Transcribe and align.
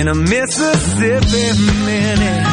in 0.00 0.08
a 0.08 0.14
Mississippi 0.14 1.60
minute. 1.84 2.44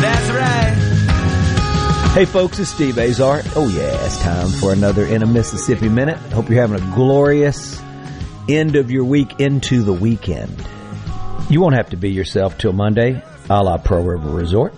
That's 0.00 0.30
right. 0.30 2.12
Hey 2.14 2.24
folks, 2.24 2.58
it's 2.58 2.70
Steve 2.70 2.96
Azar. 2.98 3.42
Oh 3.54 3.68
yeah, 3.68 4.06
it's 4.06 4.18
time 4.22 4.48
for 4.48 4.72
another 4.72 5.04
In 5.04 5.22
a 5.22 5.26
Mississippi 5.26 5.90
Minute. 5.90 6.16
Hope 6.16 6.48
you're 6.48 6.66
having 6.66 6.80
a 6.82 6.94
glorious 6.94 7.78
end 8.48 8.76
of 8.76 8.90
your 8.90 9.04
week 9.04 9.38
into 9.38 9.82
the 9.82 9.92
weekend. 9.92 10.66
You 11.50 11.60
won't 11.60 11.74
have 11.74 11.90
to 11.90 11.98
be 11.98 12.10
yourself 12.10 12.56
till 12.56 12.72
Monday, 12.72 13.22
a 13.50 13.62
la 13.62 13.76
Pearl 13.76 14.02
River 14.02 14.30
Resort. 14.30 14.72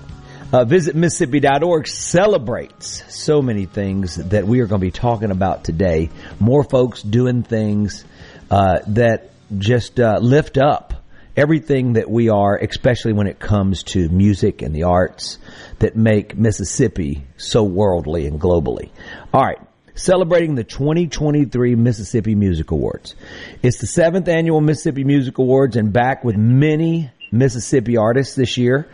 Uh, 0.53 0.65
visit 0.65 0.97
Mississippi.org 0.97 1.87
celebrates 1.87 3.05
so 3.15 3.41
many 3.41 3.67
things 3.67 4.17
that 4.17 4.49
we 4.49 4.59
are 4.61 4.67
going 4.67 4.81
to 4.81 4.87
be 4.87 4.91
talking 4.91 5.31
about 5.31 5.63
today. 5.63 6.11
More 6.41 6.65
folks 6.65 7.03
doing 7.03 7.45
things 7.45 8.05
uh, 8.51 8.81
that 8.89 9.31
just 9.59 10.01
uh, 10.01 10.19
lift 10.21 10.59
up 10.59 10.95
everything 11.37 11.95
that 11.95 12.11
we 12.11 12.29
are, 12.29 12.57
especially 12.57 13.13
when 13.13 13.27
it 13.27 13.39
comes 13.39 13.83
to 13.83 14.09
music 14.09 14.63
and 14.63 14.75
the 14.75 14.85
arts 14.85 15.39
that 15.79 15.97
make 15.97 16.37
Mississippi 16.37 17.25
so 17.37 17.63
worldly 17.63 18.27
and 18.27 18.41
globally. 18.41 18.91
All 19.33 19.43
right. 19.43 19.59
Celebrating 19.95 20.55
the 20.55 20.65
2023 20.65 21.75
Mississippi 21.75 22.35
Music 22.35 22.71
Awards. 22.71 23.15
It's 23.63 23.79
the 23.79 23.87
seventh 23.87 24.27
annual 24.27 24.63
Mississippi 24.63 25.05
Music 25.05 25.37
Awards 25.37 25.77
and 25.77 25.93
back 25.93 26.25
with 26.25 26.37
many 26.37 27.11
Mississippi 27.31 27.99
artists 27.99 28.35
this 28.35 28.57
year. 28.57 28.89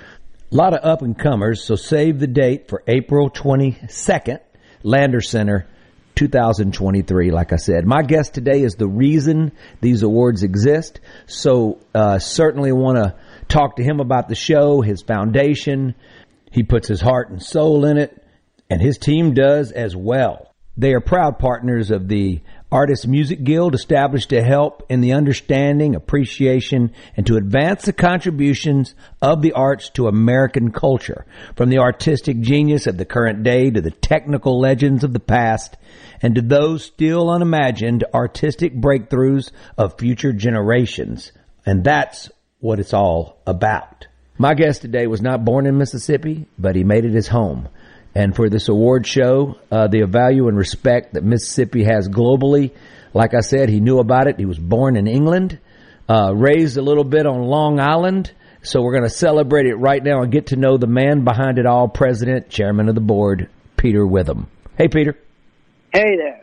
A 0.50 0.54
lot 0.54 0.74
of 0.74 0.84
up 0.84 1.02
and 1.02 1.16
comers, 1.16 1.62
so 1.62 1.76
save 1.76 2.18
the 2.18 2.26
date 2.26 2.68
for 2.68 2.82
April 2.88 3.30
22nd, 3.30 4.40
Lander 4.82 5.20
Center, 5.20 5.68
2023, 6.18 7.30
like 7.30 7.52
I 7.52 7.56
said. 7.56 7.86
My 7.86 8.02
guest 8.02 8.34
today 8.34 8.62
is 8.62 8.74
the 8.74 8.88
reason 8.88 9.52
these 9.80 10.02
awards 10.02 10.42
exist. 10.42 10.98
So, 11.26 11.78
uh, 11.94 12.18
certainly 12.18 12.72
want 12.72 12.98
to 12.98 13.14
talk 13.46 13.76
to 13.76 13.84
him 13.84 14.00
about 14.00 14.28
the 14.28 14.34
show, 14.34 14.80
his 14.80 15.00
foundation. 15.00 15.94
He 16.50 16.64
puts 16.64 16.88
his 16.88 17.00
heart 17.00 17.30
and 17.30 17.40
soul 17.40 17.84
in 17.84 17.98
it, 17.98 18.20
and 18.68 18.82
his 18.82 18.98
team 18.98 19.32
does 19.32 19.70
as 19.70 19.94
well. 19.94 20.52
They 20.76 20.92
are 20.92 21.00
proud 21.00 21.38
partners 21.38 21.92
of 21.92 22.08
the 22.08 22.40
Artists 22.70 23.06
Music 23.06 23.44
Guild 23.44 23.74
established 23.74 24.30
to 24.30 24.42
help 24.42 24.84
in 24.88 25.00
the 25.00 25.12
understanding, 25.12 25.94
appreciation, 25.94 26.92
and 27.16 27.26
to 27.26 27.36
advance 27.36 27.84
the 27.84 27.92
contributions 27.92 28.94
of 29.22 29.40
the 29.40 29.52
arts 29.52 29.88
to 29.90 30.08
American 30.08 30.70
culture. 30.70 31.24
From 31.56 31.70
the 31.70 31.78
artistic 31.78 32.40
genius 32.40 32.86
of 32.86 32.96
the 32.96 33.04
current 33.04 33.42
day 33.42 33.70
to 33.70 33.80
the 33.80 33.90
technical 33.90 34.60
legends 34.60 35.02
of 35.02 35.12
the 35.12 35.20
past 35.20 35.76
and 36.22 36.34
to 36.34 36.42
those 36.42 36.84
still 36.84 37.30
unimagined 37.30 38.04
artistic 38.12 38.74
breakthroughs 38.74 39.50
of 39.76 39.98
future 39.98 40.32
generations. 40.32 41.32
And 41.64 41.84
that's 41.84 42.30
what 42.60 42.80
it's 42.80 42.94
all 42.94 43.40
about. 43.46 44.06
My 44.36 44.54
guest 44.54 44.82
today 44.82 45.06
was 45.06 45.20
not 45.20 45.44
born 45.44 45.66
in 45.66 45.78
Mississippi, 45.78 46.46
but 46.58 46.76
he 46.76 46.84
made 46.84 47.04
it 47.04 47.12
his 47.12 47.28
home. 47.28 47.68
And 48.14 48.34
for 48.34 48.48
this 48.48 48.68
award 48.68 49.06
show, 49.06 49.56
uh, 49.70 49.88
the 49.88 50.02
value 50.02 50.48
and 50.48 50.56
respect 50.56 51.14
that 51.14 51.24
Mississippi 51.24 51.84
has 51.84 52.08
globally, 52.08 52.72
like 53.14 53.34
I 53.34 53.40
said, 53.40 53.68
he 53.68 53.80
knew 53.80 53.98
about 53.98 54.26
it. 54.26 54.38
He 54.38 54.46
was 54.46 54.58
born 54.58 54.96
in 54.96 55.06
England, 55.06 55.58
uh, 56.08 56.34
raised 56.34 56.76
a 56.76 56.82
little 56.82 57.04
bit 57.04 57.26
on 57.26 57.42
Long 57.42 57.80
Island. 57.80 58.32
So 58.62 58.82
we're 58.82 58.92
going 58.92 59.04
to 59.04 59.10
celebrate 59.10 59.66
it 59.66 59.76
right 59.76 60.02
now 60.02 60.22
and 60.22 60.32
get 60.32 60.48
to 60.48 60.56
know 60.56 60.78
the 60.78 60.86
man 60.86 61.24
behind 61.24 61.58
it 61.58 61.66
all, 61.66 61.88
President, 61.88 62.48
Chairman 62.48 62.88
of 62.88 62.94
the 62.94 63.00
Board, 63.00 63.48
Peter 63.76 64.04
Whitham. 64.04 64.46
Hey, 64.76 64.88
Peter. 64.88 65.16
Hey 65.92 66.16
there. 66.16 66.42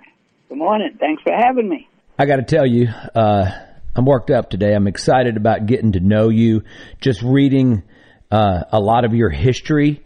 Good 0.49 0.57
morning. 0.57 0.97
Thanks 0.99 1.23
for 1.23 1.33
having 1.33 1.69
me. 1.69 1.87
I 2.17 2.25
got 2.25 2.37
to 2.37 2.43
tell 2.43 2.65
you, 2.65 2.87
uh, 2.87 3.51
I'm 3.95 4.05
worked 4.05 4.31
up 4.31 4.49
today. 4.49 4.73
I'm 4.73 4.87
excited 4.87 5.37
about 5.37 5.65
getting 5.65 5.93
to 5.93 5.99
know 5.99 6.29
you, 6.29 6.63
just 7.01 7.21
reading 7.21 7.83
uh, 8.31 8.63
a 8.71 8.79
lot 8.79 9.05
of 9.05 9.13
your 9.13 9.29
history 9.29 10.01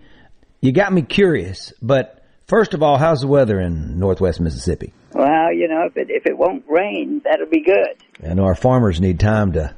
you 0.61 0.71
got 0.71 0.91
me 0.91 1.01
curious, 1.01 1.73
but 1.81 2.23
first 2.47 2.73
of 2.73 2.83
all, 2.83 2.97
how's 2.97 3.21
the 3.21 3.27
weather 3.27 3.59
in 3.59 3.97
northwest 3.99 4.39
Mississippi? 4.41 4.93
Well, 5.13 5.53
you 5.53 5.67
know, 5.67 5.85
if 5.85 5.97
it 5.97 6.07
if 6.09 6.25
it 6.25 6.37
won't 6.37 6.65
rain, 6.67 7.21
that'll 7.23 7.47
be 7.47 7.63
good. 7.63 7.95
I 8.29 8.33
know 8.33 8.43
our 8.43 8.55
farmers 8.55 8.99
need 8.99 9.19
time 9.19 9.53
to 9.53 9.73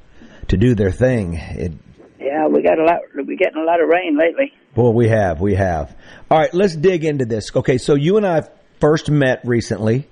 to 0.47 0.57
do 0.57 0.75
their 0.75 0.91
thing. 0.91 1.35
It, 1.35 1.73
yeah, 2.19 2.47
we 2.47 2.61
got 2.61 2.79
a 2.79 2.83
lot. 2.83 3.01
We're 3.15 3.35
getting 3.35 3.61
a 3.61 3.65
lot 3.65 3.81
of 3.81 3.89
rain 3.89 4.17
lately. 4.17 4.53
Well, 4.75 4.93
we 4.93 5.07
have, 5.09 5.39
we 5.41 5.55
have. 5.55 5.95
All 6.29 6.37
right, 6.37 6.53
let's 6.53 6.75
dig 6.75 7.03
into 7.03 7.25
this. 7.25 7.55
Okay, 7.55 7.77
so 7.77 7.95
you 7.95 8.17
and 8.17 8.25
I 8.25 8.47
first 8.81 9.09
met 9.09 9.41
recently. 9.45 10.09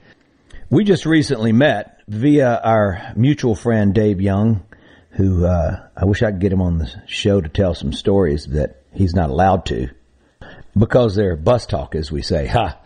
We 0.70 0.84
just 0.84 1.06
recently 1.08 1.52
met 1.52 2.02
via 2.08 2.62
our 2.64 3.14
mutual 3.16 3.56
friend 3.56 3.94
Dave 3.94 4.22
Young, 4.22 4.64
who 5.10 5.46
uh, 5.46 5.88
I 5.98 6.06
wish 6.06 6.22
I 6.22 6.32
could 6.32 6.40
get 6.40 6.54
him 6.54 6.62
on 6.62 6.78
the 6.78 6.90
show 7.08 7.42
to 7.42 7.50
tell 7.50 7.74
some 7.74 7.92
stories 7.92 8.46
that 8.52 8.84
he's 8.94 9.16
not 9.16 9.32
allowed 9.32 9.66
to 9.66 9.90
because 10.78 11.16
they're 11.16 11.36
bus 11.36 11.66
talk, 11.66 11.96
as 11.96 12.12
we 12.12 12.22
say. 12.22 12.46
Ha. 12.46 12.78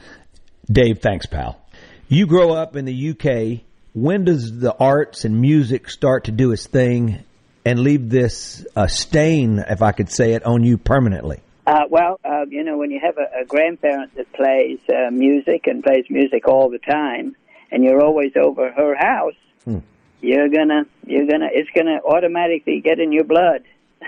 Dave, 0.71 0.99
thanks, 0.99 1.25
pal. 1.25 1.59
You 2.07 2.25
grow 2.27 2.53
up 2.53 2.77
in 2.77 2.85
the 2.85 3.09
UK. 3.09 3.65
When 3.93 4.23
does 4.23 4.57
the 4.57 4.73
arts 4.73 5.25
and 5.25 5.39
music 5.39 5.89
start 5.89 6.25
to 6.25 6.31
do 6.31 6.53
its 6.53 6.65
thing 6.65 7.23
and 7.65 7.79
leave 7.79 8.09
this 8.09 8.65
uh, 8.75 8.87
stain, 8.87 9.59
if 9.59 9.81
I 9.81 9.91
could 9.91 10.09
say 10.09 10.33
it, 10.33 10.45
on 10.45 10.63
you 10.63 10.77
permanently? 10.77 11.42
Uh, 11.65 11.83
well, 11.89 12.19
uh, 12.25 12.45
you 12.49 12.63
know, 12.63 12.77
when 12.77 12.91
you 12.91 12.99
have 13.01 13.17
a, 13.17 13.41
a 13.41 13.45
grandparent 13.45 14.13
that 14.15 14.31
plays 14.33 14.79
uh, 14.89 15.09
music 15.11 15.65
and 15.65 15.83
plays 15.83 16.05
music 16.09 16.47
all 16.47 16.69
the 16.69 16.79
time, 16.79 17.35
and 17.71 17.83
you're 17.83 18.01
always 18.01 18.33
over 18.35 18.71
her 18.71 18.95
house, 18.95 19.35
hmm. 19.63 19.79
you're 20.21 20.49
gonna, 20.49 20.83
you're 21.05 21.25
gonna, 21.25 21.47
it's 21.51 21.69
gonna 21.73 21.99
automatically 22.05 22.81
get 22.81 22.99
in 22.99 23.11
your 23.13 23.23
blood. 23.23 23.63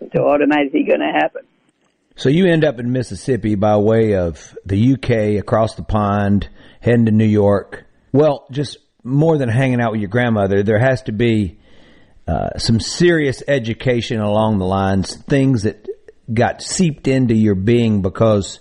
it's 0.00 0.14
automatically 0.16 0.82
gonna 0.82 1.12
happen. 1.12 1.42
So 2.16 2.28
you 2.28 2.46
end 2.46 2.64
up 2.64 2.80
in 2.80 2.92
Mississippi 2.92 3.54
by 3.54 3.76
way 3.76 4.14
of 4.14 4.56
the 4.66 4.94
UK, 4.94 5.40
across 5.40 5.76
the 5.76 5.84
pond, 5.84 6.48
heading 6.80 7.06
to 7.06 7.12
New 7.12 7.24
York. 7.24 7.86
Well, 8.12 8.46
just 8.50 8.78
more 9.04 9.38
than 9.38 9.48
hanging 9.48 9.80
out 9.80 9.92
with 9.92 10.00
your 10.00 10.10
grandmother, 10.10 10.62
there 10.62 10.80
has 10.80 11.02
to 11.04 11.12
be 11.12 11.58
uh, 12.26 12.58
some 12.58 12.80
serious 12.80 13.42
education 13.48 14.20
along 14.20 14.58
the 14.58 14.66
lines, 14.66 15.16
things 15.16 15.62
that 15.62 15.86
got 16.32 16.62
seeped 16.62 17.08
into 17.08 17.34
your 17.34 17.54
being 17.54 18.02
because 18.02 18.60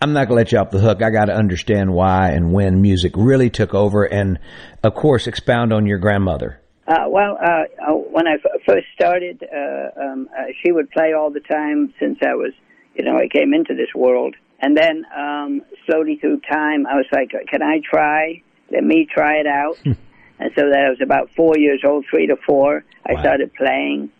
I'm 0.00 0.12
not 0.12 0.28
going 0.28 0.28
to 0.28 0.34
let 0.34 0.52
you 0.52 0.58
off 0.58 0.70
the 0.70 0.78
hook. 0.78 1.02
I 1.02 1.10
got 1.10 1.26
to 1.26 1.34
understand 1.34 1.92
why 1.92 2.30
and 2.30 2.52
when 2.52 2.82
music 2.82 3.12
really 3.16 3.50
took 3.50 3.74
over, 3.74 4.04
and 4.04 4.38
of 4.82 4.94
course, 4.94 5.26
expound 5.26 5.72
on 5.72 5.86
your 5.86 5.98
grandmother. 5.98 6.60
Uh, 6.86 7.06
well, 7.08 7.36
uh, 7.42 7.64
uh 7.82 7.94
when 7.94 8.28
I 8.28 8.34
f- 8.34 8.60
first 8.66 8.86
started, 8.94 9.42
uh, 9.42 10.00
um, 10.00 10.28
uh, 10.36 10.44
she 10.62 10.70
would 10.70 10.90
play 10.90 11.12
all 11.18 11.30
the 11.30 11.40
time 11.40 11.92
since 11.98 12.18
I 12.22 12.34
was 12.34 12.52
you 12.96 13.04
know, 13.04 13.16
I 13.16 13.28
came 13.28 13.52
into 13.54 13.74
this 13.74 13.94
world. 13.94 14.34
And 14.60 14.76
then 14.76 15.04
um, 15.16 15.62
slowly 15.86 16.16
through 16.16 16.40
time, 16.50 16.86
I 16.86 16.96
was 16.96 17.06
like, 17.12 17.30
can 17.50 17.62
I 17.62 17.80
try? 17.88 18.42
Let 18.72 18.82
me 18.82 19.06
try 19.12 19.36
it 19.36 19.46
out. 19.46 19.78
And 20.38 20.50
so 20.54 20.68
that 20.70 20.84
I 20.86 20.90
was 20.90 20.98
about 21.02 21.30
four 21.34 21.54
years 21.56 21.80
old, 21.82 22.04
three 22.10 22.26
to 22.26 22.36
four. 22.46 22.84
I 23.06 23.14
Wow. 23.14 23.20
started 23.20 23.54
playing 23.54 24.10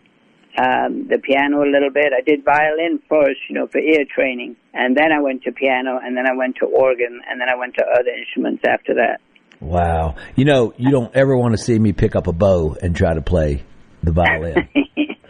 um, 0.57 1.07
the 1.07 1.19
piano 1.19 1.61
a 1.63 1.69
little 1.69 1.91
bit. 1.93 2.07
I 2.17 2.21
did 2.21 2.43
violin 2.43 2.99
first, 3.07 3.39
you 3.49 3.55
know, 3.55 3.67
for 3.67 3.79
ear 3.79 4.05
training, 4.13 4.55
and 4.73 4.95
then 4.97 5.11
I 5.11 5.21
went 5.21 5.43
to 5.43 5.51
piano, 5.51 5.99
and 6.03 6.15
then 6.17 6.25
I 6.27 6.35
went 6.35 6.55
to 6.57 6.65
organ, 6.65 7.21
and 7.29 7.39
then 7.39 7.47
I 7.49 7.55
went 7.57 7.75
to 7.75 7.83
other 7.85 8.09
instruments 8.09 8.63
after 8.67 8.95
that. 8.95 9.19
Wow. 9.59 10.15
You 10.35 10.45
know, 10.45 10.73
you 10.77 10.91
don't 10.91 11.15
ever 11.15 11.35
want 11.37 11.53
to 11.53 11.57
see 11.57 11.77
me 11.79 11.91
pick 11.93 12.15
up 12.15 12.27
a 12.27 12.33
bow 12.33 12.75
and 12.81 12.95
try 12.95 13.13
to 13.13 13.21
play 13.21 13.63
the 14.03 14.11
violin. 14.11 14.67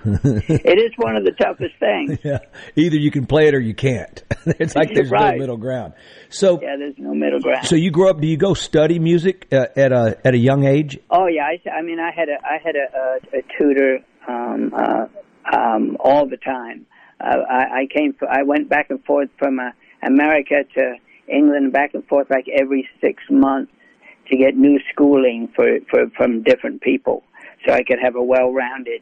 it 0.06 0.80
is 0.80 0.92
one 0.98 1.16
of 1.16 1.24
the 1.24 1.32
toughest 1.32 1.76
things. 1.80 2.20
yeah. 2.24 2.40
Either 2.76 2.96
you 2.98 3.12
can 3.12 3.26
play 3.26 3.48
it 3.48 3.56
or 3.56 3.60
you 3.60 3.74
can't. 3.74 4.24
it's 4.46 4.76
like 4.76 4.94
there's 4.94 5.10
Right. 5.12 5.34
no 5.36 5.40
middle 5.40 5.58
ground. 5.58 5.94
So, 6.30 6.60
Yeah, 6.62 6.76
there's 6.78 6.96
no 6.98 7.14
middle 7.14 7.40
ground. 7.40 7.68
so 7.68 7.76
you 7.76 7.92
grew 7.92 8.10
up. 8.10 8.20
Do 8.20 8.28
you 8.28 8.38
go 8.38 8.54
study 8.54 9.00
music 9.00 9.48
uh, 9.52 9.68
at 9.76 9.92
a 9.92 10.18
at 10.26 10.34
a 10.34 10.38
young 10.38 10.66
age? 10.66 11.00
Oh 11.10 11.28
yeah, 11.28 11.44
I, 11.46 11.70
I 11.70 11.82
mean, 11.82 12.00
I 12.00 12.12
had 12.14 12.28
a 12.30 12.38
I 12.46 12.58
had 12.64 12.76
a, 12.76 12.98
a, 12.98 13.40
a 13.40 13.42
tutor 13.58 14.00
um, 14.28 14.74
uh, 14.76 15.06
um, 15.54 15.98
all 16.00 16.28
the 16.28 16.38
time. 16.38 16.86
Uh, 17.20 17.38
I, 17.50 17.82
I 17.82 17.88
came, 17.94 18.16
I 18.30 18.44
went 18.44 18.70
back 18.70 18.90
and 18.90 19.04
forth 19.04 19.30
from 19.40 19.60
uh, 19.60 19.72
America 20.04 20.64
to 20.76 20.96
England, 21.28 21.74
back 21.74 21.94
and 21.94 22.06
forth 22.08 22.30
like 22.30 22.48
every 22.50 22.88
six 23.02 23.24
months 23.30 23.72
to 24.30 24.38
get 24.38 24.56
new 24.56 24.80
schooling 24.92 25.50
for, 25.56 25.80
for 25.90 26.10
from 26.16 26.44
different 26.44 26.82
people, 26.82 27.24
so 27.66 27.74
I 27.74 27.84
could 27.84 28.00
have 28.02 28.16
a 28.16 28.22
well-rounded 28.22 29.02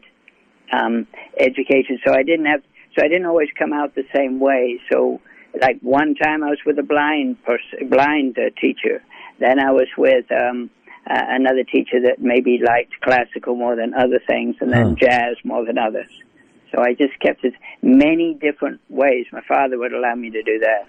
um, 0.72 1.07
education. 1.39 2.00
So 2.06 2.13
I 2.13 2.24
didn't 2.24 2.45
have, 2.45 2.62
so 2.98 3.04
I 3.04 3.07
didn't 3.07 3.25
always 3.25 3.50
come 3.57 3.74
out 3.74 3.95
the 3.95 4.06
same 4.16 4.39
way. 4.39 4.80
So, 4.92 5.19
like 5.60 5.80
one 5.81 6.16
time 6.16 6.44
I 6.44 6.50
was 6.50 6.60
with 6.66 6.77
a 6.80 6.83
blind 6.83 7.44
person, 7.44 7.89
blind 7.89 8.38
uh, 8.38 8.50
teacher. 8.60 9.04
Then 9.39 9.60
I 9.60 9.72
was 9.72 9.88
with 9.98 10.25
um, 10.31 10.69
uh, 11.10 11.22
another 11.30 11.63
teacher 11.63 12.02
that 12.04 12.19
maybe 12.19 12.60
liked 12.66 13.00
classical 13.02 13.56
more 13.56 13.75
than 13.75 13.94
other 13.94 14.19
things, 14.28 14.56
and 14.60 14.72
then 14.72 14.96
Huh. 15.00 15.07
jazz 15.07 15.36
more 15.44 15.66
than 15.66 15.78
others. 15.78 16.10
So 16.74 16.81
I 16.81 16.94
just 16.94 17.19
kept 17.19 17.46
it 17.46 17.54
many 17.81 18.34
different 18.34 18.81
ways. 18.90 19.25
My 19.31 19.42
father 19.48 19.78
would 19.78 19.94
allow 19.94 20.16
me 20.16 20.30
to 20.31 20.42
do 20.44 20.60
that. 20.60 20.88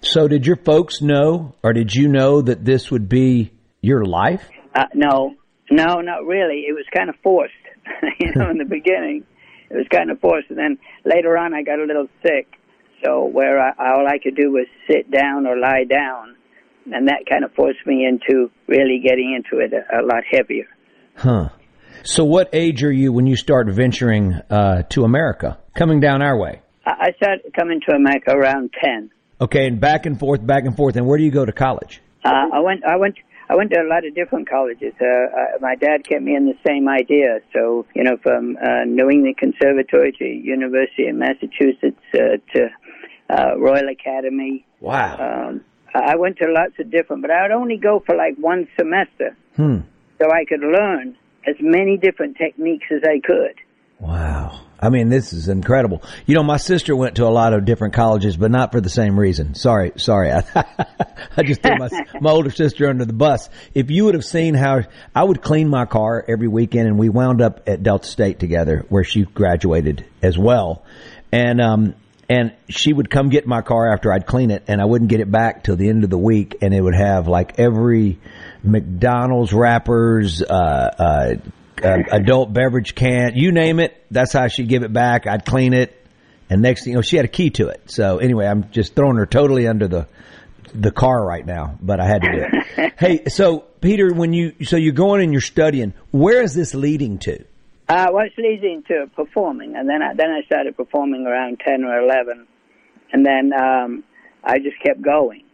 So, 0.00 0.28
did 0.28 0.46
your 0.46 0.56
folks 0.56 1.02
know, 1.02 1.54
or 1.62 1.72
did 1.72 1.92
you 1.92 2.06
know 2.06 2.40
that 2.42 2.64
this 2.64 2.88
would 2.90 3.08
be 3.08 3.52
your 3.80 4.04
life? 4.04 4.48
Uh, 4.74 4.84
no, 4.94 5.34
no, 5.72 6.00
not 6.02 6.24
really. 6.24 6.64
It 6.68 6.72
was 6.72 6.84
kind 6.94 7.08
of 7.08 7.16
forced. 7.22 7.52
you 8.20 8.32
know, 8.36 8.48
in 8.50 8.58
the 8.58 8.64
beginning, 8.68 9.24
it 9.70 9.76
was 9.76 9.86
kind 9.92 10.10
of 10.10 10.20
forced, 10.20 10.50
and 10.50 10.58
then 10.58 10.78
later 11.04 11.36
on, 11.36 11.52
I 11.52 11.62
got 11.62 11.80
a 11.80 11.84
little 11.84 12.06
sick. 12.22 12.46
So 13.04 13.24
where 13.24 13.60
I, 13.60 13.72
all 13.78 14.06
I 14.06 14.18
could 14.22 14.36
do 14.36 14.50
was 14.52 14.66
sit 14.88 15.10
down 15.10 15.46
or 15.46 15.56
lie 15.56 15.84
down, 15.84 16.36
and 16.92 17.08
that 17.08 17.24
kind 17.28 17.44
of 17.44 17.52
forced 17.52 17.86
me 17.86 18.06
into 18.06 18.50
really 18.66 19.00
getting 19.02 19.34
into 19.34 19.64
it 19.64 19.72
a, 19.72 20.00
a 20.00 20.02
lot 20.02 20.24
heavier. 20.30 20.66
Huh. 21.16 21.48
So, 22.04 22.24
what 22.24 22.50
age 22.52 22.84
are 22.84 22.92
you 22.92 23.12
when 23.12 23.26
you 23.26 23.36
start 23.36 23.68
venturing 23.68 24.34
uh, 24.34 24.82
to 24.90 25.04
America, 25.04 25.58
coming 25.74 26.00
down 26.00 26.22
our 26.22 26.38
way? 26.38 26.62
I, 26.86 26.90
I 26.90 27.12
started 27.16 27.52
coming 27.58 27.80
to 27.88 27.94
America 27.94 28.30
around 28.30 28.70
ten. 28.82 29.10
Okay, 29.40 29.66
and 29.66 29.80
back 29.80 30.06
and 30.06 30.18
forth, 30.18 30.44
back 30.44 30.64
and 30.64 30.76
forth. 30.76 30.96
And 30.96 31.06
where 31.06 31.18
do 31.18 31.24
you 31.24 31.30
go 31.30 31.44
to 31.44 31.52
college? 31.52 32.00
Uh, 32.24 32.30
I 32.52 32.60
went, 32.60 32.84
I 32.84 32.96
went, 32.96 33.14
I 33.48 33.56
went 33.56 33.70
to 33.72 33.80
a 33.80 33.88
lot 33.88 34.04
of 34.04 34.14
different 34.14 34.48
colleges. 34.48 34.92
Uh, 35.00 35.06
uh, 35.06 35.58
my 35.60 35.74
dad 35.76 36.06
kept 36.06 36.22
me 36.22 36.34
in 36.34 36.46
the 36.46 36.58
same 36.66 36.88
idea. 36.88 37.40
So, 37.52 37.86
you 37.94 38.04
know, 38.04 38.16
from 38.22 38.56
uh, 38.56 38.84
New 38.84 39.08
England 39.10 39.36
Conservatory 39.38 40.12
to 40.18 40.24
University 40.24 41.08
of 41.08 41.16
Massachusetts 41.16 42.02
uh, 42.14 42.38
to 42.54 42.68
uh, 43.30 43.58
Royal 43.58 43.88
Academy. 43.88 44.66
Wow. 44.80 45.48
Um, 45.48 45.64
I 45.94 46.16
went 46.16 46.38
to 46.38 46.46
lots 46.50 46.74
of 46.78 46.90
different, 46.90 47.22
but 47.22 47.30
I 47.30 47.42
would 47.42 47.52
only 47.52 47.76
go 47.76 48.02
for 48.04 48.14
like 48.16 48.36
one 48.38 48.66
semester, 48.78 49.36
Hmm. 49.56 49.78
so 50.20 50.30
I 50.30 50.44
could 50.44 50.60
learn 50.60 51.16
as 51.46 51.56
many 51.60 51.96
different 51.96 52.36
techniques 52.36 52.86
as 52.90 53.02
I 53.04 53.20
could. 53.24 53.54
Wow. 54.00 54.60
I 54.80 54.90
mean, 54.90 55.08
this 55.08 55.32
is 55.32 55.48
incredible. 55.48 56.04
You 56.24 56.36
know, 56.36 56.44
my 56.44 56.56
sister 56.56 56.94
went 56.94 57.16
to 57.16 57.24
a 57.26 57.30
lot 57.30 57.52
of 57.52 57.64
different 57.64 57.94
colleges, 57.94 58.36
but 58.36 58.52
not 58.52 58.70
for 58.70 58.80
the 58.80 58.88
same 58.88 59.18
reason. 59.18 59.54
Sorry, 59.56 59.90
sorry. 59.96 60.30
I, 60.30 60.44
I 61.36 61.42
just 61.42 61.62
threw 61.62 61.76
my, 61.78 61.88
my 62.20 62.30
older 62.30 62.50
sister 62.50 62.88
under 62.88 63.04
the 63.04 63.12
bus. 63.12 63.48
If 63.74 63.90
you 63.90 64.04
would 64.04 64.14
have 64.14 64.24
seen 64.24 64.54
how 64.54 64.82
I 65.16 65.24
would 65.24 65.42
clean 65.42 65.68
my 65.68 65.84
car 65.84 66.24
every 66.28 66.46
weekend 66.46 66.86
and 66.86 66.96
we 66.96 67.08
wound 67.08 67.42
up 67.42 67.62
at 67.68 67.82
Delta 67.82 68.06
State 68.06 68.38
together 68.38 68.84
where 68.88 69.02
she 69.02 69.22
graduated 69.24 70.04
as 70.22 70.38
well. 70.38 70.84
And, 71.32 71.60
um, 71.60 71.94
and 72.28 72.52
she 72.68 72.92
would 72.92 73.08
come 73.08 73.30
get 73.30 73.46
my 73.46 73.62
car 73.62 73.90
after 73.90 74.12
I'd 74.12 74.26
clean 74.26 74.50
it 74.50 74.64
and 74.68 74.80
I 74.80 74.84
wouldn't 74.84 75.10
get 75.10 75.20
it 75.20 75.30
back 75.30 75.64
till 75.64 75.76
the 75.76 75.88
end 75.88 76.04
of 76.04 76.10
the 76.10 76.18
week 76.18 76.56
and 76.60 76.74
it 76.74 76.80
would 76.80 76.94
have 76.94 77.26
like 77.26 77.58
every 77.58 78.18
McDonald's 78.62 79.52
wrappers, 79.52 80.42
uh, 80.42 80.46
uh, 80.98 81.34
uh, 81.82 81.98
adult 82.10 82.52
beverage 82.52 82.94
can, 82.94 83.32
you 83.34 83.52
name 83.52 83.80
it. 83.80 84.04
That's 84.10 84.32
how 84.32 84.48
she'd 84.48 84.68
give 84.68 84.82
it 84.82 84.92
back. 84.92 85.26
I'd 85.26 85.44
clean 85.44 85.72
it. 85.72 85.94
And 86.50 86.60
next 86.60 86.84
thing 86.84 86.92
you 86.92 86.96
know, 86.96 87.02
she 87.02 87.16
had 87.16 87.24
a 87.24 87.28
key 87.28 87.50
to 87.50 87.68
it. 87.68 87.90
So 87.90 88.18
anyway, 88.18 88.46
I'm 88.46 88.70
just 88.70 88.94
throwing 88.94 89.16
her 89.16 89.26
totally 89.26 89.66
under 89.66 89.88
the, 89.88 90.08
the 90.74 90.90
car 90.90 91.24
right 91.24 91.44
now, 91.44 91.78
but 91.80 92.00
I 92.00 92.06
had 92.06 92.22
to 92.22 92.32
do 92.32 92.44
it. 92.44 92.92
hey, 92.98 93.24
so 93.28 93.60
Peter, 93.80 94.12
when 94.12 94.32
you, 94.32 94.64
so 94.64 94.76
you're 94.76 94.92
going 94.92 95.22
and 95.22 95.32
you're 95.32 95.40
studying, 95.40 95.94
where 96.10 96.42
is 96.42 96.54
this 96.54 96.74
leading 96.74 97.18
to? 97.20 97.44
Uh, 97.88 98.08
well, 98.12 98.26
it's 98.26 98.36
leading 98.36 98.82
to 98.88 99.06
performing, 99.16 99.74
and 99.74 99.88
then 99.88 100.02
I, 100.02 100.12
then 100.14 100.30
I 100.30 100.44
started 100.44 100.76
performing 100.76 101.26
around 101.26 101.60
ten 101.66 101.84
or 101.84 101.98
eleven, 101.98 102.46
and 103.12 103.24
then 103.24 103.52
um, 103.58 104.04
I 104.44 104.58
just 104.58 104.76
kept 104.84 105.00
going, 105.00 105.44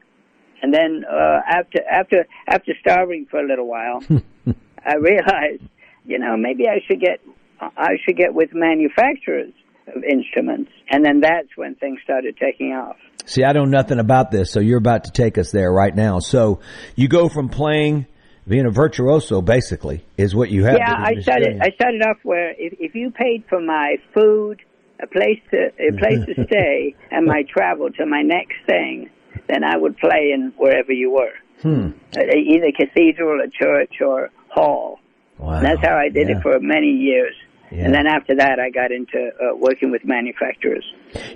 and 0.60 0.74
then 0.74 1.04
uh, 1.08 1.40
after 1.46 1.78
after 1.88 2.26
after 2.48 2.72
starving 2.80 3.26
for 3.30 3.38
a 3.38 3.46
little 3.46 3.68
while, 3.68 4.02
I 4.84 4.96
realized, 4.96 5.62
you 6.04 6.18
know, 6.18 6.36
maybe 6.36 6.64
I 6.68 6.80
should 6.88 7.00
get 7.00 7.20
I 7.60 7.98
should 8.04 8.16
get 8.16 8.34
with 8.34 8.50
manufacturers 8.52 9.52
of 9.86 10.02
instruments, 10.02 10.72
and 10.90 11.04
then 11.04 11.20
that's 11.20 11.56
when 11.56 11.76
things 11.76 12.00
started 12.02 12.36
taking 12.36 12.72
off. 12.72 12.96
See, 13.26 13.44
I 13.44 13.52
know 13.52 13.64
nothing 13.64 14.00
about 14.00 14.30
this, 14.30 14.50
so 14.50 14.60
you're 14.60 14.78
about 14.78 15.04
to 15.04 15.12
take 15.12 15.38
us 15.38 15.50
there 15.50 15.72
right 15.72 15.94
now. 15.94 16.18
So 16.18 16.60
you 16.94 17.08
go 17.08 17.28
from 17.28 17.48
playing, 17.48 18.06
being 18.46 18.66
a 18.66 18.70
virtuoso, 18.70 19.40
basically, 19.40 20.04
is 20.16 20.34
what 20.34 20.50
you 20.50 20.64
have. 20.64 20.76
Yeah, 20.78 20.94
I 20.96 21.20
started. 21.20 21.60
I 21.62 21.70
started 21.74 22.02
off 22.02 22.18
where 22.22 22.50
if, 22.58 22.74
if 22.78 22.94
you 22.94 23.10
paid 23.10 23.44
for 23.48 23.60
my 23.60 23.96
food, 24.12 24.60
a 25.02 25.06
place 25.06 25.40
to 25.50 25.70
a 25.78 25.92
place 25.96 26.24
to 26.26 26.44
stay, 26.46 26.94
and 27.10 27.26
my 27.26 27.42
travel 27.52 27.90
to 27.92 28.06
my 28.06 28.22
next 28.22 28.56
thing, 28.66 29.10
then 29.48 29.64
I 29.64 29.76
would 29.76 29.96
play 29.98 30.32
in 30.34 30.52
wherever 30.56 30.92
you 30.92 31.10
were, 31.12 31.32
Hmm. 31.62 31.90
Either 32.16 32.72
cathedral, 32.76 33.40
a 33.40 33.48
church, 33.48 33.94
or 34.04 34.30
hall. 34.48 34.98
Wow. 35.38 35.54
And 35.56 35.66
that's 35.66 35.80
how 35.80 35.96
I 35.96 36.08
did 36.10 36.28
Yeah. 36.28 36.36
it 36.38 36.42
for 36.42 36.60
many 36.60 36.88
years. 36.88 37.34
Yeah. 37.72 37.86
And 37.86 37.94
then 37.94 38.06
after 38.06 38.36
that, 38.36 38.60
I 38.60 38.70
got 38.70 38.92
into 38.92 39.30
uh, 39.40 39.56
working 39.56 39.90
with 39.90 40.02
manufacturers. 40.04 40.84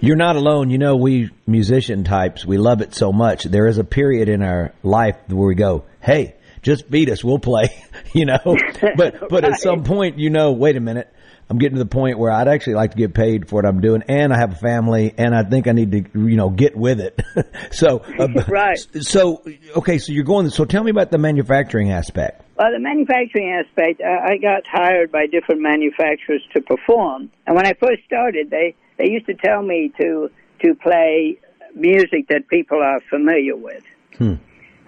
You're 0.00 0.16
not 0.16 0.37
alone. 0.37 0.71
You 0.71 0.78
know, 0.78 0.97
we 0.97 1.30
musician 1.47 2.04
types, 2.04 2.44
we 2.47 2.59
love 2.59 2.80
it 2.80 2.94
so 2.94 3.12
much. 3.12 3.44
There 3.44 3.66
is 3.66 3.78
a 3.78 3.85
period 3.85 4.28
in 4.28 4.42
our 4.42 4.73
life 4.82 5.16
where 5.28 5.49
we 5.49 5.54
go, 5.56 5.85
hey, 6.00 6.37
just 6.68 6.90
beat 6.90 7.08
us, 7.08 7.25
we'll 7.25 7.38
play, 7.38 7.84
you 8.12 8.26
know. 8.26 8.38
But 8.96 9.28
but 9.28 9.44
at 9.44 9.60
some 9.60 9.84
point, 9.84 10.18
you 10.18 10.30
know, 10.30 10.52
wait 10.52 10.76
a 10.76 10.80
minute, 10.80 11.12
I'm 11.48 11.58
getting 11.58 11.76
to 11.76 11.82
the 11.82 11.88
point 11.88 12.18
where 12.18 12.30
I'd 12.30 12.48
actually 12.48 12.75
like 12.75 12.90
to 12.92 12.96
get 12.96 13.14
paid 13.14 13.48
for 13.48 13.56
what 13.56 13.66
I'm 13.66 13.80
doing, 13.80 14.02
and 14.08 14.32
I 14.32 14.38
have 14.38 14.52
a 14.52 14.56
family, 14.56 15.14
and 15.16 15.34
I 15.34 15.42
think 15.44 15.66
I 15.66 15.72
need 15.72 15.92
to, 15.92 16.04
you 16.14 16.37
know, 16.37 16.50
get 16.50 16.76
with 16.76 17.00
it. 17.00 17.20
so 17.70 18.02
uh, 18.18 18.28
Right. 18.48 18.78
So 19.00 19.42
okay, 19.76 19.98
so 19.98 20.12
you're 20.12 20.25
going. 20.25 20.50
So 20.50 20.64
tell 20.64 20.84
me 20.84 20.90
about 20.90 21.10
the 21.10 21.18
manufacturing 21.18 21.90
aspect. 21.90 22.42
Well, 22.58 22.72
the 22.72 22.80
manufacturing 22.80 23.50
aspect, 23.64 24.02
I 24.02 24.32
I 24.32 24.37
got 24.37 24.66
hired 24.66 25.10
by 25.10 25.26
different 25.26 25.62
manufacturers 25.62 26.42
to 26.54 26.60
perform. 26.60 27.30
And 27.46 27.56
when 27.56 27.66
I 27.66 27.75
first 27.75 28.04
started, 28.04 28.50
they, 28.50 28.75
they 28.98 29.08
used 29.10 29.26
to 29.26 29.34
tell 29.34 29.62
me 29.62 29.92
to, 30.00 30.30
to 30.62 30.75
play 30.75 31.38
music 31.75 32.28
that 32.28 32.48
people 32.48 32.82
are 32.82 33.00
familiar 33.08 33.56
with. 33.56 33.84
Hmm. 34.18 34.34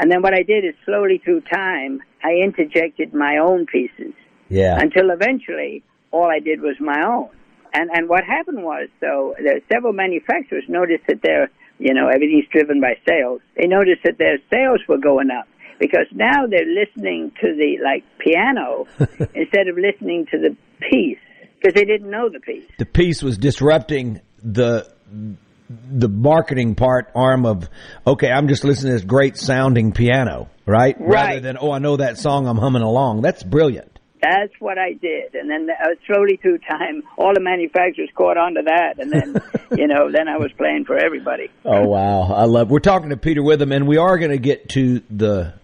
And 0.01 0.11
then 0.11 0.23
what 0.23 0.35
I 0.35 0.43
did 0.43 0.65
is 0.65 0.75
slowly 0.85 1.21
through 1.23 1.43
time, 1.43 2.01
I 2.25 2.33
interjected 2.43 3.13
my 3.15 3.37
own 3.37 3.67
pieces 3.67 4.15
Yeah. 4.49 4.79
until 4.81 5.11
eventually 5.11 5.85
all 6.11 6.29
I 6.31 6.41
did 6.41 6.61
was 6.63 6.77
my 6.81 7.01
own. 7.07 7.29
And, 7.75 7.89
and 7.93 8.09
what 8.09 8.25
happened 8.25 8.65
was, 8.65 8.89
so 8.99 9.35
there 9.43 9.61
several 9.73 9.93
manufacturers 9.93 10.65
noticed 10.69 11.05
that 11.07 11.21
their, 11.23 11.51
you 11.79 11.95
know, 11.95 12.09
everything's 12.09 12.47
driven 12.51 12.81
by 12.81 12.95
sales. 13.09 13.41
They 13.57 13.69
noticed 13.69 14.03
that 14.05 14.19
their 14.19 14.39
sales 14.53 14.81
were 14.89 14.99
going 14.99 15.31
up 15.31 15.47
because 15.79 16.07
now 16.13 16.47
they're 16.49 16.67
listening 16.67 17.31
to 17.41 17.55
the 17.55 17.79
like 17.85 18.03
piano 18.19 18.87
instead 19.35 19.69
of 19.69 19.77
listening 19.79 20.27
to 20.33 20.39
the 20.39 20.57
piece 20.91 21.19
because 21.61 21.75
they 21.75 21.85
didn't 21.85 22.11
know 22.11 22.29
the 22.29 22.41
piece. 22.41 22.65
the 22.79 22.87
piece 22.87 23.23
was 23.23 23.37
disrupting 23.39 24.21
the 24.43 24.91
the 25.91 26.09
marketing 26.09 26.75
part 26.75 27.11
arm 27.15 27.47
of 27.47 27.69
okay 28.07 28.29
i'm 28.31 28.49
just 28.49 28.65
listening 28.65 28.91
to 28.91 28.97
this 28.97 29.05
great 29.05 29.37
sounding 29.37 29.93
piano 29.93 30.49
right 30.67 30.97
right? 31.01 31.09
rather 31.09 31.41
than 31.41 31.57
oh 31.61 31.71
i 31.71 31.79
know 31.79 31.97
that 31.97 32.19
song 32.19 32.49
i'm 32.49 32.57
humming 32.59 32.83
along 32.83 33.23
that's 33.23 33.45
brilliant 33.45 33.87
That's 34.21 34.53
what 34.59 34.77
I 34.79 34.93
did, 34.93 35.35
and 35.35 35.49
then 35.49 35.69
uh, 35.71 35.95
slowly 36.07 36.37
through 36.43 36.59
time, 36.59 37.03
all 37.17 37.33
the 37.33 37.41
manufacturers 37.41 38.11
caught 38.15 38.37
on 38.37 38.53
to 38.55 38.63
that, 38.67 38.99
and 38.99 39.11
then, 39.11 39.29
you 39.81 39.87
know, 39.87 40.11
then 40.13 40.29
I 40.29 40.37
was 40.37 40.51
playing 40.59 40.85
for 40.85 40.99
everybody. 40.99 41.49
oh 41.65 41.87
wow 41.87 42.23
i 42.35 42.45
love 42.45 42.69
we're 42.71 42.81
talking 42.81 43.11
to 43.11 43.17
peter 43.17 43.41
whitham 43.43 43.73
and 43.75 43.87
we 43.89 43.97
are 43.97 44.19
going 44.19 44.31
to 44.33 44.39
get 44.39 44.69
to 44.71 45.01
the 45.09 45.55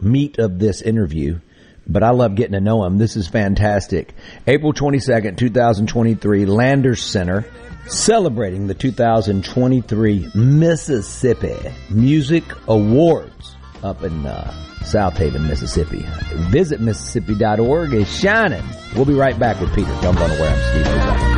meat 0.00 0.38
of 0.38 0.58
this 0.58 0.82
interview 0.82 1.38
but 1.86 2.02
I 2.02 2.10
love 2.12 2.34
getting 2.34 2.52
to 2.54 2.60
know 2.62 2.82
him. 2.84 2.96
This 2.96 3.14
is 3.14 3.28
fantastic. 3.28 4.14
April 4.46 4.72
22nd, 4.72 5.36
2023, 5.36 6.46
Landers 6.46 7.02
Center, 7.02 7.44
celebrating 7.86 8.66
the 8.66 8.74
2023 8.74 10.30
Mississippi 10.34 11.56
Music 11.90 12.44
Awards 12.68 13.56
up 13.82 14.02
in 14.02 14.26
uh, 14.26 14.52
Southaven, 14.80 15.46
Mississippi. 15.46 16.04
Visit 16.50 16.80
Mississippi.org. 16.80 17.92
is 17.92 18.08
shining. 18.18 18.64
We'll 18.94 19.04
be 19.04 19.14
right 19.14 19.38
back 19.38 19.60
with 19.60 19.74
Peter. 19.74 19.90
Don't 20.02 20.16
go 20.16 20.26
nowhere. 20.26 20.50
I'm 20.50 20.72
Steve 20.72 20.86
Azar. 20.86 21.34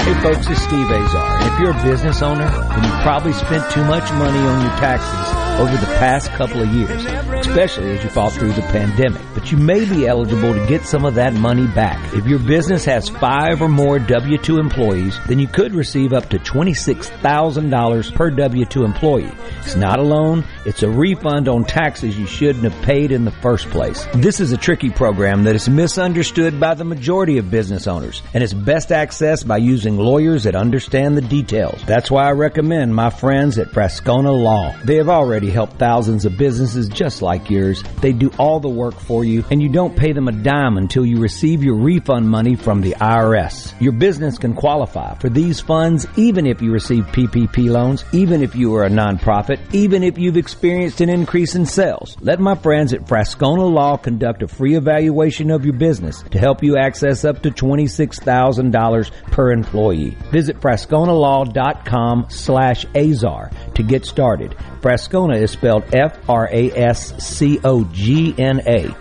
Hey 0.00 0.22
folks, 0.22 0.46
it's 0.48 0.62
Steve 0.62 0.90
Azar. 0.90 1.52
If 1.52 1.60
you're 1.60 1.70
a 1.70 1.82
business 1.84 2.22
owner, 2.22 2.48
then 2.48 2.84
you've 2.84 3.02
probably 3.02 3.32
spent 3.32 3.70
too 3.72 3.84
much 3.84 4.10
money 4.12 4.38
on 4.38 4.60
your 4.62 4.76
taxes 4.78 5.39
over 5.58 5.76
the 5.76 5.92
past 5.98 6.30
couple 6.30 6.62
of 6.62 6.68
years, 6.68 7.04
especially 7.46 7.90
as 7.90 8.04
you 8.04 8.10
fought 8.10 8.32
through 8.32 8.52
the 8.52 8.62
pandemic. 8.62 9.22
But 9.34 9.50
you 9.50 9.58
may 9.58 9.84
be 9.84 10.06
eligible 10.06 10.54
to 10.54 10.66
get 10.66 10.84
some 10.84 11.04
of 11.04 11.14
that 11.16 11.34
money 11.34 11.66
back. 11.68 12.14
If 12.14 12.26
your 12.26 12.38
business 12.38 12.84
has 12.84 13.08
five 13.08 13.60
or 13.60 13.68
more 13.68 13.98
W-2 13.98 14.58
employees, 14.58 15.18
then 15.26 15.38
you 15.38 15.46
could 15.46 15.74
receive 15.74 16.12
up 16.12 16.28
to 16.30 16.38
$26,000 16.38 18.14
per 18.14 18.30
W-2 18.30 18.84
employee. 18.84 19.32
It's 19.60 19.76
not 19.76 19.98
a 19.98 20.02
loan, 20.02 20.44
it's 20.64 20.82
a 20.82 20.90
refund 20.90 21.48
on 21.48 21.64
taxes 21.64 22.18
you 22.18 22.26
shouldn't 22.26 22.64
have 22.64 22.82
paid 22.82 23.12
in 23.12 23.24
the 23.24 23.30
first 23.30 23.68
place. 23.70 24.06
This 24.14 24.40
is 24.40 24.52
a 24.52 24.56
tricky 24.56 24.90
program 24.90 25.44
that 25.44 25.54
is 25.54 25.68
misunderstood 25.68 26.58
by 26.60 26.74
the 26.74 26.84
majority 26.84 27.38
of 27.38 27.50
business 27.50 27.86
owners, 27.86 28.22
and 28.34 28.42
it's 28.42 28.54
best 28.54 28.90
accessed 28.90 29.46
by 29.46 29.58
using 29.58 29.96
lawyers 29.96 30.44
that 30.44 30.54
understand 30.54 31.16
the 31.16 31.22
details. 31.22 31.82
That's 31.86 32.10
why 32.10 32.28
I 32.28 32.32
recommend 32.32 32.94
my 32.94 33.10
friends 33.10 33.58
at 33.58 33.68
Frascogna 33.68 34.42
Law. 34.42 34.74
They 34.84 34.96
have 34.96 35.08
already 35.08 35.39
helped 35.48 35.78
thousands 35.78 36.26
of 36.26 36.36
businesses 36.36 36.88
just 36.90 37.22
like 37.22 37.48
yours. 37.48 37.82
They 38.02 38.12
do 38.12 38.30
all 38.38 38.60
the 38.60 38.68
work 38.68 39.00
for 39.00 39.24
you, 39.24 39.42
and 39.50 39.62
you 39.62 39.70
don't 39.70 39.96
pay 39.96 40.12
them 40.12 40.28
a 40.28 40.32
dime 40.32 40.76
until 40.76 41.06
you 41.06 41.18
receive 41.18 41.64
your 41.64 41.76
refund 41.76 42.28
money 42.28 42.56
from 42.56 42.82
the 42.82 42.92
IRS. 43.00 43.72
Your 43.80 43.92
business 43.92 44.36
can 44.36 44.52
qualify 44.52 45.14
for 45.14 45.30
these 45.30 45.60
funds 45.60 46.06
even 46.16 46.46
if 46.46 46.60
you 46.60 46.72
receive 46.72 47.04
PPP 47.06 47.68
loans, 47.70 48.04
even 48.12 48.42
if 48.42 48.54
you 48.54 48.74
are 48.74 48.84
a 48.84 48.90
nonprofit, 48.90 49.60
even 49.72 50.02
if 50.02 50.18
you've 50.18 50.36
experienced 50.36 51.00
an 51.00 51.08
increase 51.08 51.54
in 51.54 51.64
sales. 51.64 52.16
Let 52.20 52.40
my 52.40 52.56
friends 52.56 52.92
at 52.92 53.06
Frascogna 53.06 53.72
Law 53.72 53.96
conduct 53.96 54.42
a 54.42 54.48
free 54.48 54.76
evaluation 54.76 55.50
of 55.50 55.64
your 55.64 55.74
business 55.74 56.22
to 56.30 56.38
help 56.38 56.62
you 56.62 56.76
access 56.76 57.24
up 57.24 57.42
to 57.42 57.50
$26,000 57.50 59.10
per 59.30 59.52
employee. 59.52 60.16
Visit 60.32 60.60
frascognalaw.com 60.60 62.26
slash 62.28 62.86
azar 62.94 63.50
to 63.74 63.82
get 63.82 64.04
started. 64.04 64.56
Frascogna 64.80 65.29
is 65.36 65.50
spelled 65.50 65.94
F-R-A-S-C-O-G-N-A. 65.94 66.34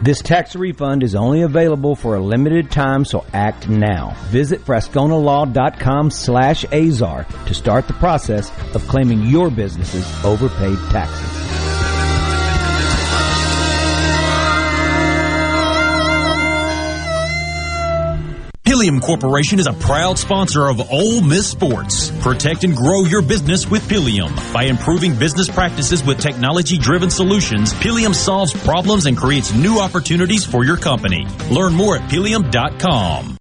This 0.01 0.21
tax 0.21 0.55
refund 0.55 1.03
is 1.03 1.15
only 1.15 1.41
available 1.41 1.95
for 1.95 2.15
a 2.15 2.19
limited 2.19 2.71
time, 2.71 3.05
so 3.05 3.25
act 3.33 3.67
now. 3.69 4.15
Visit 4.27 4.65
frascognalaw.com 4.65 6.11
slash 6.11 6.65
azar 6.71 7.25
to 7.45 7.53
start 7.53 7.87
the 7.87 7.93
process 7.93 8.51
of 8.75 8.87
claiming 8.87 9.27
your 9.27 9.49
business's 9.49 10.05
overpaid 10.23 10.77
taxes. 10.91 11.98
Pilium 18.79 19.01
Corporation 19.01 19.59
is 19.59 19.67
a 19.67 19.73
proud 19.73 20.17
sponsor 20.17 20.69
of 20.69 20.79
Ole 20.89 21.19
Miss 21.19 21.49
Sports. 21.49 22.11
Protect 22.21 22.63
and 22.63 22.73
grow 22.73 23.03
your 23.03 23.21
business 23.21 23.69
with 23.69 23.81
Pilium. 23.89 24.33
By 24.53 24.63
improving 24.63 25.19
business 25.19 25.49
practices 25.49 26.01
with 26.01 26.17
technology 26.17 26.77
driven 26.77 27.09
solutions, 27.09 27.73
Pilium 27.73 28.15
solves 28.15 28.53
problems 28.63 29.05
and 29.05 29.17
creates 29.17 29.53
new 29.53 29.79
opportunities 29.81 30.45
for 30.45 30.63
your 30.63 30.77
company. 30.77 31.27
Learn 31.51 31.73
more 31.73 31.97
at 31.97 32.09
pilium.com. 32.09 33.35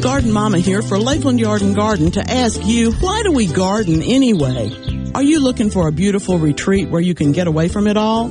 Garden 0.00 0.32
Mama 0.32 0.58
here 0.58 0.82
for 0.82 0.98
Lakeland 0.98 1.38
Yard 1.38 1.62
and 1.62 1.76
Garden 1.76 2.10
to 2.10 2.20
ask 2.28 2.60
you, 2.66 2.90
why 2.94 3.22
do 3.22 3.30
we 3.30 3.46
garden 3.46 4.02
anyway? 4.02 4.72
Are 5.14 5.22
you 5.22 5.38
looking 5.38 5.70
for 5.70 5.86
a 5.86 5.92
beautiful 5.92 6.36
retreat 6.36 6.88
where 6.88 7.00
you 7.00 7.14
can 7.14 7.30
get 7.30 7.46
away 7.46 7.68
from 7.68 7.86
it 7.86 7.96
all? 7.96 8.28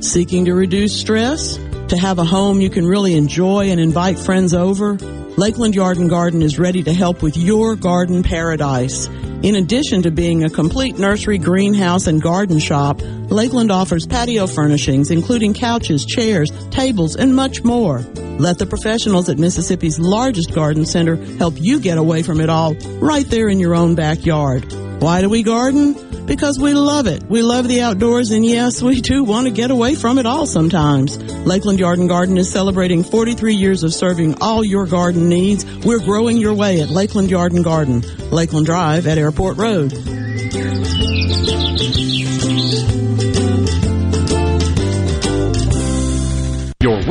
Seeking 0.00 0.46
to 0.46 0.54
reduce 0.54 0.98
stress? 0.98 1.56
To 1.90 1.98
have 1.98 2.20
a 2.20 2.24
home 2.24 2.60
you 2.60 2.70
can 2.70 2.86
really 2.86 3.16
enjoy 3.16 3.70
and 3.70 3.80
invite 3.80 4.16
friends 4.16 4.54
over? 4.54 4.94
Lakeland 4.94 5.74
Yard 5.74 5.96
and 5.96 6.08
Garden 6.08 6.40
is 6.40 6.56
ready 6.56 6.84
to 6.84 6.92
help 6.92 7.20
with 7.20 7.36
your 7.36 7.74
garden 7.74 8.22
paradise. 8.22 9.08
In 9.42 9.56
addition 9.56 10.02
to 10.02 10.12
being 10.12 10.44
a 10.44 10.50
complete 10.50 11.00
nursery, 11.00 11.36
greenhouse, 11.36 12.06
and 12.06 12.22
garden 12.22 12.60
shop, 12.60 13.00
Lakeland 13.02 13.72
offers 13.72 14.06
patio 14.06 14.46
furnishings, 14.46 15.10
including 15.10 15.52
couches, 15.52 16.04
chairs, 16.06 16.52
tables, 16.70 17.16
and 17.16 17.34
much 17.34 17.64
more. 17.64 17.98
Let 18.38 18.58
the 18.60 18.66
professionals 18.66 19.28
at 19.28 19.38
Mississippi's 19.38 19.98
largest 19.98 20.54
garden 20.54 20.86
center 20.86 21.16
help 21.38 21.54
you 21.58 21.80
get 21.80 21.98
away 21.98 22.22
from 22.22 22.40
it 22.40 22.48
all 22.48 22.74
right 23.00 23.26
there 23.26 23.48
in 23.48 23.58
your 23.58 23.74
own 23.74 23.96
backyard. 23.96 24.64
Why 25.00 25.22
do 25.22 25.30
we 25.30 25.42
garden? 25.42 26.26
Because 26.26 26.58
we 26.58 26.74
love 26.74 27.06
it. 27.06 27.22
We 27.22 27.40
love 27.40 27.66
the 27.66 27.80
outdoors 27.80 28.30
and 28.30 28.44
yes, 28.44 28.82
we 28.82 29.00
do 29.00 29.24
want 29.24 29.46
to 29.46 29.52
get 29.52 29.70
away 29.70 29.94
from 29.94 30.18
it 30.18 30.26
all 30.26 30.46
sometimes. 30.46 31.16
Lakeland 31.46 31.80
Yard 31.80 31.98
and 31.98 32.08
Garden 32.08 32.36
is 32.36 32.52
celebrating 32.52 33.02
43 33.02 33.54
years 33.54 33.82
of 33.82 33.94
serving 33.94 34.42
all 34.42 34.62
your 34.62 34.86
garden 34.86 35.28
needs. 35.28 35.64
We're 35.84 36.00
growing 36.00 36.36
your 36.36 36.54
way 36.54 36.82
at 36.82 36.90
Lakeland 36.90 37.30
Yard 37.30 37.52
and 37.52 37.64
Garden, 37.64 38.02
Lakeland 38.30 38.66
Drive 38.66 39.06
at 39.06 39.16
Airport 39.16 39.56
Road. 39.56 39.92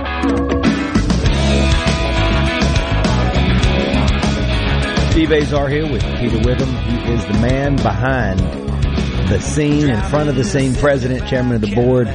Steve 5.18 5.32
Azar 5.32 5.68
here 5.68 5.90
with 5.90 6.00
Peter 6.20 6.38
Whitham. 6.38 6.72
He 6.84 7.12
is 7.12 7.26
the 7.26 7.32
man 7.40 7.74
behind 7.74 8.38
the 9.28 9.40
scene, 9.40 9.90
in 9.90 10.00
front 10.02 10.28
of 10.28 10.36
the 10.36 10.44
scene, 10.44 10.76
president, 10.76 11.26
chairman 11.26 11.56
of 11.56 11.60
the 11.60 11.74
board, 11.74 12.06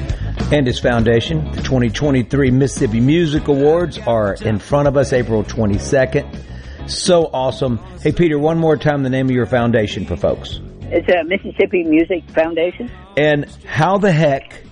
and 0.54 0.66
his 0.66 0.80
foundation. 0.80 1.52
The 1.52 1.64
2023 1.64 2.50
Mississippi 2.52 3.02
Music 3.02 3.50
Awards 3.50 3.98
are 3.98 4.36
in 4.36 4.58
front 4.58 4.88
of 4.88 4.96
us 4.96 5.12
April 5.12 5.44
22nd. 5.44 6.90
So 6.90 7.26
awesome. 7.26 7.78
Hey, 8.00 8.14
Peter, 8.14 8.40
one 8.40 8.58
more 8.58 8.78
time 8.78 9.04
the 9.04 9.10
name 9.10 9.26
of 9.26 9.36
your 9.36 9.48
foundation 9.48 10.06
for 10.06 10.16
folks. 10.16 10.62
It's 10.84 11.10
a 11.10 11.26
Mississippi 11.26 11.84
Music 11.84 12.24
Foundation. 12.32 12.90
And 13.18 13.50
how 13.66 13.98
the 13.98 14.14
heck 14.14 14.64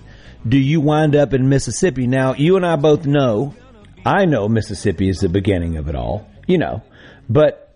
do 0.48 0.56
you 0.56 0.80
wind 0.80 1.16
up 1.16 1.34
in 1.34 1.50
Mississippi? 1.50 2.06
Now, 2.06 2.32
you 2.32 2.56
and 2.56 2.64
I 2.64 2.76
both 2.76 3.04
know, 3.04 3.54
I 4.06 4.24
know 4.24 4.48
Mississippi 4.48 5.10
is 5.10 5.18
the 5.18 5.28
beginning 5.28 5.76
of 5.76 5.90
it 5.90 5.94
all, 5.94 6.26
you 6.46 6.56
know, 6.56 6.82
but 7.28 7.71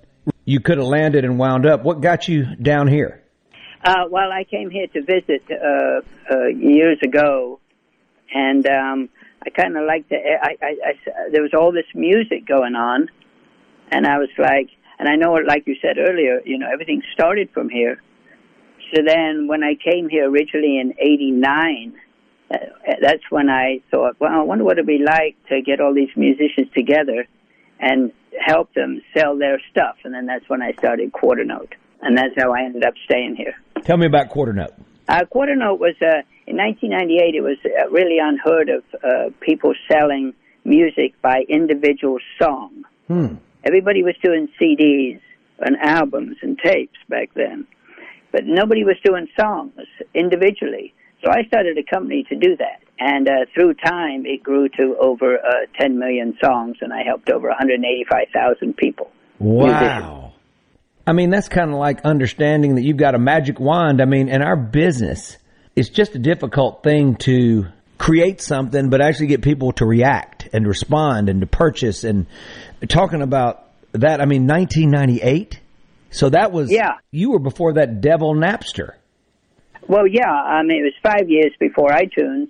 you 0.46 0.60
could 0.60 0.78
have 0.78 0.86
landed 0.86 1.24
and 1.24 1.38
wound 1.38 1.66
up. 1.66 1.82
What 1.82 2.00
got 2.00 2.28
you 2.28 2.56
down 2.56 2.86
here? 2.86 3.22
Uh, 3.84 4.04
well, 4.08 4.32
I 4.32 4.44
came 4.44 4.70
here 4.70 4.86
to 4.86 5.02
visit 5.02 5.42
uh, 5.50 6.00
uh, 6.30 6.46
years 6.46 6.98
ago, 7.02 7.60
and 8.32 8.66
um, 8.66 9.08
I 9.44 9.50
kind 9.50 9.76
of 9.76 9.84
liked 9.84 10.08
the. 10.08 10.16
I, 10.16 10.56
I, 10.62 10.66
I, 10.66 11.30
there 11.30 11.42
was 11.42 11.52
all 11.52 11.72
this 11.72 11.84
music 11.94 12.46
going 12.46 12.74
on, 12.74 13.08
and 13.90 14.06
I 14.06 14.18
was 14.18 14.30
like, 14.38 14.70
and 14.98 15.08
I 15.08 15.16
know, 15.16 15.32
like 15.34 15.66
you 15.66 15.76
said 15.82 15.98
earlier, 15.98 16.40
you 16.44 16.58
know, 16.58 16.68
everything 16.72 17.02
started 17.12 17.50
from 17.52 17.68
here. 17.68 18.00
So 18.94 19.02
then 19.04 19.48
when 19.48 19.64
I 19.64 19.74
came 19.74 20.08
here 20.08 20.30
originally 20.30 20.78
in 20.78 20.94
89, 20.98 21.94
uh, 22.50 22.56
that's 23.02 23.22
when 23.30 23.50
I 23.50 23.80
thought, 23.90 24.16
well, 24.20 24.32
I 24.32 24.42
wonder 24.42 24.64
what 24.64 24.74
it'd 24.74 24.86
be 24.86 25.02
like 25.04 25.36
to 25.48 25.60
get 25.60 25.80
all 25.80 25.92
these 25.92 26.14
musicians 26.16 26.68
together 26.72 27.26
and 27.80 28.12
help 28.44 28.72
them 28.74 29.00
sell 29.16 29.36
their 29.38 29.60
stuff. 29.70 29.96
And 30.04 30.14
then 30.14 30.26
that's 30.26 30.48
when 30.48 30.62
I 30.62 30.72
started 30.72 31.12
Quarter 31.12 31.44
Note. 31.44 31.74
And 32.02 32.16
that's 32.16 32.34
how 32.36 32.52
I 32.52 32.62
ended 32.62 32.84
up 32.84 32.94
staying 33.04 33.36
here. 33.36 33.54
Tell 33.84 33.96
me 33.96 34.06
about 34.06 34.28
Quarter 34.28 34.52
Note. 34.52 34.74
Uh, 35.08 35.24
Quarter 35.24 35.56
Note 35.56 35.80
was, 35.80 35.94
uh, 36.02 36.22
in 36.46 36.56
1998, 36.56 37.34
it 37.34 37.40
was 37.40 37.56
uh, 37.64 37.88
really 37.90 38.18
unheard 38.20 38.68
of 38.68 38.84
uh, 39.02 39.30
people 39.40 39.72
selling 39.90 40.34
music 40.64 41.20
by 41.22 41.44
individual 41.48 42.18
song. 42.40 42.84
Hmm. 43.06 43.36
Everybody 43.64 44.02
was 44.02 44.14
doing 44.22 44.48
CDs 44.60 45.20
and 45.60 45.76
albums 45.80 46.36
and 46.42 46.58
tapes 46.58 46.98
back 47.08 47.30
then, 47.34 47.66
but 48.32 48.44
nobody 48.44 48.84
was 48.84 48.96
doing 49.04 49.28
songs 49.38 49.72
individually. 50.14 50.92
So 51.24 51.30
I 51.30 51.44
started 51.44 51.78
a 51.78 51.82
company 51.82 52.24
to 52.28 52.36
do 52.36 52.56
that. 52.56 52.80
And 52.98 53.28
uh, 53.28 53.44
through 53.54 53.74
time, 53.74 54.24
it 54.24 54.42
grew 54.42 54.68
to 54.70 54.96
over 55.00 55.36
uh, 55.36 55.66
10 55.78 55.98
million 55.98 56.36
songs, 56.42 56.76
and 56.80 56.92
I 56.92 57.02
helped 57.06 57.28
over 57.30 57.48
185,000 57.48 58.76
people. 58.76 59.10
Wow. 59.38 60.32
I 61.06 61.12
mean, 61.12 61.30
that's 61.30 61.48
kind 61.48 61.70
of 61.70 61.76
like 61.76 62.00
understanding 62.04 62.76
that 62.76 62.82
you've 62.82 62.96
got 62.96 63.14
a 63.14 63.18
magic 63.18 63.60
wand. 63.60 64.00
I 64.00 64.06
mean, 64.06 64.28
in 64.28 64.42
our 64.42 64.56
business, 64.56 65.36
it's 65.76 65.90
just 65.90 66.14
a 66.14 66.18
difficult 66.18 66.82
thing 66.82 67.16
to 67.16 67.66
create 67.98 68.40
something, 68.40 68.90
but 68.90 69.00
actually 69.00 69.28
get 69.28 69.42
people 69.42 69.72
to 69.72 69.86
react 69.86 70.48
and 70.52 70.66
respond 70.66 71.28
and 71.28 71.42
to 71.42 71.46
purchase. 71.46 72.02
And 72.02 72.26
talking 72.88 73.22
about 73.22 73.70
that, 73.92 74.20
I 74.20 74.24
mean, 74.24 74.46
1998. 74.46 75.60
So 76.10 76.30
that 76.30 76.50
was 76.50 76.72
yeah. 76.72 76.94
You 77.10 77.32
were 77.32 77.38
before 77.38 77.74
that 77.74 78.00
devil 78.00 78.34
Napster. 78.34 78.94
Well, 79.86 80.06
yeah. 80.06 80.30
I 80.30 80.62
mean, 80.62 80.78
it 80.78 80.82
was 80.82 80.94
five 81.02 81.28
years 81.28 81.52
before 81.60 81.90
iTunes. 81.90 82.48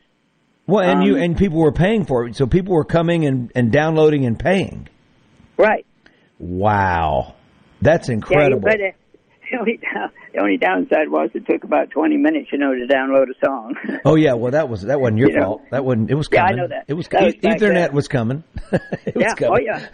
Well, 0.66 0.88
and 0.88 1.00
Um, 1.00 1.06
you 1.06 1.16
and 1.16 1.36
people 1.36 1.58
were 1.58 1.72
paying 1.72 2.04
for 2.04 2.26
it, 2.26 2.34
so 2.36 2.46
people 2.46 2.74
were 2.74 2.84
coming 2.84 3.24
and, 3.24 3.52
and 3.54 3.70
downloading 3.70 4.26
and 4.26 4.38
paying. 4.38 4.88
Right. 5.56 5.86
Wow, 6.38 7.34
that's 7.80 8.08
incredible. 8.08 8.68
Yeah, 8.68 8.90
the 9.50 9.58
only, 9.58 9.80
the 10.32 10.40
only 10.40 10.56
downside 10.56 11.08
was 11.08 11.30
it 11.34 11.46
took 11.46 11.64
about 11.64 11.90
20 11.90 12.16
minutes, 12.16 12.48
you 12.52 12.58
know, 12.58 12.72
to 12.74 12.86
download 12.92 13.24
a 13.30 13.46
song. 13.46 13.74
Oh 14.04 14.14
yeah, 14.16 14.34
well 14.34 14.52
that 14.52 14.68
was 14.68 14.82
that 14.82 15.00
wasn't 15.00 15.18
your 15.18 15.30
You 15.32 15.36
know. 15.36 15.44
fault. 15.44 15.62
That 15.70 15.84
wasn't. 15.84 16.10
It 16.10 16.14
was 16.14 16.28
Yeah, 16.32 16.44
I 16.44 16.52
know 16.52 16.68
that. 16.68 16.84
It 16.88 16.94
was, 16.94 17.08
That 17.08 17.22
was 17.22 17.34
Ethernet 17.36 17.92
was 17.92 18.08
coming. 18.08 18.44
it 18.72 19.14
was 19.14 19.22
yeah. 19.24 19.32
Oh, 19.32 19.34
coming. 19.34 19.52
Oh, 19.52 19.58
yeah. 19.58 19.88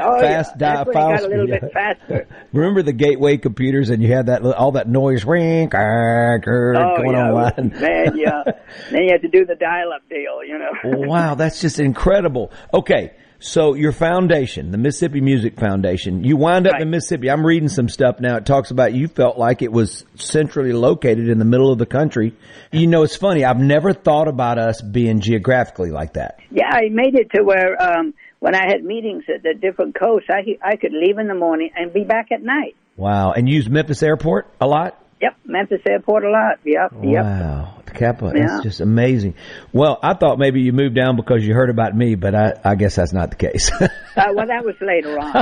Oh, 0.00 0.20
Fast 0.20 0.52
yeah. 0.60 0.82
when 0.84 0.94
file 0.94 1.10
it 1.14 1.16
got 1.20 1.22
a 1.24 1.28
little 1.28 1.46
speed. 1.46 1.60
bit 1.60 1.72
faster. 1.72 2.28
Remember 2.52 2.82
the 2.82 2.92
gateway 2.92 3.36
computers, 3.36 3.90
and 3.90 4.02
you 4.02 4.12
had 4.12 4.26
that 4.26 4.42
all 4.44 4.72
that 4.72 4.88
noise 4.88 5.24
ring 5.24 5.70
Oh, 5.74 6.96
going 6.96 7.12
yeah. 7.12 7.32
on. 7.32 7.68
Man, 7.80 8.16
yeah. 8.16 8.42
then 8.90 9.02
you 9.04 9.08
had 9.12 9.22
to 9.22 9.28
do 9.28 9.44
the 9.44 9.54
dial-up 9.54 10.02
deal, 10.08 10.44
you 10.46 10.58
know. 10.58 11.06
wow, 11.06 11.34
that's 11.34 11.60
just 11.60 11.78
incredible. 11.80 12.50
Okay, 12.72 13.12
so 13.42 13.74
your 13.74 13.92
foundation, 13.92 14.70
the 14.70 14.78
Mississippi 14.78 15.20
Music 15.20 15.58
Foundation, 15.58 16.24
you 16.24 16.36
wind 16.36 16.66
up 16.66 16.80
in 16.80 16.90
Mississippi. 16.90 17.30
I'm 17.30 17.44
reading 17.44 17.68
some 17.68 17.88
stuff 17.88 18.20
now. 18.20 18.36
It 18.36 18.46
talks 18.46 18.70
about 18.70 18.94
you 18.94 19.08
felt 19.08 19.36
like 19.36 19.62
it 19.62 19.72
was 19.72 20.04
centrally 20.14 20.72
located 20.72 21.28
in 21.28 21.38
the 21.38 21.44
middle 21.44 21.72
of 21.72 21.78
the 21.78 21.86
country. 21.86 22.34
You 22.70 22.86
know, 22.86 23.02
it's 23.02 23.16
funny. 23.16 23.44
I've 23.44 23.58
never 23.58 23.92
thought 23.92 24.28
about 24.28 24.58
us 24.58 24.80
being 24.80 25.20
geographically 25.20 25.90
like 25.90 26.14
that. 26.14 26.38
Yeah, 26.50 26.70
I 26.70 26.88
made 26.90 27.14
it 27.16 27.30
to 27.34 27.42
where 27.42 27.80
um 27.82 28.14
when 28.38 28.54
I 28.54 28.66
had 28.66 28.84
meetings 28.84 29.24
at 29.34 29.42
the 29.42 29.54
different 29.54 29.98
coasts, 29.98 30.28
I 30.30 30.58
I 30.62 30.76
could 30.76 30.92
leave 30.92 31.18
in 31.18 31.26
the 31.26 31.34
morning 31.34 31.70
and 31.76 31.92
be 31.92 32.04
back 32.04 32.32
at 32.32 32.42
night. 32.42 32.76
Wow, 32.96 33.32
and 33.32 33.48
use 33.48 33.68
Memphis 33.68 34.02
Airport 34.02 34.48
a 34.60 34.66
lot. 34.66 34.98
Yep, 35.20 35.36
Memphis 35.44 35.80
Airport 35.88 36.24
a 36.24 36.30
lot. 36.30 36.58
Yep, 36.64 36.92
yep. 37.02 37.81
Wow, 38.00 38.30
the. 38.32 38.38
Yeah. 38.38 38.46
That's 38.46 38.62
just 38.62 38.80
amazing. 38.80 39.34
Well, 39.72 39.98
I 40.02 40.14
thought 40.14 40.38
maybe 40.38 40.60
you 40.60 40.72
moved 40.72 40.94
down 40.94 41.16
because 41.16 41.46
you 41.46 41.54
heard 41.54 41.70
about 41.70 41.96
me, 41.96 42.14
but 42.14 42.34
I, 42.34 42.54
I 42.64 42.74
guess 42.74 42.96
that's 42.96 43.12
not 43.12 43.30
the 43.30 43.36
case. 43.36 43.70
Uh, 44.14 44.26
well, 44.34 44.46
that 44.46 44.62
was 44.62 44.74
later 44.82 45.18
on. 45.18 45.34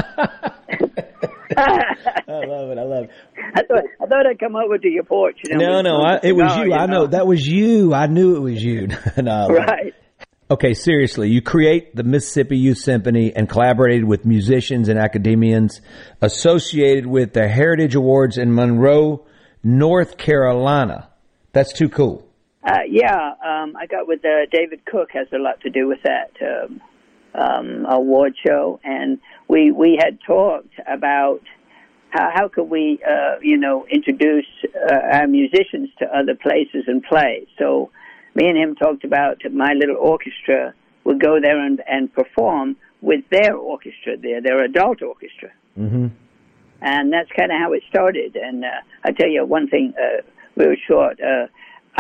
I 1.57 2.47
love 2.47 2.71
it. 2.71 2.79
I 2.79 2.83
love 2.85 3.05
it. 3.05 3.11
I 3.55 3.63
thought 3.63 3.83
I 4.01 4.07
thought 4.07 4.27
I'd 4.27 4.39
come 4.39 4.55
over 4.55 4.79
to 4.79 4.89
your 4.89 5.03
porch. 5.03 5.39
You 5.45 5.57
know, 5.57 5.81
No, 5.81 5.81
no, 5.83 5.97
I, 6.01 6.21
it 6.23 6.33
was 6.33 6.53
cigar, 6.53 6.67
you. 6.67 6.75
I 6.75 6.87
know 6.87 7.07
that 7.09 7.27
was 7.27 7.47
you. 7.47 7.93
I 7.93 8.07
knew 8.07 8.37
it 8.37 8.41
was 8.41 8.63
you. 8.63 8.87
no, 9.17 9.33
I 9.33 9.41
love 9.43 9.51
it. 9.51 9.55
Right. 9.55 9.95
Okay, 10.51 10.75
seriously, 10.75 11.31
you 11.31 11.43
create 11.43 11.95
the 11.95 12.03
Mississippi 12.03 12.59
Youth 12.59 12.79
Symphony 12.79 13.33
and 13.35 13.49
collaborated 13.49 14.05
with 14.05 14.25
musicians 14.25 14.89
and 14.89 14.99
academians 14.99 15.81
associated 16.21 17.07
with 17.07 17.33
the 17.33 17.47
Heritage 17.49 17.95
Awards 17.95 18.37
in 18.37 18.53
Monroe, 18.53 19.27
North 19.63 20.17
Carolina. 20.17 21.09
That's 21.53 21.73
too 21.73 21.89
cool. 21.89 22.27
Uh, 22.63 22.81
yeah, 22.89 23.33
um, 23.45 23.75
I 23.77 23.87
got 23.87 24.07
with 24.07 24.25
uh, 24.25 24.47
David 24.53 24.85
Cook 24.85 25.11
has 25.13 25.27
a 25.33 25.39
lot 25.39 25.61
to 25.63 25.71
do 25.71 25.89
with 25.89 26.01
that 26.03 26.33
um, 26.43 26.81
um, 27.35 27.87
award 27.87 28.35
show, 28.47 28.81
and 28.85 29.19
we 29.49 29.71
we 29.71 29.99
had 29.99 30.19
talked 30.27 30.75
about 30.87 31.41
how 32.11 32.31
how 32.35 32.49
could 32.49 32.69
we 32.69 33.01
uh, 33.09 33.37
you 33.41 33.57
know 33.57 33.87
introduce 33.91 34.47
uh, 34.75 34.95
our 35.13 35.27
musicians 35.27 35.89
to 36.01 36.07
other 36.07 36.35
places 36.35 36.85
and 36.87 37.03
play. 37.03 37.47
So 37.59 37.91
me 38.35 38.47
and 38.47 38.59
him 38.59 38.77
talked 38.77 39.05
about 39.05 39.41
my 39.51 39.73
little 39.73 39.97
orchestra 39.97 40.75
would 41.05 41.21
go 41.21 41.41
there 41.41 41.59
and, 41.59 41.83
and 41.89 42.13
perform 42.13 42.77
with 43.01 43.25
their 43.31 43.57
orchestra 43.57 44.19
there, 44.19 44.43
their 44.43 44.63
adult 44.63 45.03
orchestra 45.03 45.51
Mm-hmm. 45.79 46.09
and 46.83 47.13
that's 47.13 47.31
kind 47.37 47.53
of 47.53 47.59
how 47.59 47.73
it 47.73 47.83
started. 47.89 48.37
And 48.37 48.65
uh, 48.65 48.69
I 49.05 49.13
tell 49.13 49.29
you 49.29 49.45
one 49.45 49.69
thing, 49.69 49.95
uh, 49.97 50.23
real 50.57 50.77
short. 50.87 51.21
Uh, 51.21 51.47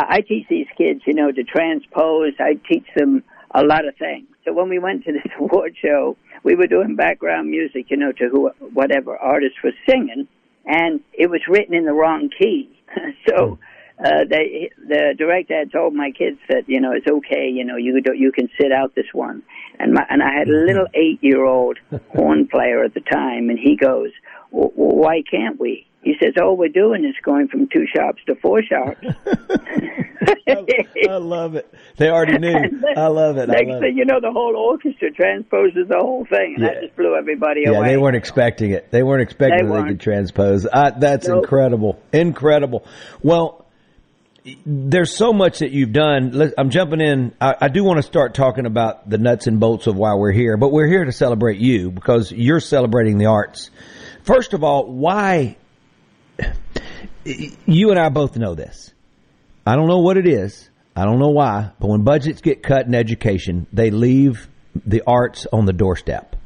I 0.09 0.21
teach 0.21 0.47
these 0.49 0.67
kids, 0.77 1.03
you 1.07 1.15
know, 1.15 1.31
to 1.31 1.45
transpose. 1.45 2.33
I 2.39 2.55
teach 2.69 2.87
them 2.97 3.23
a 3.53 3.63
lot 3.63 3.87
of 3.87 3.97
things. 3.97 4.27
So 4.45 4.53
when 4.53 4.69
we 4.69 4.79
went 4.79 5.05
to 5.05 5.13
this 5.13 5.33
award 5.39 5.77
show, 5.81 6.17
we 6.43 6.55
were 6.55 6.67
doing 6.67 6.97
background 6.97 7.51
music, 7.51 7.87
you 7.91 7.97
know, 7.97 8.13
to 8.13 8.29
who, 8.29 8.51
whatever 8.73 9.17
artist 9.17 9.57
was 9.63 9.75
singing, 9.89 10.27
and 10.67 11.01
it 11.13 11.31
was 11.31 11.41
written 11.49 11.75
in 11.75 11.85
the 11.85 11.93
wrong 11.93 12.31
key. 12.39 12.71
so 13.29 13.59
uh, 14.05 14.25
they 14.29 14.71
the 14.79 15.15
director 15.19 15.59
had 15.59 15.71
told 15.71 15.95
my 15.95 16.11
kids 16.11 16.39
that 16.49 16.67
you 16.67 16.81
know 16.81 16.93
it's 16.93 17.07
okay, 17.07 17.49
you 17.49 17.65
know 17.65 17.77
you 17.77 18.01
do, 18.01 18.15
you 18.15 18.33
can 18.33 18.49
sit 18.59 18.73
out 18.73 18.95
this 18.95 19.13
one, 19.13 19.43
and 19.79 19.93
my 19.93 20.07
and 20.09 20.23
I 20.23 20.33
had 20.33 20.49
a 20.49 20.53
little 20.53 20.87
eight 20.95 21.19
year 21.23 21.45
old 21.45 21.79
horn 22.15 22.49
player 22.49 22.83
at 22.83 22.95
the 22.95 23.01
time, 23.01 23.51
and 23.51 23.59
he 23.59 23.77
goes, 23.77 24.11
well, 24.51 24.71
why 24.75 25.23
can't 25.31 25.61
we? 25.61 25.87
He 26.03 26.15
says, 26.23 26.33
all 26.41 26.57
we're 26.57 26.69
doing 26.71 27.05
is 27.05 27.15
going 27.23 27.49
from 27.49 27.69
two 27.69 27.85
sharps 27.95 28.23
to 28.27 28.35
four 28.37 28.63
sharps. 28.63 29.07
I, 30.47 30.65
I, 31.11 31.17
love 31.17 31.57
it. 31.57 31.73
They 31.99 32.09
already 32.09 32.39
knew. 32.39 32.83
I 32.97 33.07
love 33.09 33.37
it. 33.37 33.49
Next 33.49 33.69
love 33.69 33.81
thing 33.81 33.93
it. 33.93 33.97
you 33.99 34.05
know, 34.07 34.19
the 34.21 34.33
whole 34.33 34.57
orchestra 34.57 35.11
transposes 35.11 35.89
the 35.89 35.99
whole 35.99 36.25
thing, 36.25 36.55
and 36.57 36.65
Yeah. 36.65 36.75
that 36.75 36.83
just 36.85 36.97
blew 36.97 37.15
everybody 37.17 37.63
Yeah, 37.67 37.73
away. 37.79 37.89
they 37.89 37.97
weren't 37.99 38.17
expecting 38.17 38.71
it. 38.71 38.91
They 38.91 39.03
weren't 39.03 39.23
expecting 39.23 39.59
They 39.59 39.63
that 39.65 39.69
they 39.69 39.73
weren't. 39.81 39.89
could 39.89 40.01
transpose. 40.01 40.67
Uh, 40.71 40.91
that's 40.99 41.29
Nope. 41.29 41.45
incredible. 41.45 42.01
Incredible. 42.13 42.85
Well, 43.23 43.67
there's 44.65 45.15
so 45.15 45.35
much 45.35 45.59
that 45.59 45.71
you've 45.71 45.93
done. 45.93 46.51
I'm 46.57 46.71
jumping 46.71 47.03
in. 47.03 47.33
I, 47.43 47.57
I 47.61 47.69
do 47.69 47.85
want 47.85 47.99
to 47.99 48.03
start 48.03 48.33
talking 48.35 48.65
about 48.65 49.09
the 49.09 49.19
nuts 49.19 49.47
and 49.47 49.61
bolts 49.61 49.87
of 49.87 49.97
why 49.97 50.15
we're 50.15 50.33
here, 50.33 50.57
but 50.57 50.73
we're 50.73 50.87
here 50.89 51.05
to 51.05 51.13
celebrate 51.13 51.59
you 51.59 51.91
because 51.91 52.33
you're 52.33 52.61
celebrating 52.61 53.19
the 53.19 53.27
arts. 53.27 53.71
First 54.23 54.55
of 54.55 54.65
all, 54.65 54.87
why? 54.91 55.57
You 57.24 57.90
and 57.90 57.98
I 57.98 58.09
both 58.09 58.37
know 58.37 58.55
this. 58.55 58.92
I 59.66 59.76
don't 59.76 59.88
know 59.88 59.98
what 59.98 60.16
it 60.16 60.26
is. 60.26 60.68
I 60.96 61.05
don't 61.05 61.18
know 61.18 61.31
why, 61.31 61.70
but 61.79 61.88
when 61.88 62.03
budgets 62.03 62.40
get 62.40 62.62
cut 62.62 62.87
in 62.87 62.94
education, 62.94 63.66
they 63.72 63.90
leave 63.90 64.48
the 64.74 65.03
arts 65.07 65.46
on 65.53 65.66
the 65.66 65.72
doorstep. 65.72 66.37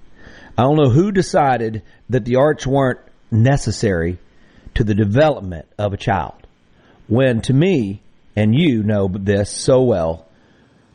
I 0.57 0.63
don't 0.63 0.77
know 0.77 0.91
who 0.91 1.13
decided 1.13 1.83
that 2.11 2.25
the 2.25 2.37
arts 2.37 2.67
weren't 2.67 3.01
necessary 3.31 4.19
to 4.75 4.85
the 4.85 4.95
development 4.95 5.67
of 5.79 5.93
a 5.93 5.97
child. 5.97 6.47
When 7.07 7.41
to 7.43 7.53
me, 7.53 8.03
and 8.37 8.55
you 8.55 8.83
know 8.83 9.09
this 9.09 9.51
so 9.51 9.83
well, 9.83 10.29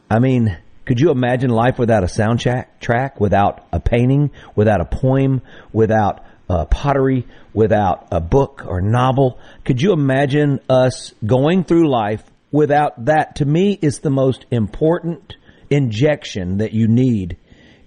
I 0.09 0.19
mean, 0.19 0.57
could 0.85 0.99
you 0.99 1.12
imagine 1.12 1.49
life 1.49 1.77
without 1.77 2.03
a 2.03 2.07
sound 2.07 2.39
track, 2.39 2.79
track 2.79 3.19
without 3.19 3.65
a 3.71 3.79
painting, 3.79 4.31
without 4.55 4.81
a 4.81 4.85
poem, 4.85 5.41
without 5.71 6.23
uh, 6.49 6.65
pottery, 6.65 7.25
without 7.53 8.07
a 8.12 8.19
book 8.19 8.63
or 8.67 8.81
novel? 8.81 9.39
Could 9.65 9.81
you 9.81 9.93
imagine 9.93 10.59
us 10.69 11.13
going 11.25 11.63
through 11.63 11.89
life 11.89 12.23
without 12.51 13.05
that? 13.05 13.35
To 13.35 13.45
me, 13.45 13.77
is 13.81 13.99
the 13.99 14.09
most 14.09 14.45
important 14.51 15.35
injection 15.69 16.57
that 16.57 16.73
you 16.73 16.88
need 16.88 17.38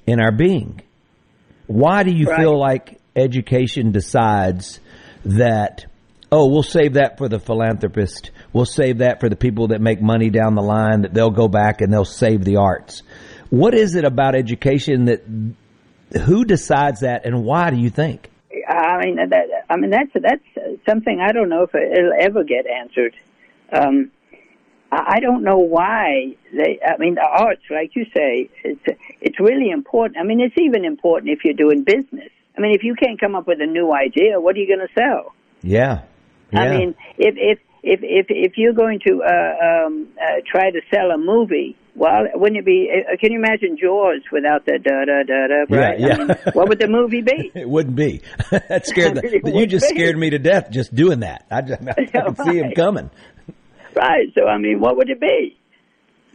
in 0.07 0.21
our 0.21 0.33
being. 0.33 0.81
Why 1.67 2.03
do 2.03 2.11
you 2.13 2.27
Right. 2.27 2.41
feel 2.41 2.59
like 2.59 3.01
education 3.17 3.93
decides 3.93 4.81
that, 5.25 5.87
oh, 6.31 6.49
we'll 6.49 6.63
save 6.63 6.95
that 6.95 7.19
for 7.19 7.29
the 7.29 7.39
philanthropist. 7.39 8.31
We'll 8.53 8.65
save 8.67 8.99
that 8.99 9.21
for 9.21 9.29
the 9.29 9.37
people 9.37 9.69
that 9.69 9.81
make 9.81 10.01
money 10.01 10.31
down 10.31 10.55
the 10.55 10.63
line, 10.63 11.03
that 11.03 11.15
they'll 11.15 11.31
go 11.31 11.49
back 11.49 11.81
and 11.81 11.93
they'll 11.93 12.05
save 12.05 12.45
the 12.45 12.57
arts. 12.57 13.03
What 13.51 13.75
is 13.75 13.95
it 13.95 14.05
about 14.05 14.35
education 14.35 15.07
that, 15.07 15.23
who 16.27 16.45
decides 16.45 17.01
that 17.01 17.25
and 17.27 17.45
why 17.45 17.71
do 17.71 17.77
you 17.77 17.91
think? 17.91 18.31
I 18.69 19.05
mean, 19.05 19.17
that, 19.17 19.65
I 19.69 19.77
mean 19.77 19.91
that's 19.91 20.11
that's 20.15 20.45
something 20.89 21.21
I 21.21 21.33
don't 21.33 21.49
know 21.49 21.63
if 21.65 21.75
it'll 21.75 22.13
ever 22.19 22.45
get 22.45 22.67
answered. 22.67 23.15
Um, 23.73 24.11
I 24.91 25.15
I 25.17 25.21
don't 25.21 25.43
know 25.43 25.59
why 25.59 26.37
they. 26.53 26.79
I 26.87 26.99
mean, 26.99 27.15
the 27.15 27.27
arts, 27.27 27.63
like 27.71 27.97
you 27.97 28.05
say, 28.15 28.51
it's 28.65 29.01
it's 29.21 29.41
really 29.41 29.71
important. 29.71 30.19
I 30.19 30.23
mean, 30.23 30.41
it's 30.41 30.59
even 30.59 30.85
important 30.85 31.33
if 31.33 31.45
you're 31.45 31.55
doing 31.55 31.83
business. 31.83 32.31
I 32.57 32.61
mean, 32.61 32.75
if 32.75 32.85
you 32.85 32.95
can't 32.95 33.19
come 33.19 33.35
up 33.35 33.47
with 33.47 33.61
a 33.61 33.67
new 33.67 33.93
idea, 33.93 34.39
what 34.39 34.57
are 34.57 34.59
you 34.59 34.67
going 34.67 34.87
to 34.87 34.95
sell? 34.95 35.35
Yeah. 35.63 36.03
yeah. 36.53 36.61
I 36.61 36.79
mean, 36.79 36.95
if 37.17 37.35
if 37.39 37.59
if 37.83 38.01
if 38.03 38.27
if 38.29 38.59
you're 38.59 38.75
going 38.75 39.01
to 39.07 39.23
uh, 39.23 39.87
um, 39.87 40.09
uh, 40.21 40.43
try 40.47 40.71
to 40.71 40.81
sell 40.93 41.11
a 41.11 41.19
movie, 41.19 41.77
well, 41.95 42.25
wouldn't 42.35 42.59
it 42.59 42.65
be? 42.65 42.91
Uh, 42.91 43.17
can 43.21 43.33
you 43.33 43.39
imagine 43.39 43.77
Jaws 43.77 44.23
without 44.33 44.65
the 44.65 44.79
da 44.79 45.05
da 45.05 45.23
da 45.25 45.47
da? 45.47 45.77
Right? 45.77 46.01
Yeah, 46.01 46.07
yeah. 46.07 46.15
I 46.15 46.19
mean, 46.19 46.37
what 46.55 46.69
would 46.69 46.79
the 46.79 46.89
movie 46.89 47.21
be? 47.21 47.53
It 47.63 47.69
wouldn't 47.69 47.97
be. 47.97 48.23
that 48.51 48.87
scared 48.87 49.17
the, 49.17 49.41
you 49.55 49.67
just 49.67 49.89
be. 49.89 49.95
scared 49.95 50.17
me 50.17 50.31
to 50.31 50.39
death 50.39 50.71
just 50.71 50.95
doing 50.95 51.21
that. 51.21 51.45
I, 51.51 51.61
just, 51.61 51.83
I 51.87 52.05
could 52.07 52.37
see 52.45 52.59
him 52.59 52.73
coming. 52.75 53.11
Right. 53.95 54.33
So 54.35 54.47
I 54.47 54.59
mean, 54.59 54.81
what 54.81 54.97
would 54.97 55.11
it 55.11 55.21
be? 55.21 55.59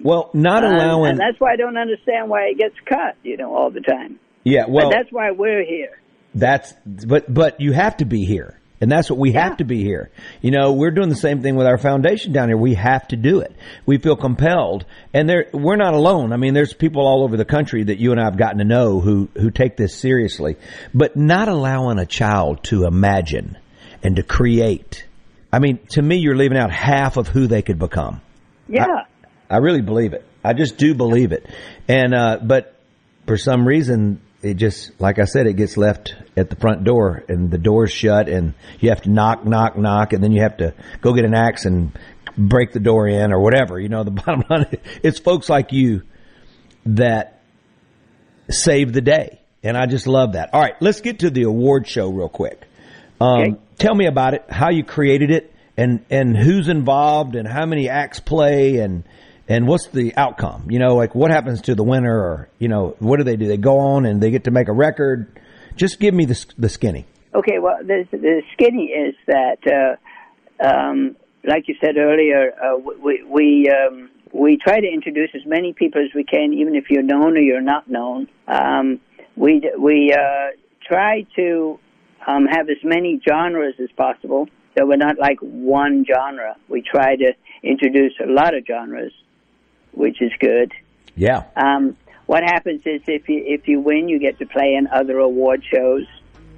Well, 0.01 0.29
not 0.33 0.63
allowing. 0.63 1.11
and 1.11 1.19
that's 1.19 1.39
why 1.39 1.53
I 1.53 1.55
don't 1.55 1.77
understand 1.77 2.29
why 2.29 2.49
it 2.51 2.57
gets 2.57 2.75
cut. 2.85 3.15
You 3.23 3.37
know, 3.37 3.55
all 3.55 3.71
the 3.71 3.81
time. 3.81 4.19
yeah, 4.43 4.65
well, 4.67 4.89
but 4.89 4.95
that's 4.95 5.11
why 5.11 5.31
we're 5.31 5.65
here. 5.65 5.99
That's 6.35 6.73
but 6.85 7.33
but 7.33 7.59
you 7.59 7.71
have 7.71 7.97
to 7.97 8.05
be 8.05 8.25
here. 8.25 8.59
And 8.79 8.91
that's 8.91 9.09
what 9.09 9.17
we 9.17 9.31
have 9.31 9.57
to 9.57 9.63
be 9.63 9.83
here. 9.83 10.11
You 10.41 10.51
know, 10.51 10.73
we're 10.73 10.91
doing 10.91 11.09
the 11.09 11.15
same 11.15 11.41
thing 11.41 11.55
with 11.55 11.65
our 11.65 11.79
foundation 11.79 12.31
down 12.31 12.49
here. 12.49 12.57
We 12.57 12.75
have 12.75 13.07
to 13.07 13.15
do 13.15 13.39
it. 13.39 13.55
We 13.85 13.97
feel 13.97 14.15
compelled. 14.15 14.85
And 15.13 15.27
there 15.27 15.47
we're 15.51 15.77
not 15.77 15.95
alone. 15.95 16.31
I 16.31 16.37
mean, 16.37 16.53
there's 16.53 16.73
people 16.73 17.01
all 17.01 17.23
over 17.23 17.37
the 17.37 17.45
country 17.45 17.83
that 17.83 17.97
you 17.99 18.11
and 18.11 18.21
I 18.21 18.25
have 18.25 18.37
gotten 18.37 18.59
to 18.59 18.65
know 18.65 18.99
who 18.99 19.29
who 19.35 19.49
take 19.49 19.77
this 19.77 19.95
seriously. 19.95 20.57
But 20.93 21.15
not 21.15 21.47
allowing 21.47 21.97
a 21.97 22.05
child 22.05 22.63
to 22.65 22.85
imagine 22.85 23.57
and 24.03 24.15
to 24.17 24.23
create. 24.23 25.05
I 25.51 25.59
mean, 25.59 25.79
to 25.91 26.01
me 26.01 26.17
you're 26.17 26.35
leaving 26.35 26.57
out 26.57 26.71
half 26.71 27.17
of 27.17 27.27
who 27.27 27.47
they 27.47 27.63
could 27.63 27.79
become. 27.79 28.21
Yeah. 28.69 29.05
I 29.49 29.57
really 29.57 29.81
believe 29.81 30.13
it. 30.13 30.23
I 30.43 30.53
just 30.53 30.77
do 30.77 30.93
believe 30.93 31.31
it. 31.31 31.47
And 31.87 32.13
uh 32.13 32.39
but 32.43 32.75
for 33.25 33.37
some 33.37 33.67
reason 33.67 34.21
it 34.41 34.55
just 34.55 34.99
like 34.99 35.19
I 35.19 35.25
said, 35.25 35.47
it 35.47 35.53
gets 35.53 35.77
left 35.77 36.15
at 36.35 36.49
the 36.49 36.55
front 36.55 36.83
door 36.83 37.23
and 37.27 37.49
the 37.49 37.57
door's 37.57 37.91
shut 37.91 38.29
and 38.29 38.53
you 38.79 38.89
have 38.89 39.01
to 39.01 39.09
knock, 39.09 39.45
knock, 39.45 39.77
knock 39.77 40.13
and 40.13 40.23
then 40.23 40.31
you 40.31 40.41
have 40.41 40.57
to 40.57 40.73
go 41.01 41.13
get 41.13 41.25
an 41.25 41.33
axe 41.33 41.65
and 41.65 41.97
break 42.37 42.71
the 42.71 42.79
door 42.79 43.07
in 43.07 43.33
or 43.33 43.39
whatever. 43.39 43.79
You 43.79 43.89
know, 43.89 44.03
the 44.03 44.11
bottom 44.25 44.43
line 44.49 44.77
it's 45.03 45.19
folks 45.19 45.49
like 45.49 45.71
you 45.71 46.03
that 46.85 47.41
save 48.49 48.93
the 48.93 49.01
day. 49.01 49.41
And 49.63 49.75
I 49.75 49.87
just 49.87 50.07
love 50.07 50.33
that. 50.33 50.53
All 50.53 50.61
right, 50.61 50.75
let's 50.79 51.01
get 51.01 51.19
to 51.19 51.29
the 51.29 51.43
award 51.43 51.87
show 51.87 52.09
real 52.09 52.29
quick. 52.29 52.63
Um, 53.19 53.41
Okay. 53.41 53.55
Tell 53.79 53.93
me 53.93 54.07
about 54.07 54.33
it, 54.33 54.43
how 54.49 54.69
you 54.69 54.83
created 54.83 55.29
it, 55.29 55.53
and 55.75 56.03
and 56.09 56.35
who's 56.35 56.67
involved, 56.67 57.35
and 57.35 57.47
how 57.47 57.67
many 57.67 57.89
acts 57.89 58.19
play, 58.19 58.77
and 58.77 59.03
and 59.47 59.67
what's 59.67 59.87
the 59.87 60.15
outcome? 60.15 60.67
You 60.69 60.79
know, 60.79 60.95
like 60.95 61.15
what 61.15 61.31
happens 61.31 61.61
to 61.63 61.75
the 61.75 61.83
winner, 61.83 62.17
or 62.17 62.49
you 62.59 62.67
know, 62.67 62.95
what 62.99 63.17
do 63.17 63.23
they 63.23 63.35
do? 63.35 63.47
They 63.47 63.57
go 63.57 63.79
on 63.79 64.05
and 64.05 64.21
they 64.21 64.31
get 64.31 64.45
to 64.45 64.51
make 64.51 64.67
a 64.67 64.73
record. 64.73 65.39
Just 65.75 65.99
give 65.99 66.13
me 66.13 66.25
the 66.25 66.45
the 66.57 66.69
skinny. 66.69 67.05
Okay, 67.35 67.59
well, 67.59 67.77
the, 67.81 68.07
the 68.11 68.41
skinny 68.53 68.85
is 68.85 69.13
that, 69.27 69.59
uh, 69.67 70.65
um, 70.67 71.15
like 71.45 71.67
you 71.67 71.75
said 71.79 71.97
earlier, 71.97 72.51
uh, 72.51 72.77
we 72.77 73.23
we 73.23 73.69
um, 73.69 74.09
we 74.33 74.57
try 74.57 74.79
to 74.79 74.87
introduce 74.87 75.29
as 75.35 75.45
many 75.45 75.73
people 75.73 76.01
as 76.01 76.13
we 76.15 76.23
can, 76.23 76.53
even 76.53 76.75
if 76.75 76.85
you're 76.89 77.03
known 77.03 77.37
or 77.37 77.41
you're 77.41 77.61
not 77.61 77.89
known. 77.89 78.27
Um, 78.47 78.99
we 79.35 79.69
we 79.77 80.13
uh, 80.13 80.57
try 80.87 81.25
to 81.35 81.79
um, 82.25 82.45
have 82.47 82.69
as 82.69 82.77
many 82.83 83.21
genres 83.27 83.75
as 83.81 83.89
possible, 83.95 84.47
so 84.77 84.85
we're 84.85 84.97
not 84.97 85.19
like 85.19 85.39
one 85.39 86.05
genre. 86.11 86.55
We 86.67 86.81
try 86.81 87.15
to 87.15 87.33
introduce 87.61 88.13
a 88.23 88.27
lot 88.27 88.55
of 88.55 88.65
genres, 88.65 89.13
which 89.91 90.21
is 90.21 90.31
good. 90.39 90.71
Yeah. 91.15 91.43
Um, 91.55 91.97
what 92.27 92.43
happens 92.43 92.81
is 92.85 93.01
if 93.07 93.27
you 93.29 93.43
if 93.45 93.67
you 93.67 93.79
win, 93.79 94.09
you 94.09 94.19
get 94.19 94.37
to 94.39 94.45
play 94.45 94.75
in 94.75 94.87
other 94.87 95.17
award 95.19 95.63
shows. 95.63 96.05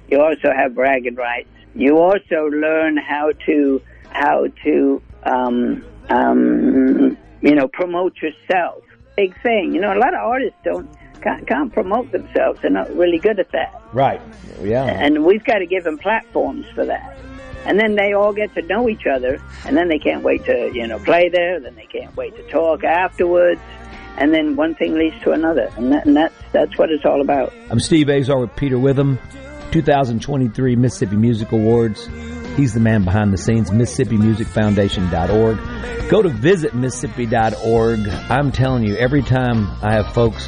You 0.08 0.20
also 0.20 0.52
have 0.52 0.74
bragging 0.74 1.14
rights. 1.14 1.48
You 1.74 1.98
also 1.98 2.46
learn 2.46 2.96
how 2.96 3.32
to 3.46 3.80
how 4.10 4.48
to 4.64 5.02
um, 5.22 5.84
um, 6.08 7.16
you 7.40 7.54
know 7.54 7.68
promote 7.68 8.16
yourself. 8.20 8.82
Big 9.16 9.40
thing. 9.42 9.74
You 9.74 9.80
know, 9.80 9.92
a 9.92 9.98
lot 9.98 10.14
of 10.14 10.20
artists 10.20 10.58
don't 10.64 10.90
can't, 11.22 11.46
can't 11.46 11.72
promote 11.72 12.10
themselves. 12.10 12.60
They're 12.62 12.70
not 12.70 12.94
really 12.96 13.18
good 13.18 13.38
at 13.38 13.52
that. 13.52 13.80
Right. 13.92 14.20
Yeah. 14.60 14.84
And 14.84 15.24
we've 15.24 15.44
got 15.44 15.58
to 15.58 15.66
give 15.66 15.84
them 15.84 15.98
platforms 15.98 16.66
for 16.74 16.84
that. 16.86 17.16
And 17.66 17.78
then 17.78 17.94
they 17.94 18.14
all 18.14 18.32
get 18.32 18.54
to 18.54 18.62
know 18.62 18.88
each 18.88 19.06
other, 19.06 19.38
and 19.66 19.76
then 19.76 19.88
they 19.88 19.98
can't 19.98 20.22
wait 20.22 20.46
to, 20.46 20.70
you 20.72 20.86
know, 20.86 20.98
play 20.98 21.28
there. 21.28 21.60
Then 21.60 21.74
they 21.74 21.84
can't 21.86 22.16
wait 22.16 22.34
to 22.36 22.42
talk 22.48 22.84
afterwards, 22.84 23.60
and 24.16 24.32
then 24.34 24.56
one 24.56 24.74
thing 24.74 24.94
leads 24.94 25.20
to 25.22 25.32
another, 25.32 25.68
and, 25.76 25.92
that, 25.92 26.06
and 26.06 26.16
that's 26.16 26.34
that's 26.52 26.78
what 26.78 26.90
it's 26.90 27.04
all 27.04 27.20
about. 27.20 27.52
I'm 27.70 27.80
Steve 27.80 28.08
Azar 28.08 28.40
with 28.40 28.56
Peter 28.56 28.76
Whitham, 28.76 29.18
2023 29.72 30.76
Mississippi 30.76 31.16
Music 31.16 31.52
Awards. 31.52 32.08
He's 32.56 32.72
the 32.74 32.80
man 32.80 33.04
behind 33.04 33.32
the 33.32 33.38
scenes, 33.38 33.70
MississippiMusicFoundation.org. 33.70 36.10
Go 36.10 36.22
to 36.22 36.28
visit 36.28 36.74
Mississippi.org. 36.74 38.00
I'm 38.28 38.50
telling 38.52 38.82
you, 38.82 38.96
every 38.96 39.22
time 39.22 39.70
I 39.82 39.92
have 39.92 40.12
folks 40.12 40.46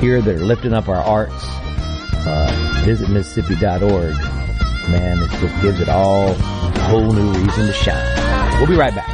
here 0.00 0.22
that 0.22 0.36
are 0.36 0.44
lifting 0.44 0.72
up 0.72 0.88
our 0.88 1.02
arts, 1.02 1.44
uh, 2.26 2.82
visit 2.84 3.10
Mississippi.org. 3.10 4.37
Man, 4.90 5.18
it 5.22 5.30
just 5.32 5.60
gives 5.60 5.80
it 5.80 5.88
all 5.90 6.30
a 6.30 6.80
whole 6.88 7.12
new 7.12 7.30
reason 7.32 7.66
to 7.66 7.72
shine. 7.74 8.58
We'll 8.58 8.66
be 8.66 8.74
right 8.74 8.94
back. 8.94 9.06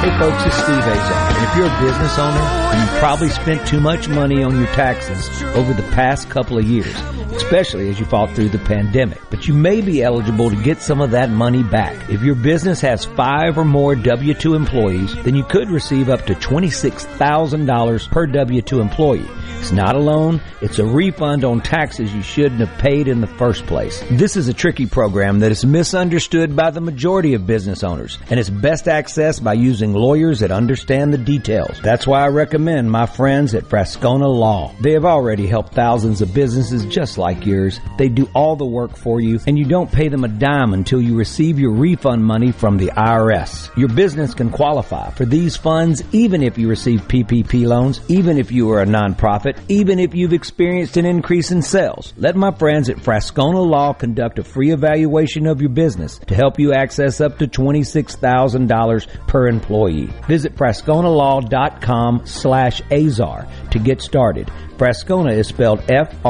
Hey 0.00 0.18
folks, 0.18 0.46
it's 0.46 0.56
Steve 0.56 0.78
Azar. 0.78 1.27
And 1.38 1.46
if 1.46 1.56
you're 1.56 1.66
a 1.66 1.80
business 1.80 2.18
owner, 2.18 2.40
you 2.40 2.98
probably 2.98 3.28
spent 3.28 3.64
too 3.64 3.78
much 3.78 4.08
money 4.08 4.42
on 4.42 4.56
your 4.58 4.66
taxes 4.74 5.40
over 5.54 5.72
the 5.72 5.88
past 5.92 6.28
couple 6.28 6.58
of 6.58 6.64
years, 6.64 6.92
especially 7.30 7.88
as 7.88 8.00
you 8.00 8.06
fought 8.06 8.34
through 8.34 8.48
the 8.48 8.58
pandemic. 8.58 9.20
But 9.30 9.46
you 9.46 9.54
may 9.54 9.80
be 9.80 10.02
eligible 10.02 10.50
to 10.50 10.60
get 10.60 10.80
some 10.80 11.00
of 11.00 11.12
that 11.12 11.30
money 11.30 11.62
back. 11.62 12.10
If 12.10 12.22
your 12.22 12.34
business 12.34 12.80
has 12.80 13.04
five 13.04 13.56
or 13.56 13.64
more 13.64 13.94
W-2 13.94 14.56
employees, 14.56 15.14
then 15.22 15.36
you 15.36 15.44
could 15.44 15.70
receive 15.70 16.08
up 16.08 16.26
to 16.26 16.34
$26,000 16.34 18.10
per 18.10 18.26
W-2 18.26 18.80
employee. 18.80 19.28
It's 19.58 19.72
not 19.72 19.96
a 19.96 19.98
loan, 19.98 20.40
it's 20.62 20.78
a 20.78 20.84
refund 20.84 21.44
on 21.44 21.60
taxes 21.60 22.14
you 22.14 22.22
shouldn't 22.22 22.60
have 22.60 22.78
paid 22.78 23.08
in 23.08 23.20
the 23.20 23.26
first 23.26 23.66
place. 23.66 24.02
This 24.10 24.36
is 24.36 24.48
a 24.48 24.54
tricky 24.54 24.86
program 24.86 25.40
that 25.40 25.50
is 25.50 25.66
misunderstood 25.66 26.54
by 26.54 26.70
the 26.70 26.80
majority 26.80 27.34
of 27.34 27.46
business 27.46 27.82
owners, 27.82 28.18
and 28.30 28.38
it's 28.38 28.48
best 28.48 28.86
accessed 28.86 29.42
by 29.42 29.54
using 29.54 29.92
lawyers 29.92 30.40
that 30.40 30.52
understand 30.52 31.12
the 31.12 31.18
details. 31.18 31.80
That's 31.82 32.06
why 32.06 32.22
I 32.22 32.28
recommend 32.28 32.90
my 32.90 33.06
friends 33.06 33.54
at 33.54 33.64
Frascogna 33.64 34.32
Law. 34.32 34.72
They 34.80 34.92
have 34.92 35.04
already 35.04 35.46
helped 35.46 35.74
thousands 35.74 36.22
of 36.22 36.32
businesses 36.32 36.86
just 36.86 37.18
like 37.18 37.44
yours. 37.44 37.80
They 37.98 38.08
do 38.08 38.30
all 38.34 38.54
the 38.54 38.64
work 38.64 38.96
for 38.96 39.20
you, 39.20 39.40
and 39.46 39.58
you 39.58 39.64
don't 39.64 39.90
pay 39.90 40.08
them 40.08 40.24
a 40.24 40.28
dime 40.28 40.72
until 40.72 41.02
you 41.02 41.16
receive 41.16 41.58
your 41.58 41.72
refund 41.72 42.24
money 42.24 42.52
from 42.52 42.78
the 42.78 42.92
IRS. 42.96 43.76
Your 43.76 43.88
business 43.88 44.34
can 44.34 44.50
qualify 44.50 45.10
for 45.10 45.26
these 45.26 45.56
funds 45.56 46.02
even 46.12 46.42
if 46.42 46.56
you 46.56 46.68
receive 46.68 47.02
PPP 47.02 47.66
loans, 47.66 48.00
even 48.08 48.38
if 48.38 48.52
you 48.52 48.70
are 48.70 48.82
a 48.82 48.86
nonprofit, 48.86 49.47
even 49.68 49.98
if 49.98 50.14
you've 50.14 50.32
experienced 50.32 50.96
an 50.96 51.06
increase 51.06 51.50
in 51.50 51.62
sales. 51.62 52.12
Let 52.16 52.36
my 52.36 52.50
friends 52.50 52.88
at 52.88 52.96
Frascogna 52.96 53.64
Law 53.66 53.92
conduct 53.92 54.38
a 54.38 54.44
free 54.44 54.72
evaluation 54.72 55.46
of 55.46 55.60
your 55.60 55.70
business 55.70 56.18
to 56.26 56.34
help 56.34 56.58
you 56.58 56.72
access 56.72 57.20
up 57.20 57.38
to 57.38 57.46
$26,000 57.46 59.26
per 59.26 59.48
employee. 59.48 60.10
Visit 60.26 60.54
frascognalaw.com 60.54 62.26
slash 62.26 62.82
azar 62.90 63.46
to 63.70 63.78
get 63.78 64.02
started. 64.02 64.50
Frascogna 64.78 65.36
is 65.36 65.48
spelled 65.48 65.82
F-R-A-S-C-O-G-N-A. 65.90 66.20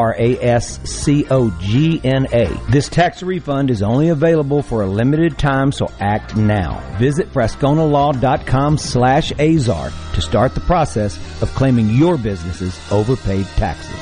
This 2.70 2.88
tax 2.88 3.22
refund 3.22 3.70
is 3.70 3.82
only 3.82 4.08
available 4.08 4.62
for 4.62 4.80
a 4.80 4.86
limited 4.86 5.36
time, 5.38 5.70
so 5.70 5.92
act 6.00 6.34
now. 6.34 6.80
Visit 6.98 7.30
frascognalaw.com 7.30 8.78
slash 8.78 9.32
azar 9.38 9.92
to 10.14 10.22
start 10.22 10.54
the 10.54 10.62
process 10.62 11.18
of 11.42 11.50
claiming 11.50 11.90
your 11.90 12.16
business's 12.16 12.80
overpaid 12.90 13.44
taxes. 13.56 14.00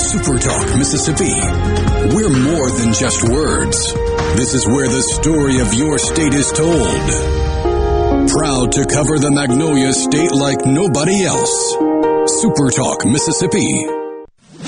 Super 0.00 0.38
Talk 0.38 0.78
Mississippi. 0.78 1.34
We're 2.14 2.30
more 2.30 2.70
than 2.70 2.94
just 2.94 3.28
words. 3.28 3.92
This 4.36 4.54
is 4.54 4.66
where 4.66 4.88
the 4.88 5.02
story 5.02 5.58
of 5.58 5.74
your 5.74 5.98
state 5.98 6.32
is 6.32 6.50
told. 6.52 7.65
Proud 8.36 8.72
to 8.72 8.84
cover 8.84 9.18
the 9.18 9.30
Magnolia 9.30 9.94
State 9.94 10.30
like 10.30 10.66
nobody 10.66 11.24
else. 11.24 11.72
Super 12.42 12.68
Talk 12.68 13.06
Mississippi. 13.06 13.86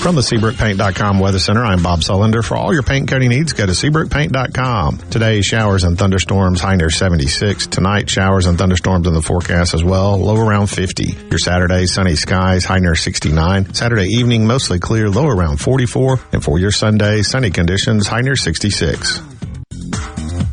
From 0.01 0.15
the 0.15 0.21
SeabrookPaint.com 0.21 1.19
Weather 1.19 1.37
Center, 1.37 1.63
I'm 1.63 1.83
Bob 1.83 1.99
Sullender. 1.99 2.43
For 2.43 2.57
all 2.57 2.73
your 2.73 2.81
paint 2.81 3.07
coating 3.09 3.29
needs, 3.29 3.53
go 3.53 3.67
to 3.67 3.73
SeabrookPaint.com. 3.73 4.97
Today, 5.11 5.41
showers 5.41 5.83
and 5.83 5.99
thunderstorms, 5.99 6.61
high 6.61 6.77
near 6.77 6.89
76. 6.89 7.67
Tonight, 7.67 8.09
showers 8.09 8.47
and 8.47 8.57
thunderstorms 8.57 9.05
in 9.05 9.13
the 9.13 9.21
forecast 9.21 9.75
as 9.75 9.83
well, 9.83 10.17
low 10.17 10.37
around 10.37 10.65
50. 10.65 11.15
Your 11.29 11.37
Saturday, 11.37 11.85
sunny 11.85 12.15
skies, 12.15 12.65
high 12.65 12.79
near 12.79 12.95
69. 12.95 13.75
Saturday 13.75 14.07
evening, 14.07 14.47
mostly 14.47 14.79
clear, 14.79 15.11
low 15.11 15.27
around 15.27 15.57
44. 15.57 16.19
And 16.33 16.43
for 16.43 16.57
your 16.57 16.71
Sunday, 16.71 17.21
sunny 17.21 17.51
conditions, 17.51 18.07
high 18.07 18.21
near 18.21 18.35
66. 18.35 19.21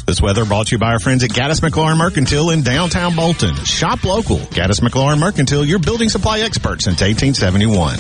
This 0.07 0.23
weather 0.23 0.45
brought 0.45 0.69
to 0.69 0.77
you 0.77 0.79
by 0.79 0.93
our 0.93 1.01
friends 1.01 1.25
at 1.25 1.31
Gaddis 1.31 1.61
McLaurin 1.61 1.99
Mercantile 1.99 2.51
in 2.51 2.63
downtown 2.63 3.17
Bolton. 3.17 3.57
Shop 3.65 4.05
local. 4.05 4.39
Gaddis 4.39 4.81
McLaurin 4.81 5.19
Mercantile, 5.19 5.65
your 5.65 5.81
building 5.81 6.09
supply 6.09 6.41
expert 6.41 6.81
since 6.81 7.01
1871. 7.01 7.99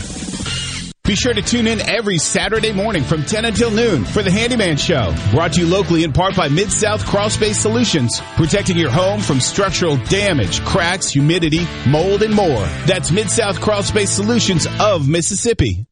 Be 1.02 1.16
sure 1.16 1.34
to 1.34 1.42
tune 1.42 1.66
in 1.66 1.80
every 1.80 2.18
Saturday 2.18 2.72
morning 2.72 3.02
from 3.02 3.24
10 3.24 3.44
until 3.44 3.72
noon 3.72 4.04
for 4.04 4.22
the 4.22 4.30
Handyman 4.30 4.76
Show. 4.76 5.14
Brought 5.32 5.54
to 5.54 5.60
you 5.60 5.66
locally 5.66 6.04
in 6.04 6.12
part 6.12 6.36
by 6.36 6.48
Mid-South 6.48 7.04
Crawl 7.06 7.28
Space 7.28 7.58
Solutions. 7.58 8.20
Protecting 8.36 8.76
your 8.76 8.90
home 8.90 9.20
from 9.20 9.40
structural 9.40 9.96
damage, 10.04 10.64
cracks, 10.64 11.08
humidity, 11.10 11.66
mold, 11.88 12.22
and 12.22 12.34
more. 12.34 12.66
That's 12.86 13.10
Mid-South 13.10 13.60
Crawl 13.60 13.82
Space 13.82 14.10
Solutions 14.10 14.68
of 14.78 15.08
Mississippi. 15.08 15.86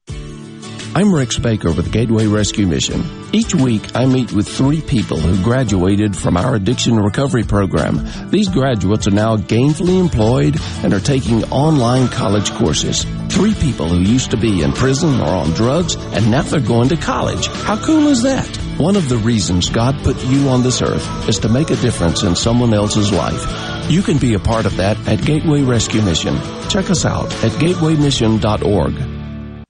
I'm 0.96 1.12
Rick 1.12 1.42
Baker 1.42 1.72
with 1.72 1.90
Gateway 1.90 2.28
Rescue 2.28 2.68
Mission. 2.68 3.02
Each 3.33 3.52
week, 3.52 3.96
I 3.96 4.07
meet 4.07 4.33
with 4.33 4.46
three 4.46 4.80
people 4.80 5.18
who 5.18 5.42
graduated 5.42 6.16
from 6.16 6.37
our 6.37 6.54
addiction 6.54 6.96
recovery 6.96 7.42
program. 7.42 8.30
These 8.30 8.48
graduates 8.48 9.09
are 9.09 9.11
now 9.11 9.37
gainfully 9.37 9.98
employed 9.98 10.57
and 10.85 10.94
are 10.94 11.00
taking 11.00 11.42
online 11.46 12.07
college 12.07 12.52
courses. 12.52 13.04
Three 13.28 13.54
people 13.54 13.88
who 13.88 13.98
used 13.98 14.30
to 14.30 14.37
be 14.37 14.62
in 14.62 14.72
prison 14.72 15.20
or 15.20 15.26
on 15.26 15.50
drugs, 15.54 15.96
and 15.96 16.30
now 16.30 16.42
they're 16.42 16.61
going 16.61 16.90
to 16.90 16.96
college. 16.96 17.48
How 17.48 17.76
cool 17.85 18.07
is 18.07 18.22
that? 18.22 18.46
One 18.78 18.94
of 18.94 19.09
the 19.09 19.16
reasons 19.16 19.70
God 19.70 19.98
put 20.04 20.22
you 20.26 20.48
on 20.48 20.62
this 20.62 20.80
earth 20.80 21.28
is 21.28 21.40
to 21.40 21.48
make 21.48 21.70
a 21.70 21.76
difference 21.76 22.22
in 22.22 22.37
someone 22.37 22.72
else's 22.72 23.11
life. 23.11 23.90
You 23.90 24.02
can 24.02 24.18
be 24.18 24.35
a 24.35 24.38
part 24.38 24.64
of 24.64 24.76
that 24.76 24.96
at 25.09 25.24
Gateway 25.24 25.62
Rescue 25.62 26.02
Mission. 26.02 26.37
Check 26.68 26.88
us 26.88 27.04
out 27.04 27.33
at 27.42 27.50
gatewaymission.org. 27.52 29.13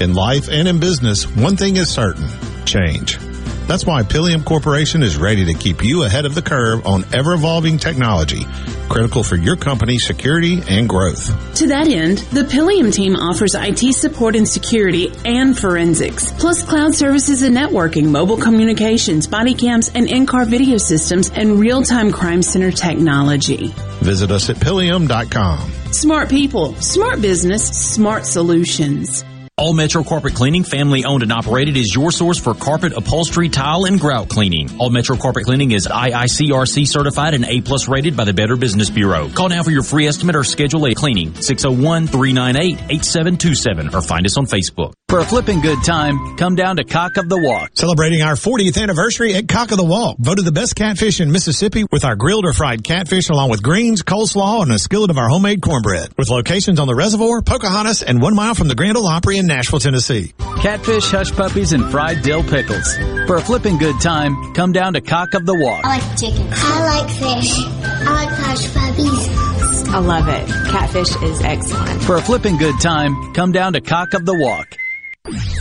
In 0.00 0.14
life 0.14 0.48
and 0.48 0.68
in 0.68 0.78
business, 0.78 1.24
one 1.24 1.56
thing 1.56 1.76
is 1.76 1.90
certain, 1.90 2.28
change. 2.64 3.18
That's 3.66 3.84
why 3.84 4.02
Pillium 4.02 4.44
Corporation 4.44 5.02
is 5.02 5.18
ready 5.18 5.44
to 5.46 5.54
keep 5.54 5.84
you 5.84 6.04
ahead 6.04 6.24
of 6.24 6.34
the 6.34 6.40
curve 6.40 6.86
on 6.86 7.04
ever-evolving 7.12 7.78
technology, 7.78 8.44
critical 8.88 9.22
for 9.22 9.36
your 9.36 9.56
company's 9.56 10.06
security 10.06 10.62
and 10.68 10.88
growth. 10.88 11.26
To 11.56 11.66
that 11.66 11.86
end, 11.88 12.18
the 12.32 12.44
Pillium 12.44 12.94
team 12.94 13.14
offers 13.14 13.54
IT 13.54 13.92
support 13.92 14.36
and 14.36 14.48
security 14.48 15.12
and 15.24 15.58
forensics, 15.58 16.32
plus 16.32 16.62
cloud 16.62 16.94
services 16.94 17.42
and 17.42 17.54
networking, 17.54 18.06
mobile 18.06 18.38
communications, 18.38 19.26
body 19.26 19.52
cams, 19.52 19.90
and 19.90 20.08
in-car 20.08 20.46
video 20.46 20.78
systems, 20.78 21.28
and 21.30 21.58
real-time 21.58 22.10
crime 22.10 22.40
center 22.40 22.70
technology. 22.70 23.66
Visit 24.00 24.30
us 24.30 24.48
at 24.48 24.56
Pillium.com. 24.56 25.70
Smart 25.92 26.30
people, 26.30 26.74
smart 26.76 27.20
business, 27.20 27.68
smart 27.68 28.24
solutions. 28.24 29.24
All 29.58 29.74
Metro 29.74 30.02
Carpet 30.04 30.34
Cleaning, 30.34 30.62
family 30.62 31.04
owned 31.04 31.24
and 31.24 31.32
operated, 31.32 31.76
is 31.76 31.92
your 31.92 32.12
source 32.12 32.38
for 32.38 32.54
carpet, 32.54 32.92
upholstery, 32.96 33.48
tile, 33.48 33.86
and 33.86 33.98
grout 33.98 34.28
cleaning. 34.28 34.70
All 34.78 34.88
Metro 34.88 35.16
Carpet 35.16 35.46
Cleaning 35.46 35.72
is 35.72 35.88
IICRC 35.88 36.86
certified 36.86 37.34
and 37.34 37.44
A 37.44 37.60
plus 37.60 37.88
rated 37.88 38.16
by 38.16 38.22
the 38.22 38.32
Better 38.32 38.56
Business 38.56 38.88
Bureau. 38.88 39.28
Call 39.30 39.48
now 39.48 39.64
for 39.64 39.72
your 39.72 39.82
free 39.82 40.06
estimate 40.06 40.36
or 40.36 40.44
schedule 40.44 40.86
a 40.86 40.94
cleaning. 40.94 41.32
601-398-8727 41.32 43.94
or 43.94 44.00
find 44.00 44.26
us 44.26 44.36
on 44.36 44.46
Facebook. 44.46 44.92
For 45.08 45.18
a 45.18 45.24
flipping 45.24 45.60
good 45.60 45.82
time, 45.82 46.36
come 46.36 46.54
down 46.54 46.76
to 46.76 46.84
Cock 46.84 47.16
of 47.16 47.28
the 47.28 47.38
Walk. 47.38 47.70
Celebrating 47.74 48.22
our 48.22 48.34
40th 48.34 48.80
anniversary 48.80 49.34
at 49.34 49.48
Cock 49.48 49.72
of 49.72 49.78
the 49.78 49.84
Walk. 49.84 50.18
Voted 50.20 50.44
the 50.44 50.52
best 50.52 50.76
catfish 50.76 51.20
in 51.20 51.32
Mississippi 51.32 51.84
with 51.90 52.04
our 52.04 52.14
grilled 52.14 52.44
or 52.44 52.52
fried 52.52 52.84
catfish 52.84 53.28
along 53.28 53.50
with 53.50 53.60
greens, 53.60 54.04
coleslaw, 54.04 54.62
and 54.62 54.70
a 54.70 54.78
skillet 54.78 55.10
of 55.10 55.18
our 55.18 55.28
homemade 55.28 55.62
cornbread. 55.62 56.12
With 56.16 56.28
locations 56.28 56.78
on 56.78 56.86
the 56.86 56.94
reservoir, 56.94 57.42
Pocahontas, 57.42 58.04
and 58.04 58.22
one 58.22 58.36
mile 58.36 58.54
from 58.54 58.68
the 58.68 58.76
Grand 58.76 58.96
Ole 58.96 59.08
Opry 59.08 59.38
in 59.38 59.47
Nashville, 59.48 59.80
Tennessee. 59.80 60.32
Catfish, 60.60 61.10
hush 61.10 61.32
puppies, 61.32 61.72
and 61.72 61.90
fried 61.90 62.22
dill 62.22 62.44
pickles. 62.44 62.96
For 63.26 63.36
a 63.36 63.40
flipping 63.40 63.78
good 63.78 64.00
time, 64.00 64.54
come 64.54 64.72
down 64.72 64.92
to 64.92 65.00
Cock 65.00 65.34
of 65.34 65.46
the 65.46 65.54
Walk. 65.54 65.84
I 65.84 65.98
like 65.98 66.18
chicken. 66.18 66.46
I 66.50 67.00
like 67.00 67.10
fish. 67.10 67.58
I 67.82 68.14
like 68.14 68.28
hush 68.28 68.74
puppies. 68.74 69.88
I 69.88 69.98
love 69.98 70.28
it. 70.28 70.48
Catfish 70.70 71.16
is 71.22 71.40
excellent. 71.42 72.02
For 72.02 72.16
a 72.16 72.22
flipping 72.22 72.56
good 72.58 72.78
time, 72.80 73.32
come 73.34 73.52
down 73.52 73.72
to 73.72 73.80
Cock 73.80 74.14
of 74.14 74.26
the 74.26 74.34
Walk. 74.34 74.76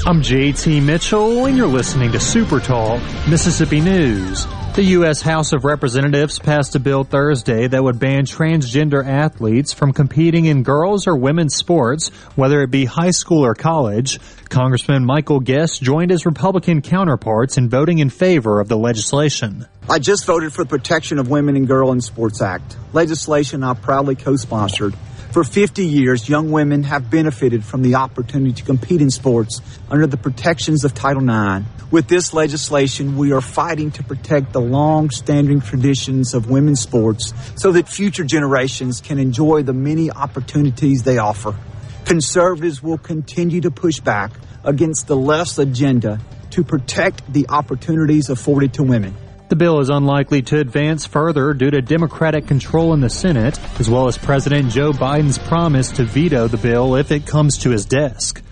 I'm 0.05 0.21
JT 0.21 0.83
Mitchell, 0.83 1.45
and 1.45 1.57
you're 1.57 1.67
listening 1.67 2.11
to 2.11 2.19
Super 2.19 2.59
Talk 2.59 3.01
Mississippi 3.27 3.81
News. 3.81 4.45
The 4.77 4.83
U.S. 4.83 5.23
House 5.23 5.53
of 5.53 5.65
Representatives 5.65 6.37
passed 6.37 6.75
a 6.75 6.79
bill 6.79 7.03
Thursday 7.03 7.65
that 7.65 7.83
would 7.83 7.97
ban 7.97 8.27
transgender 8.27 9.03
athletes 9.03 9.73
from 9.73 9.91
competing 9.91 10.45
in 10.45 10.61
girls 10.61 11.07
or 11.07 11.15
women's 11.15 11.55
sports, 11.55 12.09
whether 12.35 12.61
it 12.61 12.69
be 12.69 12.85
high 12.85 13.09
school 13.09 13.43
or 13.43 13.55
college. 13.55 14.19
Congressman 14.49 15.03
Michael 15.03 15.39
Guest 15.39 15.81
joined 15.81 16.11
his 16.11 16.27
Republican 16.27 16.83
counterparts 16.83 17.57
in 17.57 17.69
voting 17.69 17.97
in 17.97 18.11
favor 18.11 18.59
of 18.59 18.67
the 18.67 18.77
legislation. 18.77 19.65
I 19.89 19.97
just 19.97 20.25
voted 20.25 20.53
for 20.53 20.63
the 20.63 20.69
Protection 20.69 21.17
of 21.17 21.27
Women 21.27 21.55
and 21.55 21.67
Girl 21.67 21.91
in 21.91 21.99
Sports 21.99 22.39
Act, 22.39 22.77
legislation 22.93 23.63
I 23.63 23.73
proudly 23.73 24.13
co-sponsored. 24.13 24.93
For 25.37 25.43
50 25.43 25.85
years, 25.85 26.27
young 26.27 26.49
women 26.49 26.81
have 26.81 27.11
benefited 27.11 27.63
from 27.63 27.83
the 27.83 27.93
opportunity 27.93 28.53
to 28.53 28.63
compete 28.63 29.03
in 29.03 29.11
sports 29.11 29.61
under 29.87 30.07
the 30.07 30.17
protections 30.17 30.83
of 30.83 30.95
Title 30.95 31.21
IX. 31.21 31.63
With 31.91 32.07
this 32.07 32.33
legislation, 32.33 33.17
we 33.17 33.31
are 33.33 33.39
fighting 33.39 33.91
to 33.91 34.03
protect 34.03 34.51
the 34.51 34.59
long-standing 34.59 35.61
traditions 35.61 36.33
of 36.33 36.49
women's 36.49 36.79
sports 36.79 37.35
so 37.53 37.71
that 37.73 37.87
future 37.87 38.23
generations 38.23 38.99
can 38.99 39.19
enjoy 39.19 39.61
the 39.61 39.73
many 39.73 40.09
opportunities 40.09 41.03
they 41.03 41.19
offer. 41.19 41.55
Conservatives 42.03 42.81
will 42.81 42.97
continue 42.97 43.61
to 43.61 43.69
push 43.69 43.99
back 43.99 44.31
against 44.63 45.05
the 45.05 45.15
left's 45.15 45.59
agenda 45.59 46.19
to 46.49 46.63
protect 46.63 47.31
the 47.31 47.45
opportunities 47.49 48.31
afforded 48.31 48.73
to 48.73 48.81
women. 48.81 49.15
The 49.49 49.55
bill 49.55 49.79
is 49.79 49.89
unlikely 49.89 50.41
to 50.43 50.59
advance 50.59 51.05
further 51.05 51.53
due 51.53 51.71
to 51.71 51.81
Democratic 51.81 52.47
control 52.47 52.93
in 52.93 52.99
the 52.99 53.09
Senate, 53.09 53.57
as 53.79 53.89
well 53.89 54.07
as 54.07 54.17
President 54.17 54.71
Joe 54.71 54.91
Biden's 54.91 55.37
promise 55.37 55.89
to 55.93 56.03
veto 56.03 56.49
the 56.49 56.57
bill 56.57 56.95
if 56.95 57.11
it 57.11 57.25
comes 57.25 57.57
to 57.59 57.69
his 57.69 57.85
desk. 57.85 58.43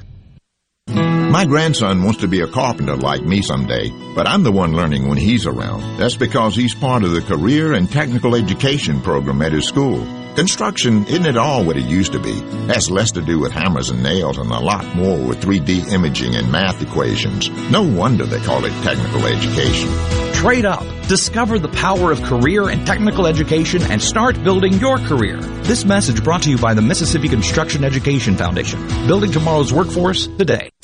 My 0.88 1.44
grandson 1.44 2.04
wants 2.04 2.22
to 2.22 2.30
be 2.30 2.40
a 2.40 2.48
carpenter 2.48 2.96
like 2.96 3.22
me 3.22 3.42
someday, 3.42 3.90
but 4.16 4.26
I'm 4.26 4.44
the 4.44 4.54
one 4.54 4.72
learning 4.72 5.10
when 5.10 5.18
he's 5.18 5.46
around. 5.46 6.00
That's 6.00 6.16
because 6.16 6.56
he's 6.56 6.74
part 6.74 7.04
of 7.04 7.12
the 7.12 7.22
career 7.22 7.74
and 7.74 7.92
technical 7.92 8.34
education 8.34 9.02
program 9.02 9.42
at 9.42 9.52
his 9.52 9.68
school. 9.68 10.25
Construction 10.36 11.06
isn't 11.06 11.26
at 11.26 11.38
all 11.38 11.64
what 11.64 11.78
it 11.78 11.86
used 11.86 12.12
to 12.12 12.20
be. 12.20 12.34
Has 12.68 12.92
less 12.92 13.12
to 13.14 13.22
do 13.22 13.40
with 13.40 13.54
hammers 13.54 13.90
and 13.90 14.04
nails 14.04 14.38
and 14.38 14.52
a 14.52 14.60
lot 14.60 14.86
more 14.94 15.18
with 15.18 15.42
3D 15.42 15.94
imaging 15.94 16.36
and 16.36 16.52
math 16.52 16.82
equations. 16.82 17.50
No 17.72 17.82
wonder 17.84 18.26
they 18.26 18.42
call 18.42 18.66
it 18.66 18.72
technical 18.84 19.26
education. 19.26 19.90
Trade 20.34 20.66
up. 20.66 20.84
Discover 21.08 21.60
the 21.60 21.70
power 21.70 22.12
of 22.12 22.22
career 22.22 22.68
and 22.68 22.86
technical 22.86 23.28
education 23.28 23.82
and 23.84 24.02
start 24.02 24.44
building 24.44 24.74
your 24.74 24.98
career. 25.00 25.38
This 25.64 25.86
message 25.86 26.22
brought 26.22 26.44
to 26.44 26.50
you 26.50 26.58
by 26.58 26.74
the 26.74 26.82
Mississippi 26.82 27.30
Construction 27.30 27.86
Education 27.86 28.36
Foundation. 28.36 28.86
Building 29.08 29.32
tomorrow's 29.32 29.72
workforce 29.72 30.28
today. 30.28 30.70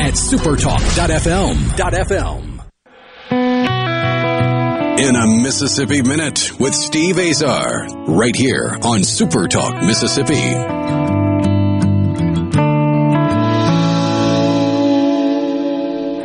at 0.00 0.14
supertalk.fm. 0.14 1.54
.fm. 1.76 2.50
In 4.98 5.16
a 5.16 5.26
Mississippi 5.42 6.02
Minute 6.02 6.52
with 6.60 6.74
Steve 6.74 7.18
Azar, 7.18 7.86
right 8.06 8.34
here 8.34 8.78
on 8.82 9.00
Supertalk 9.00 9.84
Mississippi. 9.86 10.54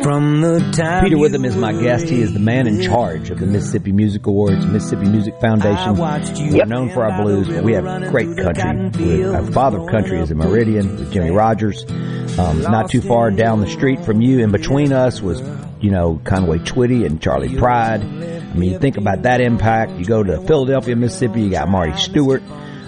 From 0.03 0.41
the 0.41 0.59
time 0.75 1.03
Peter 1.03 1.17
Whitham 1.17 1.45
is 1.45 1.55
my 1.57 1.73
guest. 1.73 2.07
He 2.09 2.21
is 2.21 2.31
the 2.33 2.39
man 2.39 2.67
in 2.67 2.81
charge 2.81 3.29
of 3.31 3.39
the 3.39 3.45
Mississippi 3.45 3.91
Music 3.91 4.25
Awards, 4.27 4.65
Mississippi 4.65 5.09
Music 5.09 5.39
Foundation. 5.41 5.97
We're 5.97 6.65
known 6.65 6.89
for 6.91 7.05
our 7.05 7.21
blues, 7.21 7.47
but 7.47 7.63
we 7.63 7.73
have 7.73 8.09
great 8.09 8.35
country. 8.37 9.19
With 9.19 9.35
our 9.35 9.45
father 9.51 9.79
of 9.79 9.87
country 9.89 10.19
is 10.19 10.31
in 10.31 10.37
Meridian 10.37 10.95
with 10.95 11.11
Jimmie 11.11 11.31
Rodgers. 11.31 11.85
Um, 12.39 12.61
not 12.61 12.89
too 12.89 13.01
far 13.01 13.31
down 13.31 13.59
the 13.59 13.69
street 13.69 14.05
from 14.05 14.21
you, 14.21 14.39
in 14.39 14.51
between 14.51 14.93
us 14.93 15.21
was, 15.21 15.41
you 15.81 15.91
know, 15.91 16.21
Conway 16.23 16.59
Twitty 16.59 17.05
and 17.05 17.21
Charley 17.21 17.57
Pride. 17.57 18.01
I 18.01 18.53
mean, 18.53 18.71
you 18.71 18.79
think 18.79 18.95
about 18.95 19.23
that 19.23 19.41
impact. 19.41 19.91
You 19.99 20.05
go 20.05 20.23
to 20.23 20.39
Philadelphia, 20.41 20.95
Mississippi, 20.95 21.41
you 21.41 21.49
got 21.49 21.67
Marty 21.67 21.97
Stuart. 21.97 22.41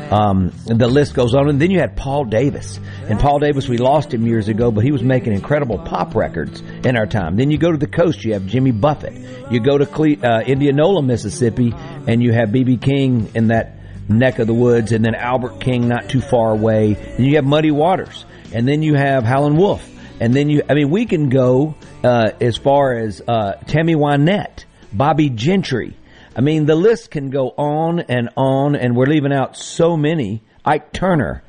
Um, 0.09 0.53
the 0.65 0.87
list 0.87 1.13
goes 1.13 1.33
on. 1.33 1.49
And 1.49 1.61
then 1.61 1.69
you 1.69 1.79
had 1.79 1.97
Paul 1.97 2.25
Davis. 2.25 2.79
And 3.03 3.19
Paul 3.19 3.39
Davis, 3.39 3.67
we 3.67 3.77
lost 3.77 4.13
him 4.13 4.25
years 4.25 4.47
ago, 4.47 4.71
but 4.71 4.83
he 4.83 4.91
was 4.91 5.03
making 5.03 5.33
incredible 5.33 5.79
pop 5.79 6.15
records 6.15 6.61
in 6.85 6.97
our 6.97 7.05
time. 7.05 7.35
Then 7.35 7.51
you 7.51 7.57
go 7.57 7.71
to 7.71 7.77
the 7.77 7.87
coast, 7.87 8.23
you 8.23 8.33
have 8.33 8.45
Jimmy 8.45 8.71
Buffett. 8.71 9.51
You 9.51 9.59
go 9.59 9.77
to 9.77 9.85
Cle- 9.85 10.23
uh, 10.23 10.41
Indianola, 10.41 11.01
Mississippi, 11.01 11.73
and 12.07 12.23
you 12.23 12.31
have 12.31 12.51
B.B. 12.51 12.77
King 12.77 13.31
in 13.35 13.47
that 13.47 13.77
neck 14.09 14.39
of 14.39 14.47
the 14.47 14.53
woods, 14.53 14.91
and 14.91 15.03
then 15.03 15.15
Albert 15.15 15.59
King 15.59 15.87
not 15.87 16.09
too 16.09 16.21
far 16.21 16.51
away. 16.51 16.95
And 17.17 17.25
you 17.25 17.35
have 17.35 17.45
Muddy 17.45 17.71
Waters. 17.71 18.25
And 18.53 18.67
then 18.67 18.81
you 18.81 18.95
have 18.95 19.23
Howlin' 19.23 19.57
Wolf. 19.57 19.87
And 20.19 20.33
then 20.35 20.49
you, 20.49 20.61
I 20.69 20.73
mean, 20.75 20.89
we 20.89 21.05
can 21.05 21.29
go 21.29 21.75
uh, 22.03 22.31
as 22.39 22.57
far 22.57 22.93
as 22.95 23.21
uh, 23.27 23.53
Tammy 23.65 23.95
Wynette, 23.95 24.65
Bobbie 24.93 25.29
Gentry. 25.29 25.95
I 26.35 26.41
mean, 26.41 26.65
the 26.65 26.75
list 26.75 27.11
can 27.11 27.29
go 27.29 27.49
on 27.57 28.01
and 28.01 28.29
on, 28.37 28.75
and 28.75 28.95
we're 28.95 29.07
leaving 29.07 29.33
out 29.33 29.57
so 29.57 29.97
many. 29.97 30.41
Ike 30.63 30.93
Turner. 30.93 31.43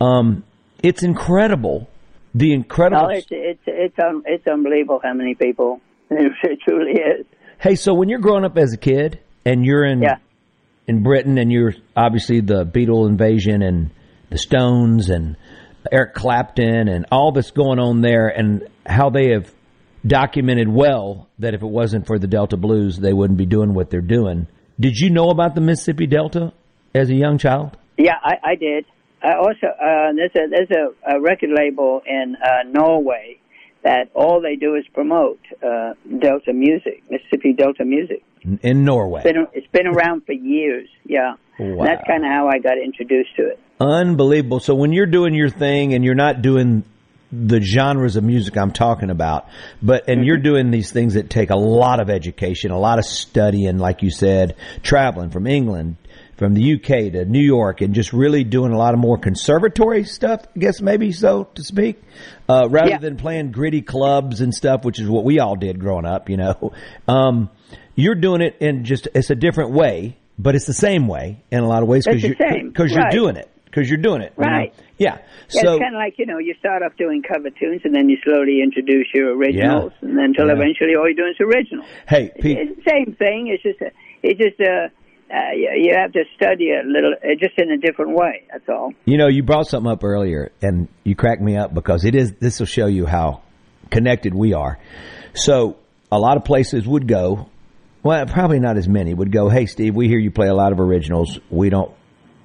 Um, 0.00 0.44
it's 0.82 1.02
incredible. 1.02 1.88
The 2.34 2.52
incredible. 2.52 3.06
Oh, 3.06 3.08
it's 3.10 3.26
it's 3.30 3.62
it's, 3.66 3.98
um, 3.98 4.22
it's 4.26 4.46
unbelievable 4.46 5.00
how 5.02 5.14
many 5.14 5.34
people. 5.34 5.80
It 6.10 6.58
truly 6.66 6.92
is. 6.92 7.26
Hey, 7.60 7.74
so 7.76 7.94
when 7.94 8.08
you're 8.08 8.18
growing 8.20 8.44
up 8.44 8.56
as 8.58 8.72
a 8.72 8.76
kid 8.76 9.20
and 9.44 9.64
you're 9.64 9.84
in 9.84 10.02
Yeah. 10.02 10.16
in 10.86 11.02
Britain 11.02 11.38
and 11.38 11.50
you're 11.52 11.74
obviously 11.96 12.40
the 12.40 12.64
Beatle 12.66 13.08
invasion 13.08 13.62
and 13.62 13.90
the 14.28 14.38
Stones 14.38 15.08
and 15.10 15.36
Eric 15.90 16.14
Clapton 16.14 16.88
and 16.88 17.06
all 17.10 17.32
that's 17.32 17.50
going 17.50 17.78
on 17.78 18.00
there 18.00 18.28
and 18.28 18.68
how 18.86 19.10
they 19.10 19.30
have 19.30 19.52
documented 20.06 20.68
well 20.68 21.28
that 21.38 21.54
if 21.54 21.62
it 21.62 21.68
wasn't 21.68 22.06
for 22.06 22.18
the 22.18 22.26
Delta 22.26 22.56
Blues, 22.56 22.98
they 22.98 23.12
wouldn't 23.12 23.38
be 23.38 23.46
doing 23.46 23.74
what 23.74 23.90
they're 23.90 24.00
doing. 24.00 24.46
Did 24.78 24.98
you 24.98 25.10
know 25.10 25.30
about 25.30 25.54
the 25.54 25.60
Mississippi 25.60 26.06
Delta 26.06 26.52
as 26.94 27.10
a 27.10 27.14
young 27.14 27.38
child? 27.38 27.76
Yeah, 27.98 28.14
I, 28.22 28.52
I 28.52 28.54
did. 28.54 28.84
I 29.22 29.34
also 29.36 29.66
uh, 29.66 30.12
there's 30.16 30.30
a 30.34 30.48
there's 30.48 30.70
a, 30.70 31.16
a 31.16 31.20
record 31.20 31.50
label 31.54 32.00
in 32.06 32.36
uh, 32.42 32.62
Norway 32.66 33.38
that 33.82 34.10
all 34.14 34.40
they 34.40 34.56
do 34.56 34.74
is 34.76 34.84
promote 34.94 35.40
uh, 35.62 35.92
Delta 36.20 36.52
music, 36.54 37.02
Mississippi 37.10 37.52
Delta 37.52 37.84
music. 37.84 38.22
In 38.62 38.84
Norway. 38.84 39.20
It's 39.22 39.32
been, 39.32 39.46
it's 39.52 39.66
been 39.72 39.86
around 39.86 40.24
for 40.24 40.32
years. 40.32 40.88
Yeah, 41.04 41.34
Wow. 41.58 41.84
that's 41.84 42.02
kind 42.06 42.24
of 42.24 42.30
how 42.30 42.48
I 42.48 42.58
got 42.58 42.78
introduced 42.78 43.36
to 43.36 43.48
it. 43.48 43.60
Unbelievable. 43.80 44.60
So 44.60 44.74
when 44.74 44.92
you're 44.92 45.06
doing 45.06 45.34
your 45.34 45.48
thing 45.48 45.94
and 45.94 46.04
you're 46.04 46.14
not 46.14 46.42
doing 46.42 46.84
the 47.32 47.60
genres 47.60 48.16
of 48.16 48.24
music 48.24 48.56
I'm 48.56 48.72
talking 48.72 49.08
about, 49.08 49.48
but 49.80 50.08
and 50.08 50.24
you're 50.24 50.36
doing 50.36 50.70
these 50.70 50.90
things 50.92 51.14
that 51.14 51.30
take 51.30 51.50
a 51.50 51.56
lot 51.56 52.00
of 52.00 52.10
education, 52.10 52.72
a 52.72 52.78
lot 52.78 52.98
of 52.98 53.04
studying, 53.04 53.78
like 53.78 54.02
you 54.02 54.10
said, 54.10 54.56
traveling 54.82 55.30
from 55.30 55.46
England, 55.46 55.96
from 56.36 56.54
the 56.54 56.74
UK 56.74 57.12
to 57.12 57.24
New 57.24 57.40
York, 57.40 57.80
and 57.80 57.94
just 57.94 58.12
really 58.12 58.44
doing 58.44 58.72
a 58.72 58.76
lot 58.76 58.94
of 58.94 59.00
more 59.00 59.16
conservatory 59.16 60.04
stuff, 60.04 60.42
I 60.54 60.58
guess 60.58 60.80
maybe 60.82 61.12
so 61.12 61.44
to 61.54 61.62
speak, 61.62 62.02
uh, 62.48 62.66
rather 62.68 62.90
Yeah. 62.90 62.98
than 62.98 63.16
playing 63.16 63.52
gritty 63.52 63.82
clubs 63.82 64.40
and 64.40 64.52
stuff, 64.52 64.84
which 64.84 64.98
is 64.98 65.08
what 65.08 65.24
we 65.24 65.38
all 65.38 65.54
did 65.56 65.78
growing 65.78 66.04
up, 66.06 66.28
you 66.28 66.36
know. 66.36 66.72
Um, 67.08 67.48
you're 67.94 68.14
doing 68.14 68.40
it 68.40 68.56
in 68.60 68.84
just 68.84 69.08
it's 69.14 69.30
a 69.30 69.34
different 69.34 69.70
way, 69.70 70.16
but 70.38 70.54
it's 70.54 70.66
the 70.66 70.72
same 70.74 71.06
way 71.06 71.42
in 71.50 71.60
a 71.60 71.68
lot 71.68 71.82
of 71.82 71.88
ways 71.88 72.04
the 72.04 72.18
you're 72.18 72.34
because 72.68 72.92
you're 72.92 73.10
doing 73.10 73.36
it 73.36 73.48
because 73.70 73.88
you're 73.88 73.98
doing 73.98 74.22
it 74.22 74.32
you 74.38 74.44
know? 74.44 74.50
Right. 74.50 74.74
Yeah. 74.98 75.18
Yeah, 75.52 75.62
So 75.62 75.74
it's 75.74 75.82
kind 75.82 75.94
of 75.94 75.98
like 75.98 76.14
you 76.18 76.26
know, 76.26 76.38
you 76.38 76.54
start 76.58 76.82
off 76.82 76.96
doing 76.96 77.22
cover 77.22 77.50
tunes, 77.50 77.80
and 77.84 77.94
then 77.94 78.08
you 78.08 78.18
slowly 78.24 78.60
introduce 78.62 79.06
your 79.14 79.36
originals, 79.36 79.92
and 80.02 80.16
then 80.16 80.26
until 80.26 80.46
Yeah. 80.48 80.54
eventually 80.54 80.94
all 80.96 81.06
you're 81.08 81.14
doing 81.14 81.34
is 81.38 81.40
original. 81.40 81.84
hey, 82.08 82.30
Pete. 82.40 82.58
It's 82.58 82.76
the 82.84 82.90
same 82.90 83.14
thing. 83.14 83.46
It's 83.48 83.62
just 83.62 83.80
a, 83.80 83.90
it's 84.22 84.38
just 84.38 84.60
a, 84.60 84.90
uh, 85.32 85.52
you, 85.54 85.70
you 85.76 85.94
have 85.96 86.12
to 86.12 86.24
study 86.36 86.64
it 86.64 86.84
a 86.84 86.88
little, 86.88 87.14
uh, 87.14 87.34
just 87.40 87.58
in 87.58 87.70
a 87.70 87.78
different 87.78 88.16
way. 88.16 88.42
That's 88.52 88.68
all. 88.68 88.92
You 89.04 89.16
know, 89.16 89.28
you 89.28 89.42
brought 89.42 89.66
something 89.68 89.90
up 89.90 90.02
earlier, 90.04 90.50
and 90.60 90.88
you 91.04 91.14
cracked 91.14 91.40
me 91.40 91.56
up 91.56 91.72
because 91.72 92.04
it 92.04 92.14
is. 92.14 92.32
This 92.34 92.58
will 92.58 92.66
show 92.66 92.86
you 92.86 93.06
how 93.06 93.42
connected 93.90 94.34
we 94.34 94.52
are. 94.54 94.78
So, 95.34 95.76
a 96.12 96.18
lot 96.18 96.36
of 96.36 96.44
places 96.44 96.86
would 96.86 97.06
go. 97.08 97.48
Well, 98.02 98.26
probably 98.26 98.60
not 98.60 98.76
as 98.78 98.88
many 98.88 99.12
would 99.14 99.30
go. 99.30 99.48
Hey, 99.48 99.66
Steve, 99.66 99.94
we 99.94 100.08
hear 100.08 100.18
you 100.18 100.30
play 100.30 100.48
a 100.48 100.54
lot 100.54 100.72
of 100.72 100.80
originals. 100.80 101.38
We 101.50 101.70
don't. 101.70 101.92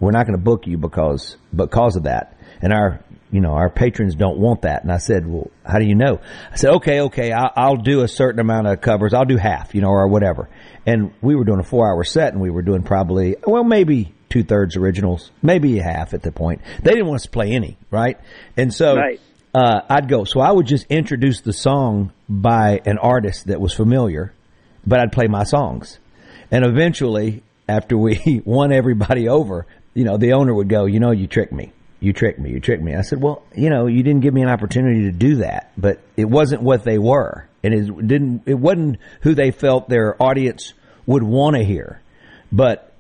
We're 0.06 0.12
not 0.12 0.28
going 0.28 0.38
to 0.38 0.44
book 0.44 0.68
you 0.68 0.78
because 0.78 1.36
because 1.54 1.96
of 1.96 2.04
that. 2.04 2.38
And 2.62 2.72
our 2.72 3.04
you 3.32 3.42
know, 3.42 3.54
our 3.54 3.72
patrons 3.72 4.14
don't 4.16 4.38
want 4.38 4.62
that. 4.62 4.84
And 4.84 4.92
I 4.92 4.98
said, 4.98 5.28
well, 5.28 5.50
how 5.66 5.80
do 5.80 5.86
you 5.86 5.96
know? 5.96 6.22
I 6.52 6.56
said, 6.56 6.76
okay, 6.76 7.02
okay, 7.02 7.32
I'll, 7.32 7.52
I'll, 7.56 7.76
do 7.76 8.02
a 8.02 8.08
certain 8.08 8.40
amount 8.40 8.68
of 8.68 8.80
covers. 8.80 9.14
I'll 9.14 9.26
do 9.26 9.36
half, 9.36 9.74
you 9.74 9.82
know, 9.82 9.90
or 9.90 10.08
whatever. 10.08 10.48
And 10.86 11.12
we 11.22 11.36
were 11.36 11.44
doing 11.44 11.60
a 11.60 11.64
four 11.64 11.92
hour 11.92 12.04
set 12.04 12.34
and 12.34 12.42
we 12.42 12.52
were 12.52 12.62
doing 12.62 12.84
probably, 12.84 13.36
well, 13.46 13.64
maybe 13.64 14.14
two 14.30 14.44
thirds 14.44 14.78
originals, 14.78 15.32
maybe 15.42 15.78
half 15.80 16.14
at 16.14 16.22
the 16.22 16.32
point. 16.32 16.62
They 16.84 16.92
didn't 16.92 17.08
want 17.08 17.22
us 17.22 17.24
to 17.24 17.32
play 17.32 17.52
any, 17.52 17.78
right? 17.90 18.20
And 18.56 18.74
so, 18.74 18.96
right. 18.96 19.20
uh, 19.54 19.82
I'd 19.90 20.08
go, 20.08 20.24
so 20.24 20.40
I 20.40 20.52
would 20.52 20.68
just 20.68 20.86
introduce 20.90 21.42
the 21.42 21.52
song 21.52 22.14
by 22.30 22.80
an 22.86 23.00
artist 23.00 23.48
that 23.48 23.60
was 23.60 23.74
familiar, 23.74 24.34
but 24.86 25.00
I'd 25.00 25.12
play 25.12 25.28
my 25.28 25.44
songs. 25.44 26.00
And 26.52 26.64
eventually, 26.64 27.44
after 27.68 27.98
we 27.98 28.42
won 28.46 28.72
everybody 28.72 29.28
over, 29.28 29.66
you 29.96 30.04
know, 30.04 30.18
the 30.18 30.34
owner 30.34 30.54
would 30.54 30.70
go, 30.70 30.86
you 30.86 31.00
know, 31.00 31.10
you 31.12 31.26
tricked 31.26 31.54
me 31.54 31.74
you 32.06 32.14
tricked 32.14 32.40
me, 32.40 32.52
you 32.52 32.60
tricked 32.60 32.84
me. 32.84 32.94
I 32.94 33.02
said, 33.02 33.20
well, 33.20 33.44
you 33.56 33.70
know, 33.70 33.88
you 33.88 34.04
didn't 34.04 34.22
give 34.22 34.34
me 34.34 34.44
an 34.44 34.50
opportunity 34.50 35.04
to 35.04 35.12
do 35.12 35.38
that, 35.38 35.72
but 35.76 36.00
it 36.16 36.26
wasn't 36.26 36.62
what 36.62 36.84
they 36.84 37.00
were. 37.00 37.48
And 37.64 37.74
it 37.74 38.08
didn't, 38.08 38.44
it 38.46 38.54
wasn't 38.54 39.00
who 39.22 39.34
they 39.34 39.50
felt 39.50 39.90
their 39.90 40.22
audience 40.22 40.74
would 41.08 41.24
want 41.24 41.56
to 41.56 41.64
hear. 41.64 42.02
But 42.52 42.94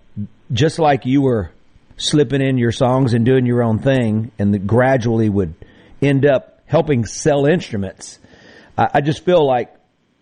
just 0.51 0.79
like 0.79 1.05
you 1.05 1.21
were 1.21 1.51
slipping 1.97 2.41
in 2.41 2.57
your 2.57 2.71
songs 2.71 3.13
and 3.13 3.23
doing 3.25 3.45
your 3.45 3.63
own 3.63 3.77
thing 3.77 4.31
and 4.39 4.67
gradually 4.67 5.29
would 5.29 5.53
end 6.01 6.25
up 6.25 6.61
helping 6.65 7.05
sell 7.05 7.45
instruments, 7.45 8.17
I, 8.75 8.89
I 8.95 9.01
just 9.01 9.23
feel 9.23 9.45
like 9.45 9.71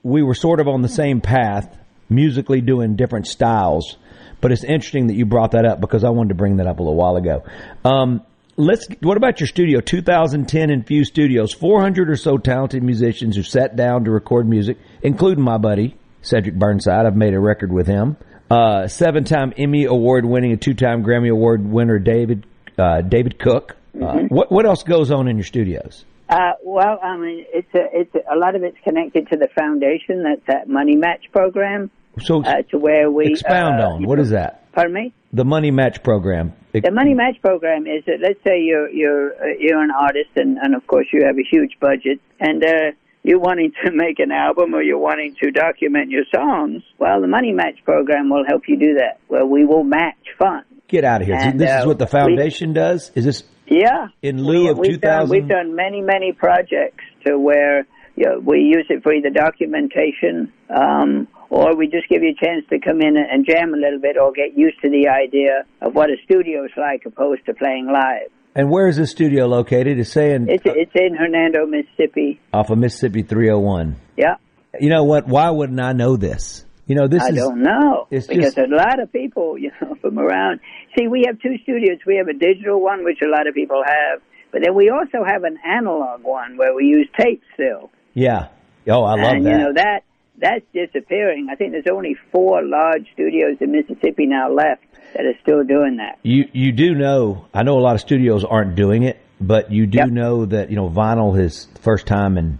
we 0.01 0.24
were 0.24 0.36
sort 0.36 0.59
of 0.59 0.67
on 0.67 0.82
the 0.82 0.89
same 0.89 1.21
path, 1.21 1.74
musically 2.09 2.59
doing 2.59 2.97
different 2.97 3.28
styles. 3.28 3.95
But 4.43 4.51
it's 4.51 4.65
interesting 4.65 5.07
that 5.07 5.15
you 5.15 5.25
brought 5.25 5.51
that 5.51 5.65
up 5.65 5.79
because 5.79 6.03
I 6.03 6.09
wanted 6.09 6.29
to 6.29 6.35
bring 6.35 6.57
that 6.57 6.67
up 6.67 6.79
a 6.79 6.83
little 6.83 6.97
while 6.97 7.15
ago. 7.15 7.45
Um, 7.85 8.21
let's 8.57 8.85
what 8.99 9.15
about 9.15 9.39
your 9.39 9.47
studio 9.47 9.79
2010 9.79 10.69
infused 10.69 11.11
studios 11.11 11.53
400 11.53 12.09
or 12.09 12.15
so 12.15 12.37
talented 12.37 12.83
musicians 12.83 13.35
who 13.35 13.41
sat 13.41 13.75
down 13.75 14.03
to 14.03 14.11
record 14.11 14.47
music 14.47 14.77
including 15.01 15.43
my 15.43 15.57
buddy 15.57 15.97
cedric 16.21 16.53
burnside 16.53 17.07
i've 17.07 17.15
made 17.15 17.33
a 17.33 17.39
record 17.39 17.73
with 17.73 17.87
him 17.87 18.15
uh, 18.51 18.87
seven-time 18.87 19.53
emmy 19.57 19.85
award 19.85 20.23
winning 20.23 20.51
and 20.51 20.61
two-time 20.61 21.03
grammy 21.03 21.31
award 21.31 21.65
winner 21.65 21.97
david 21.97 22.45
uh, 22.77 23.01
david 23.01 23.39
cook 23.39 23.75
uh, 23.95 23.97
mm-hmm. 23.97 24.27
what, 24.27 24.51
what 24.51 24.67
else 24.67 24.83
goes 24.83 25.09
on 25.09 25.27
in 25.27 25.35
your 25.35 25.45
studios 25.45 26.05
uh, 26.29 26.53
well, 26.63 26.99
I 27.03 27.17
mean, 27.17 27.45
it's 27.53 27.67
a, 27.75 27.85
it's 27.91 28.15
a, 28.15 28.33
a, 28.33 28.37
lot 28.37 28.55
of 28.55 28.63
it's 28.63 28.77
connected 28.83 29.27
to 29.29 29.37
the 29.37 29.49
foundation. 29.53 30.23
That's 30.23 30.41
that 30.47 30.67
money 30.67 30.95
match 30.95 31.25
program. 31.31 31.91
So 32.22 32.43
uh, 32.43 32.61
to 32.70 32.78
where 32.78 33.09
we 33.09 33.32
expound 33.32 33.82
uh, 33.82 33.89
on 33.89 34.05
what 34.05 34.20
is 34.20 34.30
that? 34.30 34.72
Pardon 34.74 34.93
me. 34.93 35.14
The 35.32 35.45
money 35.45 35.72
match 35.72 36.03
program. 36.03 36.53
The 36.74 36.91
money 36.91 37.14
match 37.14 37.41
program 37.41 37.86
is 37.86 38.03
that 38.05 38.18
let's 38.22 38.39
say 38.43 38.61
you're 38.61 38.89
you're 38.89 39.34
uh, 39.34 39.55
you're 39.59 39.82
an 39.82 39.91
artist 39.91 40.30
and 40.36 40.57
and 40.57 40.76
of 40.76 40.86
course 40.88 41.07
you 41.11 41.22
have 41.26 41.38
a 41.38 41.43
huge 41.49 41.80
budget 41.80 42.20
and 42.39 42.64
uh, 42.64 42.91
you're 43.24 43.39
wanting 43.39 43.72
to 43.84 43.91
make 43.93 44.20
an 44.20 44.32
album 44.32 44.74
or 44.74 44.82
you're 44.82 44.99
wanting 44.99 45.36
to 45.41 45.51
document 45.51 46.09
your 46.09 46.24
songs. 46.34 46.84
Well, 46.99 47.22
the 47.22 47.28
money 47.28 47.51
match 47.51 47.80
program 47.84 48.30
will 48.30 48.45
help 48.47 48.64
you 48.68 48.78
do 48.78 48.95
that. 48.95 49.20
Well, 49.30 49.47
we 49.47 49.66
will 49.66 49.84
match 49.84 50.18
funds. 50.38 50.68
Get 50.88 51.05
out 51.05 51.22
of 51.22 51.28
here! 51.28 51.38
And, 51.38 51.59
this 51.59 51.72
uh, 51.72 51.80
is 51.80 51.86
what 51.88 51.97
the 51.97 52.07
foundation 52.07 52.70
we, 52.70 52.76
does. 52.76 53.11
Is 53.16 53.26
this? 53.26 53.43
Yeah. 53.68 54.07
In 54.22 54.43
lieu 54.43 54.66
we, 54.66 54.70
of 54.70 54.82
two 54.84 54.97
thousand, 54.99 55.30
we've 55.30 55.47
done 55.47 55.76
many 55.76 56.01
many 56.01 56.34
projects 56.34 57.03
to 57.26 57.39
where 57.39 57.88
you 58.16 58.26
know, 58.26 58.39
we 58.39 58.59
use 58.59 58.86
it 58.89 59.01
for 59.01 59.14
either 59.14 59.30
documentation. 59.30 60.53
Um, 60.70 61.28
or 61.54 61.76
we 61.76 61.86
just 61.86 62.10
give 62.10 62.24
you 62.24 62.34
a 62.34 62.45
chance 62.45 62.66
to 62.72 62.80
come 62.80 62.99
in 62.99 63.16
and 63.16 63.45
jam 63.45 63.76
a 63.76 63.78
little 63.78 63.99
bit 63.99 64.18
or 64.18 64.32
get 64.32 64.58
used 64.58 64.82
to 64.82 64.89
the 64.89 65.08
idea 65.08 65.66
of 65.82 65.93
what 65.93 66.10
a 66.10 66.16
studio 66.26 66.66
is 66.66 66.72
like 66.76 67.06
opposed 67.06 67.45
to 67.45 67.54
playing 67.54 67.86
live. 67.86 68.32
And 68.56 68.72
where 68.72 68.88
is 68.88 68.97
the 68.97 69.06
studio 69.06 69.45
located? 69.45 69.99
It's 69.99 70.12
saying 70.12 70.47
it's 70.49 70.66
uh, 70.66 70.74
it's 70.76 70.91
in 70.95 71.16
Hernando, 71.16 71.68
Mississippi. 71.68 72.41
Off 72.51 72.72
of 72.72 72.80
Mississippi 72.80 73.22
301. 73.22 73.95
Yeah. 74.18 74.36
You 74.80 74.89
know 74.89 75.04
what? 75.04 75.28
Why 75.28 75.51
wouldn't 75.51 75.80
I 75.80 75.93
know 75.93 76.18
this? 76.18 76.66
You 76.88 76.95
know, 76.95 77.08
this 77.08 77.22
I 77.22 77.30
is. 77.30 77.36
don't 77.36 77.62
know 77.62 78.08
it's 78.10 78.28
because 78.28 78.56
just, 78.56 78.58
a 78.58 78.76
lot 78.76 78.99
of 78.99 79.14
people, 79.14 79.58
you 79.58 79.72
know, 79.80 79.95
from 80.01 80.18
around. 80.18 80.60
See, 80.97 81.08
we 81.08 81.26
have 81.28 81.39
two 81.39 81.58
studios. 81.62 81.99
We 82.06 82.18
have 82.18 82.28
a 82.28 82.38
digital 82.38 82.82
one, 82.82 83.04
which 83.04 83.20
a 83.24 83.30
lot 83.30 83.47
of 83.47 83.54
people 83.54 83.84
have, 83.86 84.22
but 84.51 84.62
then 84.64 84.74
we 84.74 84.89
also 84.89 85.24
have 85.24 85.43
an 85.43 85.58
analog 85.64 86.24
one 86.24 86.58
where 86.58 86.74
we 86.74 86.86
use 86.86 87.08
tape 87.20 87.43
still. 87.54 87.91
Yeah. 88.16 88.47
Oh, 88.88 89.04
I 89.04 89.16
love 89.16 89.20
and, 89.20 89.45
that. 89.45 89.51
You 89.51 89.58
know 89.58 89.74
that 89.76 90.04
that's 90.38 90.65
disappearing. 90.73 91.47
I 91.51 91.55
think 91.55 91.71
there's 91.71 91.88
only 91.91 92.15
four 92.31 92.63
large 92.63 93.05
studios 93.13 93.57
in 93.61 93.71
Mississippi 93.71 94.25
now 94.25 94.51
left 94.51 94.84
that 95.13 95.25
are 95.25 95.38
still 95.41 95.63
doing 95.63 95.97
that. 95.97 96.17
You 96.23 96.45
you 96.53 96.71
do 96.71 96.95
know? 96.95 97.45
I 97.53 97.63
know 97.63 97.77
a 97.77 97.81
lot 97.81 97.95
of 97.95 98.01
studios 98.01 98.43
aren't 98.43 98.75
doing 98.75 99.03
it, 99.03 99.19
but 99.39 99.71
you 99.71 99.86
do 99.86 99.99
Yep. 99.99 100.09
know 100.09 100.45
that 100.45 100.69
you 100.69 100.75
know 100.75 100.89
vinyl 100.89 101.39
is 101.39 101.67
first 101.81 102.07
time 102.07 102.38
in 102.38 102.59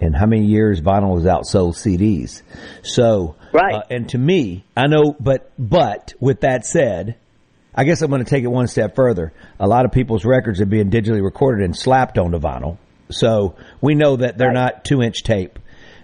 in 0.00 0.12
how 0.12 0.26
many 0.26 0.44
years 0.46 0.80
vinyl 0.80 1.16
has 1.16 1.24
outsold 1.24 1.74
CDs. 1.74 2.42
So 2.82 3.34
Right. 3.52 3.74
uh, 3.74 3.82
and 3.90 4.08
to 4.10 4.18
me, 4.18 4.64
I 4.76 4.86
know, 4.86 5.16
but 5.18 5.50
but 5.58 6.14
with 6.20 6.40
that 6.40 6.64
said. 6.66 7.16
I 7.74 7.84
guess 7.84 8.02
I'm 8.02 8.10
going 8.10 8.24
to 8.24 8.28
take 8.28 8.42
it 8.42 8.48
one 8.48 8.66
step 8.66 8.96
further. 8.96 9.32
A 9.60 9.68
lot 9.68 9.84
of 9.84 9.92
people's 9.92 10.24
records 10.24 10.60
are 10.60 10.66
being 10.66 10.90
digitally 10.90 11.22
recorded 11.22 11.64
and 11.64 11.76
slapped 11.76 12.18
onto 12.18 12.40
vinyl. 12.40 12.76
So 13.08 13.54
we 13.80 13.94
know 13.94 14.16
that 14.16 14.36
they're 14.36 14.50
not 14.52 14.84
two 14.84 15.00
inch 15.00 15.22
tape. 15.22 15.60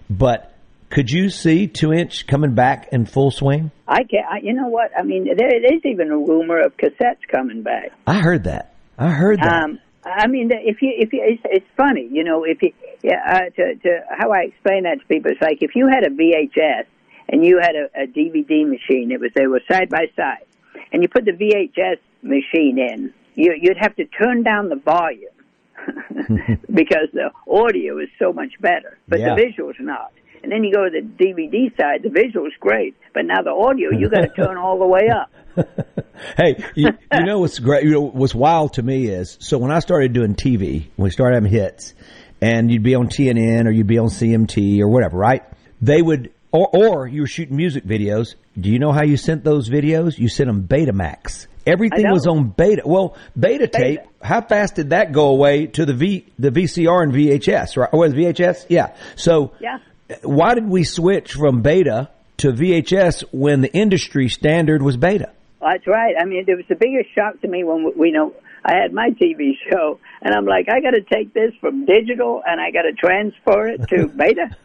But 0.08 0.53
could 0.95 1.11
you 1.11 1.28
see 1.28 1.66
two 1.66 1.92
inch 1.92 2.26
coming 2.26 2.55
back 2.55 2.88
in 2.92 3.05
full 3.05 3.30
swing? 3.30 3.70
I 3.88 4.05
can. 4.05 4.22
I, 4.30 4.38
you 4.42 4.53
know 4.55 4.68
what? 4.68 4.90
I 4.97 5.03
mean, 5.03 5.28
there 5.36 5.57
is 5.74 5.80
even 5.84 6.11
a 6.11 6.16
rumor 6.16 6.61
of 6.61 6.76
cassettes 6.76 7.26
coming 7.30 7.62
back. 7.62 7.90
I 8.07 8.20
heard 8.20 8.45
that. 8.45 8.74
I 8.97 9.11
heard 9.11 9.40
that. 9.40 9.64
Um, 9.64 9.80
I 10.05 10.26
mean, 10.28 10.51
if 10.53 10.80
you 10.82 10.92
if 10.97 11.12
you, 11.12 11.20
it's, 11.24 11.42
it's 11.47 11.66
funny, 11.76 12.09
you 12.11 12.22
know, 12.24 12.45
if 12.45 12.62
you 12.62 12.72
yeah, 13.03 13.20
uh, 13.26 13.38
to 13.57 13.74
to 13.74 14.01
how 14.11 14.30
I 14.32 14.42
explain 14.42 14.84
that 14.84 15.01
to 15.01 15.07
people, 15.07 15.32
it's 15.32 15.40
like 15.42 15.59
if 15.62 15.74
you 15.74 15.88
had 15.88 16.05
a 16.05 16.11
VHS 16.11 16.84
and 17.28 17.45
you 17.45 17.59
had 17.61 17.74
a, 17.74 18.03
a 18.03 18.07
DVD 18.07 18.68
machine, 18.68 19.11
it 19.11 19.20
was 19.20 19.30
they 19.34 19.47
were 19.47 19.62
side 19.70 19.88
by 19.90 20.07
side, 20.14 20.47
and 20.92 21.03
you 21.03 21.09
put 21.09 21.24
the 21.24 21.32
VHS 21.32 21.99
machine 22.22 22.78
in, 22.78 23.12
you 23.34 23.55
you'd 23.61 23.78
have 23.78 23.97
to 23.97 24.05
turn 24.05 24.42
down 24.42 24.68
the 24.68 24.76
volume 24.76 25.30
because 26.72 27.09
the 27.12 27.30
audio 27.51 27.99
is 27.99 28.09
so 28.18 28.32
much 28.32 28.53
better, 28.61 28.99
but 29.09 29.20
Yeah. 29.20 29.34
the 29.34 29.42
visuals 29.42 29.80
not. 29.80 30.12
And 30.45 30.53
then 30.53 30.62
you 30.62 30.74
go 30.74 30.84
to 30.84 30.90
the 30.90 31.01
DVD 31.01 31.74
side, 31.74 32.03
the 32.03 32.11
visuals 32.11 32.51
great, 32.61 32.95
but 33.14 33.24
now 33.24 33.40
the 33.42 33.51
audio 33.51 33.90
you 33.99 34.11
got 34.11 34.20
to 34.20 34.28
turn 34.36 34.59
all 34.59 34.78
the 34.78 34.86
way 34.86 35.09
up. 35.09 35.32
hey, 36.36 36.62
you, 36.74 36.90
you 37.12 37.24
know 37.24 37.38
what's 37.38 37.59
great? 37.59 37.84
You 37.84 37.92
know 37.92 38.03
what's 38.03 38.34
wild 38.34 38.74
to 38.74 38.82
me 38.82 39.07
is 39.07 39.38
so 39.40 39.57
when 39.57 39.70
I 39.70 39.78
started 39.78 40.12
doing 40.12 40.34
TV, 40.34 40.88
when 40.97 41.05
we 41.05 41.11
started 41.11 41.36
having 41.36 41.51
hits, 41.51 41.95
and 42.42 42.70
you'd 42.70 42.82
be 42.82 42.95
on 42.95 43.09
TNN 43.09 43.66
or 43.66 43.70
you'd 43.70 43.86
be 43.86 43.99
on 43.99 44.09
CMT 44.09 44.80
or 44.80 44.88
whatever, 44.88 45.16
right? 45.16 45.45
They 45.80 46.03
would, 46.03 46.30
or 46.53 46.68
or 46.74 47.07
you 47.07 47.22
were 47.22 47.26
shooting 47.26 47.57
music 47.57 47.84
videos. 47.84 48.34
Do 48.61 48.68
you 48.68 48.78
know 48.78 48.92
how 48.92 49.03
you 49.03 49.16
sent 49.16 49.45
those 49.45 49.70
videos? 49.70 50.18
You 50.18 50.28
sent 50.28 50.49
them 50.49 50.68
Betamax. 50.68 51.47
Everything 51.66 52.11
was 52.11 52.26
on 52.26 52.49
beta. 52.51 52.82
Well, 52.84 53.16
beta 53.38 53.66
tape. 53.66 54.01
How 54.22 54.42
fast 54.42 54.74
did 54.74 54.90
that 54.90 55.12
go 55.12 55.28
away 55.28 55.66
to 55.68 55.86
the 55.86 55.95
V, 55.95 56.26
the 56.38 56.51
VCR 56.51 57.03
and 57.03 57.12
VHS? 57.14 57.78
Right? 57.78 57.88
Or 57.90 58.01
was 58.01 58.12
VHS? 58.12 58.66
Yeah. 58.68 58.95
So 59.16 59.53
Yeah. 59.61 59.78
Why 60.22 60.55
did 60.55 60.68
we 60.68 60.84
switch 60.84 61.32
from 61.32 61.62
beta 61.62 62.11
to 62.38 62.52
VHS 62.52 63.24
when 63.32 63.61
the 63.61 63.72
industry 63.72 64.28
standard 64.28 64.82
was 64.82 64.96
beta? 64.96 65.30
That's 65.61 65.86
right. 65.86 66.14
I 66.20 66.24
mean, 66.26 66.44
it 66.46 66.55
was 66.57 66.66
the 66.68 66.74
biggest 66.74 67.14
shock 67.14 67.40
to 67.40 67.48
me 67.48 67.64
when 67.64 67.84
we, 67.84 67.92
we 67.96 68.11
know 68.12 68.34
I 68.66 68.76
had 68.82 68.92
my 68.92 69.11
TV 69.11 69.52
show, 69.70 69.98
and 70.22 70.34
I'm 70.34 70.44
like, 70.46 70.68
I 70.70 70.80
got 70.80 70.90
to 70.92 71.00
take 71.02 71.32
this 71.34 71.52
from 71.61 71.84
digital 71.86 72.42
and 72.46 72.61
I 72.61 72.70
got 72.70 72.82
to 72.82 72.92
transfer 72.92 73.66
it 73.68 73.88
to 73.88 74.09
beta. 74.16 74.57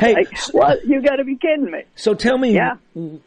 hey, 0.00 0.14
like, 0.14 0.38
what? 0.52 0.84
You 0.86 1.02
got 1.02 1.16
to 1.16 1.24
be 1.24 1.36
kidding 1.36 1.70
me. 1.70 1.82
So 1.94 2.14
tell 2.14 2.36
me, 2.38 2.54
Yeah. 2.54 2.76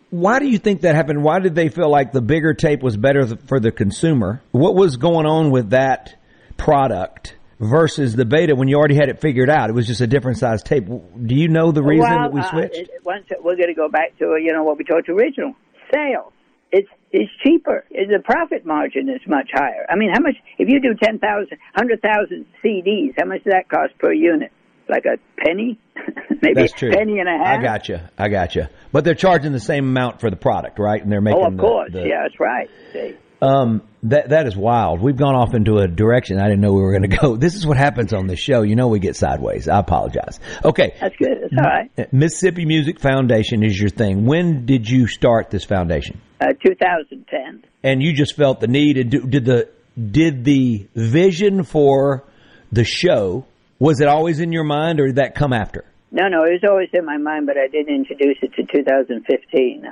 why 0.10 0.40
do 0.40 0.48
you 0.48 0.58
think 0.58 0.82
that 0.82 0.96
happened? 0.96 1.24
Why 1.24 1.40
did 1.40 1.54
they 1.56 1.70
feel 1.70 1.90
like 1.90 2.12
the 2.14 2.22
bigger 2.22 2.54
tape 2.54 2.82
was 2.82 2.96
better 2.98 3.26
th- 3.26 3.40
for 3.48 3.60
the 3.60 3.72
consumer? 3.72 4.42
What 4.52 4.76
was 4.76 4.98
going 4.98 5.26
on 5.28 5.52
with 5.52 5.72
that 5.72 6.16
product 6.58 7.36
versus 7.60 8.16
the 8.16 8.26
beta 8.26 8.56
when 8.56 8.68
you 8.68 8.78
already 8.78 8.96
had 8.96 9.10
it 9.10 9.22
figured 9.22 9.50
out? 9.50 9.70
It 9.70 9.74
was 9.74 9.88
just 9.88 10.02
a 10.02 10.08
different 10.08 10.38
size 10.38 10.64
tape. 10.64 10.86
Do 10.88 11.36
you 11.36 11.48
know 11.48 11.72
the 11.72 11.84
reason 11.84 12.10
well, 12.10 12.24
that 12.24 12.34
we 12.34 12.42
uh, 12.42 12.50
switched? 12.50 12.76
it- 12.78 12.90
once 13.06 13.26
we're 13.44 13.56
going 13.56 13.68
to 13.70 13.74
go 13.76 13.90
back 13.90 14.18
to 14.20 14.38
you 14.42 14.52
know 14.54 14.64
what 14.64 14.78
we 14.78 14.84
talked 14.84 15.10
original 15.10 15.54
sales. 15.94 16.32
It's 16.72 16.90
it's 17.12 17.32
cheaper. 17.44 17.86
The 17.92 18.20
profit 18.24 18.66
margin 18.66 19.08
is 19.08 19.22
much 19.28 19.50
higher. 19.54 19.86
I 19.90 19.96
mean, 19.96 20.10
how 20.12 20.20
much 20.20 20.36
if 20.58 20.68
you 20.68 20.82
do 20.82 20.94
10,000, 21.02 21.22
100,000 21.22 22.46
CDs? 22.64 23.14
How 23.18 23.26
much 23.26 23.44
does 23.44 23.54
that 23.54 23.70
cost 23.70 23.98
per 24.00 24.12
unit? 24.12 24.52
like 24.88 25.06
a 25.06 25.18
penny, 25.44 25.80
maybe 26.44 26.54
That's 26.54 26.74
a 26.74 26.90
penny 26.92 27.20
and 27.20 27.28
a 27.28 27.44
half. 27.44 27.60
I 27.60 27.62
got 27.64 27.90
you. 27.90 28.00
I 28.18 28.30
got 28.30 28.56
you. 28.56 28.68
But 28.92 29.04
they're 29.04 29.16
charging 29.16 29.52
the 29.52 29.60
same 29.60 29.86
amount 29.86 30.20
for 30.22 30.30
the 30.30 30.36
product, 30.36 30.78
right? 30.80 31.02
And 31.02 31.12
they're 31.12 31.22
making. 31.22 31.42
oh, 31.42 31.48
of 31.48 31.58
the- 31.58 31.62
course. 31.64 31.92
the- 31.92 32.08
yeah, 32.08 32.24
that's 32.24 32.40
right. 32.40 32.70
See. 32.94 33.16
Um, 33.46 33.82
that 34.04 34.30
that 34.30 34.48
is 34.48 34.56
wild. 34.56 35.02
We've 35.02 35.18
gone 35.18 35.36
off 35.36 35.54
into 35.54 35.78
a 35.78 35.88
direction 35.88 36.40
I 36.40 36.46
didn't 36.46 36.62
know 36.62 36.74
we 36.74 36.82
were 36.82 36.92
going 36.98 37.10
to 37.10 37.18
go. 37.18 37.36
This 37.36 37.56
is 37.56 37.66
what 37.66 37.78
happens 37.78 38.14
on 38.14 38.28
this 38.28 38.40
show. 38.40 38.62
You 38.62 38.76
know, 38.76 38.88
we 38.88 39.00
get 39.00 39.16
sideways. 39.16 39.68
I 39.68 39.80
apologize. 39.80 40.40
Okay, 40.64 40.94
That's 41.02 41.16
good. 41.18 41.38
That's 41.42 41.54
all 41.58 41.64
right. 41.72 42.14
Mississippi 42.14 42.66
Music 42.66 43.00
Foundation 43.00 43.64
is 43.64 43.80
your 43.80 43.90
thing. 43.90 44.26
When 44.26 44.66
did 44.66 44.90
you 44.90 45.08
start 45.08 45.50
this 45.50 45.64
foundation? 45.66 46.22
Uh, 46.42 46.48
2010. 46.66 47.64
And 47.84 48.02
you 48.02 48.14
just 48.14 48.36
felt 48.36 48.60
the 48.60 48.68
need. 48.68 48.98
and 48.98 49.10
do- 49.12 49.28
Did 49.28 49.46
the 49.46 49.70
did 50.12 50.44
the 50.44 50.88
vision 50.96 51.64
for 51.64 52.24
the 52.72 52.84
show 52.84 53.46
was 53.80 54.02
it 54.02 54.08
always 54.08 54.40
in 54.40 54.52
your 54.52 54.64
mind, 54.66 55.00
or 55.00 55.08
did 55.08 55.16
that 55.18 55.36
come 55.36 55.54
after? 55.54 55.86
No, 56.12 56.28
no, 56.30 56.44
it 56.44 56.62
was 56.62 56.64
always 56.70 56.90
in 56.94 57.06
my 57.06 57.18
mind, 57.18 57.46
but 57.46 57.58
I 57.58 57.68
didn't 57.68 57.94
introduce 57.94 58.38
it 58.42 58.54
to 58.56 58.64
2015. 58.64 59.84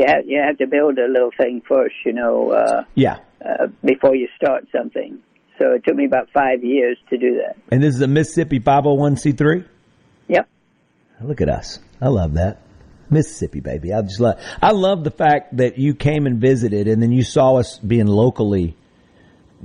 You 0.00 0.06
have, 0.08 0.24
you 0.26 0.40
have 0.42 0.56
to 0.58 0.66
build 0.66 0.96
a 0.98 1.06
little 1.12 1.30
thing 1.36 1.60
first, 1.68 1.94
you 2.06 2.14
know, 2.14 2.52
uh, 2.52 2.84
Yeah. 2.94 3.18
uh, 3.44 3.66
before 3.84 4.16
you 4.16 4.28
start 4.34 4.64
something. 4.74 5.18
So 5.58 5.72
it 5.72 5.84
took 5.86 5.94
me 5.94 6.06
about 6.06 6.28
five 6.32 6.64
years 6.64 6.96
to 7.10 7.18
do 7.18 7.34
that. 7.44 7.56
And 7.70 7.82
this 7.82 7.94
is 7.96 8.00
a 8.00 8.06
Mississippi 8.08 8.60
501c3. 8.60 9.62
Yep. 10.28 10.48
Look 11.22 11.42
at 11.42 11.50
us. 11.50 11.80
I 12.00 12.08
love 12.08 12.32
that. 12.34 12.62
Mississippi, 13.10 13.60
baby. 13.60 13.92
I 13.92 14.00
just 14.00 14.20
love. 14.20 14.40
I 14.62 14.70
love 14.70 15.04
the 15.04 15.10
fact 15.10 15.58
that 15.58 15.76
you 15.78 15.94
came 15.94 16.24
and 16.26 16.40
visited, 16.40 16.88
and 16.88 17.02
then 17.02 17.12
you 17.12 17.22
saw 17.22 17.56
us 17.56 17.78
being 17.78 18.06
locally 18.06 18.76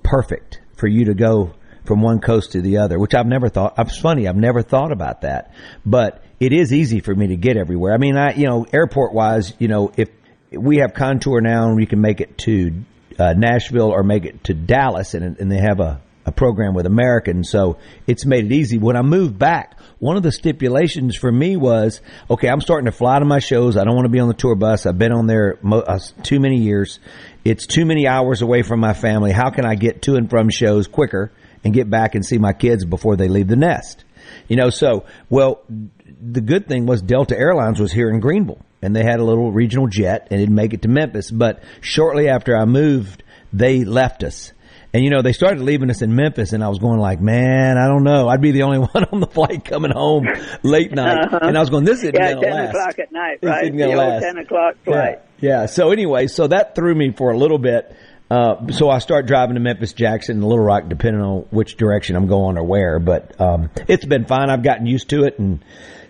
perfect 0.03 0.59
for 0.75 0.87
you 0.87 1.05
to 1.05 1.13
go 1.13 1.53
from 1.85 2.01
one 2.01 2.19
coast 2.19 2.51
to 2.53 2.61
the 2.61 2.79
other, 2.79 2.99
which 2.99 3.13
I've 3.15 3.27
never 3.27 3.47
thought. 3.47 3.75
It's 3.77 3.97
funny. 3.97 4.27
I've 4.27 4.35
never 4.35 4.63
thought 4.63 4.91
about 4.91 5.21
that, 5.21 5.53
but 5.85 6.21
it 6.41 6.51
is 6.51 6.73
easy 6.73 6.99
for 6.99 7.15
me 7.15 7.27
to 7.27 7.37
get 7.37 7.55
everywhere. 7.55 7.93
I 7.93 7.97
mean, 7.97 8.17
I 8.17 8.33
you 8.33 8.47
know, 8.47 8.65
airport 8.73 9.13
wise, 9.13 9.53
you 9.59 9.69
know, 9.69 9.93
if 9.95 10.09
we 10.57 10.77
have 10.77 10.93
Contour 10.93 11.41
now, 11.41 11.67
and 11.67 11.75
we 11.75 11.85
can 11.85 12.01
make 12.01 12.21
it 12.21 12.37
to 12.39 12.83
uh, 13.19 13.33
Nashville 13.33 13.91
or 13.91 14.03
make 14.03 14.25
it 14.25 14.43
to 14.45 14.53
Dallas, 14.53 15.13
and 15.13 15.39
and 15.39 15.51
they 15.51 15.59
have 15.59 15.79
a 15.79 16.01
a 16.25 16.31
program 16.31 16.73
with 16.73 16.85
American, 16.87 17.43
so 17.43 17.77
it's 18.07 18.25
made 18.25 18.45
it 18.45 18.51
easy. 18.51 18.77
When 18.77 18.97
I 18.97 19.03
moved 19.03 19.37
back, 19.37 19.79
one 19.99 20.17
of 20.17 20.23
the 20.23 20.31
stipulations 20.31 21.15
for 21.15 21.31
me 21.31 21.55
was, 21.55 22.01
okay, 22.29 22.49
I'm 22.49 22.61
starting 22.61 22.85
to 22.85 22.91
fly 22.91 23.19
to 23.19 23.25
my 23.25 23.39
shows. 23.39 23.77
I 23.77 23.83
don't 23.83 23.93
want 23.93 24.05
to 24.05 24.11
be 24.11 24.19
on 24.19 24.27
the 24.27 24.33
tour 24.33 24.55
bus. 24.55 24.85
I've 24.87 24.97
been 24.97 25.11
on 25.11 25.27
there 25.27 25.59
mo- 25.61 25.81
uh, 25.81 25.99
too 26.23 26.39
many 26.39 26.57
years. 26.57 26.99
It's 27.43 27.67
too 27.67 27.85
many 27.85 28.07
hours 28.07 28.41
away 28.41 28.63
from 28.63 28.79
my 28.79 28.93
family. 28.93 29.31
How 29.31 29.51
can 29.51 29.65
I 29.65 29.75
get 29.75 30.01
to 30.03 30.15
and 30.15 30.27
from 30.27 30.49
shows 30.49 30.87
quicker 30.87 31.31
and 31.63 31.73
get 31.73 31.89
back 31.89 32.15
and 32.15 32.25
see 32.25 32.39
my 32.39 32.53
kids 32.53 32.85
before 32.85 33.15
they 33.15 33.27
leave 33.27 33.47
the 33.47 33.55
nest? 33.55 34.03
You 34.47 34.55
know, 34.55 34.71
so, 34.71 35.05
well, 35.29 35.61
the 35.69 36.41
good 36.41 36.67
thing 36.67 36.87
was 36.87 37.03
Delta 37.03 37.37
Airlines 37.37 37.79
was 37.79 37.91
here 37.91 38.09
in 38.09 38.19
Greenville 38.19 38.65
and 38.85 38.95
they 38.95 39.03
had 39.03 39.19
a 39.19 39.23
little 39.23 39.51
regional 39.51 39.87
jet 39.87 40.27
and 40.31 40.39
it'd 40.39 40.53
make 40.53 40.73
it 40.73 40.83
to 40.83 40.87
Memphis. 40.87 41.31
But 41.31 41.63
shortly 41.81 42.29
after 42.29 42.55
I 42.55 42.65
moved, 42.65 43.23
they 43.51 43.83
left 43.83 44.23
us. 44.23 44.53
And 44.93 45.03
you 45.03 45.09
know, 45.09 45.21
they 45.21 45.33
started 45.33 45.59
leaving 45.59 45.89
us 45.89 46.01
in 46.01 46.15
Memphis 46.15 46.53
and 46.53 46.63
I 46.63 46.69
was 46.69 46.79
going 46.79 46.99
like, 46.99 47.19
man, 47.19 47.77
I 47.77 47.87
don't 47.87 48.03
know. 48.03 48.29
I'd 48.29 48.39
be 48.39 48.51
the 48.51 48.61
only 48.63 48.77
one 48.93 49.03
on 49.11 49.19
the 49.19 49.27
flight 49.27 49.65
coming 49.65 49.91
home 49.91 50.25
late 50.63 50.93
night. 50.93 51.25
Uh-huh. 51.25 51.39
And 51.41 51.57
I 51.57 51.59
was 51.59 51.69
going, 51.69 51.83
this 51.83 51.99
isn't 51.99 52.15
yeah, 52.15 52.33
going 52.33 52.45
to 52.45 52.49
last. 52.51 52.65
10 52.65 52.69
o'clock 52.69 52.99
at 52.99 53.11
night, 53.11 53.41
This 53.41 53.49
right? 53.49 53.63
isn't 53.65 53.77
the 53.77 53.87
last. 53.87 54.23
10 54.23 54.37
o'clock 54.37 54.75
flight. 54.85 55.19
Yeah. 55.39 55.49
yeah. 55.61 55.65
So 55.65 55.91
anyway, 55.91 56.27
so 56.27 56.47
that 56.47 56.75
threw 56.75 56.95
me 56.95 57.11
for 57.11 57.31
a 57.31 57.37
little 57.37 57.57
bit. 57.57 57.93
Uh, 58.29 58.71
so 58.71 58.89
I 58.89 58.99
start 58.99 59.27
driving 59.27 59.53
to 59.55 59.59
Memphis, 59.59 59.93
Jackson, 59.93 60.37
and 60.37 60.43
Little 60.43 60.63
Rock, 60.63 60.85
depending 60.87 61.21
on 61.21 61.41
which 61.51 61.77
direction 61.77 62.15
I'm 62.15 62.27
going 62.27 62.57
or 62.57 62.63
where. 62.63 62.99
But 62.99 63.39
um, 63.39 63.69
it's 63.87 64.05
been 64.05 64.25
fine. 64.25 64.49
I've 64.49 64.63
gotten 64.63 64.87
used 64.87 65.09
to 65.09 65.25
it, 65.25 65.37
and 65.37 65.63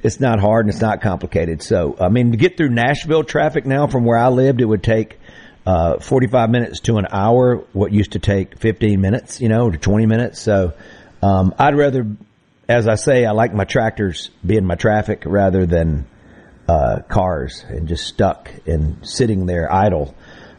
it's 0.06 0.20
not 0.20 0.40
hard 0.40 0.66
and 0.66 0.74
it's 0.74 0.82
not 0.82 1.02
complicated. 1.02 1.64
So 1.64 1.98
I 2.00 2.10
mean, 2.10 2.32
to 2.32 2.38
get 2.38 2.58
through 2.58 2.70
Nashville 2.70 3.24
traffic 3.24 3.66
now 3.66 3.88
from 3.88 4.06
where 4.06 4.18
I 4.18 4.28
lived, 4.28 4.62
it 4.62 4.66
would 4.66 4.84
take 4.84 5.20
uh, 5.66 6.00
45 6.00 6.52
minutes 6.52 6.80
to 6.82 6.98
an 6.98 7.08
hour. 7.12 7.64
What 7.74 7.92
used 7.92 8.12
to 8.12 8.20
take 8.20 8.60
15 8.60 9.02
minutes, 9.02 9.42
you 9.42 9.50
know, 9.50 9.72
to 9.72 9.78
20 9.78 10.06
minutes. 10.06 10.40
So 10.40 10.74
um, 11.24 11.56
I'd 11.58 11.76
rather, 11.76 12.06
as 12.70 12.88
I 12.88 12.96
say, 12.96 13.26
I 13.26 13.32
like 13.32 13.54
my 13.54 13.64
tractors 13.64 14.30
being 14.46 14.66
my 14.66 14.76
traffic 14.76 15.24
rather 15.26 15.66
than 15.66 16.06
uh, 16.68 17.00
cars 17.10 17.66
and 17.68 17.88
just 17.88 18.06
stuck 18.06 18.52
and 18.68 19.08
sitting 19.08 19.48
there 19.48 19.72
idle. 19.74 20.16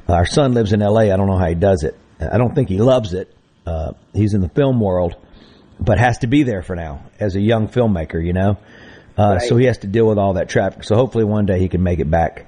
Our 0.09 0.27
son 0.27 0.55
lives 0.55 0.73
in 0.73 0.83
L.A. 0.83 1.13
I 1.13 1.17
don't 1.17 1.29
know 1.29 1.39
how 1.39 1.49
he 1.49 1.55
does 1.55 1.85
it. 1.85 1.97
I 2.21 2.37
don't 2.39 2.55
think 2.55 2.69
he 2.69 2.79
loves 2.79 3.15
it. 3.15 3.33
Uh, 3.65 3.93
he's 4.13 4.35
in 4.35 4.41
the 4.41 4.49
film 4.49 4.81
world, 4.81 5.15
but 5.79 5.99
has 5.99 6.19
to 6.19 6.27
be 6.27 6.43
there 6.43 6.63
for 6.63 6.75
now 6.75 7.05
as 7.21 7.37
a 7.37 7.41
young 7.41 7.69
filmmaker, 7.69 8.25
you 8.25 8.33
know. 8.33 8.59
Uh, 9.19 9.37
Right. 9.39 9.43
So 9.43 9.57
he 9.57 9.67
has 9.67 9.79
to 9.79 9.87
deal 9.87 10.07
with 10.07 10.19
all 10.19 10.35
that 10.35 10.49
traffic. 10.49 10.85
So 10.85 10.95
hopefully 10.97 11.25
one 11.25 11.47
day 11.47 11.59
he 11.59 11.69
can 11.69 11.83
make 11.83 11.99
it 12.01 12.11
back. 12.11 12.47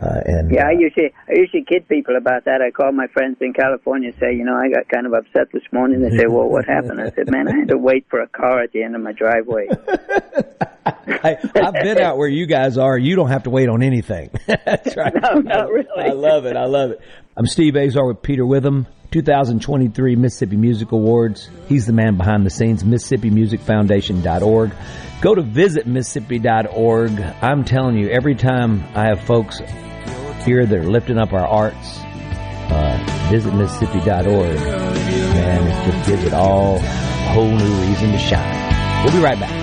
Uh, 0.00 0.20
and 0.24 0.50
Yeah, 0.50 0.66
I 0.66 0.70
usually 0.72 1.12
I 1.28 1.32
usually 1.36 1.64
kid 1.64 1.86
people 1.88 2.16
about 2.16 2.44
that. 2.46 2.62
I 2.62 2.70
call 2.70 2.90
my 2.92 3.06
friends 3.08 3.36
in 3.40 3.52
California 3.52 4.10
and 4.10 4.18
say, 4.18 4.34
you 4.34 4.44
know, 4.44 4.54
I 4.56 4.68
got 4.70 4.88
kind 4.88 5.06
of 5.06 5.12
upset 5.12 5.48
this 5.52 5.62
morning. 5.72 6.00
They 6.00 6.16
say, 6.16 6.26
well, 6.26 6.48
what 6.48 6.64
happened? 6.68 7.00
I 7.00 7.10
said, 7.10 7.30
man, 7.30 7.48
I 7.48 7.56
had 7.58 7.68
to 7.68 7.76
wait 7.76 8.06
for 8.08 8.20
a 8.20 8.28
car 8.28 8.62
at 8.62 8.72
the 8.72 8.82
end 8.82 8.94
of 8.96 9.02
my 9.02 9.12
driveway. 9.12 9.68
I, 10.86 11.36
I've 11.54 11.74
been 11.74 11.98
out 11.98 12.16
where 12.16 12.28
you 12.28 12.46
guys 12.46 12.78
are. 12.78 12.96
You 12.96 13.14
don't 13.16 13.28
have 13.28 13.42
to 13.42 13.50
wait 13.50 13.68
on 13.68 13.82
anything. 13.82 14.30
That's 14.46 14.96
right. 14.96 15.12
No, 15.14 15.40
not 15.40 15.70
really. 15.70 15.86
I 15.98 16.12
love 16.12 16.46
it. 16.46 16.56
I 16.56 16.64
love 16.64 16.92
it. 16.92 17.00
I'm 17.40 17.46
Steve 17.46 17.74
Azar 17.74 18.06
with 18.06 18.20
Peter 18.20 18.42
Whitham. 18.42 18.86
2023 19.12 20.14
Mississippi 20.14 20.58
Music 20.58 20.92
Awards. 20.92 21.48
He's 21.68 21.86
the 21.86 21.92
man 21.94 22.18
behind 22.18 22.44
the 22.44 22.50
scenes. 22.50 22.84
MississippiMusicFoundation.org. 22.84 24.72
Go 25.22 25.34
to 25.34 25.40
visit 25.40 25.86
Mississippi.org. 25.86 27.18
I'm 27.40 27.64
telling 27.64 27.96
you, 27.96 28.10
every 28.10 28.34
time 28.34 28.84
I 28.94 29.06
have 29.06 29.22
folks 29.22 29.58
here 30.44 30.66
that 30.66 30.78
are 30.78 30.84
lifting 30.84 31.16
up 31.16 31.32
our 31.32 31.46
arts, 31.46 32.00
uh, 32.00 33.28
visit 33.30 33.54
Mississippi.org. 33.54 34.26
Man, 34.26 35.66
it 35.66 35.92
just 35.92 36.10
gives 36.10 36.24
it 36.24 36.34
all 36.34 36.76
a 36.76 37.32
whole 37.32 37.50
new 37.50 37.88
reason 37.88 38.12
to 38.12 38.18
shine. 38.18 39.02
We'll 39.02 39.14
be 39.14 39.20
right 39.20 39.40
back. 39.40 39.59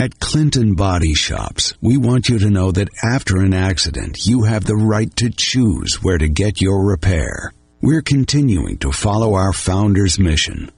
At 0.00 0.20
Clinton 0.20 0.74
Body 0.74 1.12
Shops, 1.14 1.74
we 1.80 1.96
want 1.96 2.28
you 2.28 2.38
to 2.38 2.50
know 2.50 2.70
that 2.70 2.88
after 3.02 3.38
an 3.38 3.52
accident, 3.52 4.26
you 4.26 4.44
have 4.44 4.64
the 4.64 4.76
right 4.76 5.14
to 5.16 5.28
choose 5.28 6.00
where 6.02 6.18
to 6.18 6.28
get 6.28 6.60
your 6.60 6.86
repair. 6.86 7.52
We're 7.80 8.02
continuing 8.02 8.78
to 8.78 8.90
follow 8.90 9.34
our 9.34 9.52
founder's 9.52 10.18
mission. 10.18 10.72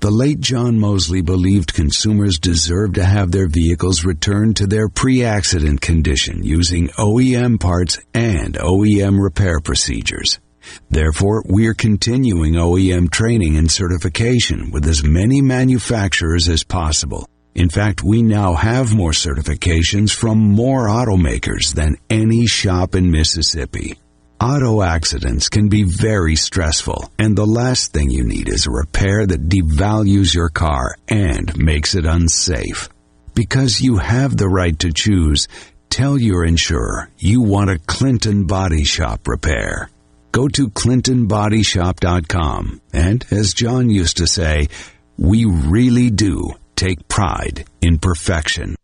The 0.00 0.10
late 0.10 0.40
John 0.40 0.78
Mosley 0.78 1.20
believed 1.20 1.74
consumers 1.74 2.38
deserve 2.38 2.94
to 2.94 3.04
have 3.04 3.30
their 3.30 3.46
vehicles 3.46 4.06
returned 4.06 4.56
to 4.56 4.66
their 4.66 4.88
pre-accident 4.88 5.82
condition 5.82 6.42
using 6.42 6.88
OEM 6.96 7.60
parts 7.60 7.98
and 8.14 8.54
OEM 8.54 9.22
repair 9.22 9.60
procedures. 9.60 10.40
Therefore, 10.88 11.42
we're 11.46 11.74
continuing 11.74 12.54
OEM 12.54 13.10
training 13.10 13.58
and 13.58 13.70
certification 13.70 14.70
with 14.70 14.86
as 14.86 15.04
many 15.04 15.42
manufacturers 15.42 16.48
as 16.48 16.64
possible. 16.64 17.28
In 17.54 17.68
fact, 17.68 18.02
we 18.02 18.22
now 18.22 18.54
have 18.54 18.94
more 18.94 19.12
certifications 19.12 20.14
from 20.14 20.38
more 20.38 20.88
automakers 20.88 21.74
than 21.74 21.98
any 22.08 22.46
shop 22.46 22.94
in 22.94 23.10
Mississippi. 23.10 23.98
Auto 24.38 24.82
accidents 24.82 25.48
can 25.48 25.70
be 25.70 25.82
very 25.82 26.36
stressful, 26.36 27.10
and 27.18 27.34
the 27.34 27.46
last 27.46 27.94
thing 27.94 28.10
you 28.10 28.22
need 28.22 28.50
is 28.50 28.66
a 28.66 28.70
repair 28.70 29.24
that 29.24 29.48
devalues 29.48 30.34
your 30.34 30.50
car 30.50 30.94
and 31.08 31.56
makes 31.56 31.94
it 31.94 32.04
unsafe. 32.04 32.90
Because 33.34 33.80
you 33.80 33.96
have 33.96 34.36
the 34.36 34.48
right 34.48 34.78
to 34.80 34.92
choose, 34.92 35.48
tell 35.88 36.18
your 36.18 36.44
insurer 36.44 37.08
you 37.16 37.40
want 37.40 37.70
a 37.70 37.78
Clinton 37.78 38.46
Body 38.46 38.84
Shop 38.84 39.26
repair. 39.26 39.88
Go 40.32 40.48
to 40.48 40.68
ClintonBodyShop.com, 40.68 42.82
and 42.92 43.24
as 43.30 43.54
John 43.54 43.88
used 43.88 44.18
to 44.18 44.26
say, 44.26 44.68
we 45.16 45.46
really 45.46 46.10
do 46.10 46.50
take 46.76 47.08
pride 47.08 47.64
in 47.80 47.98
perfection. 47.98 48.76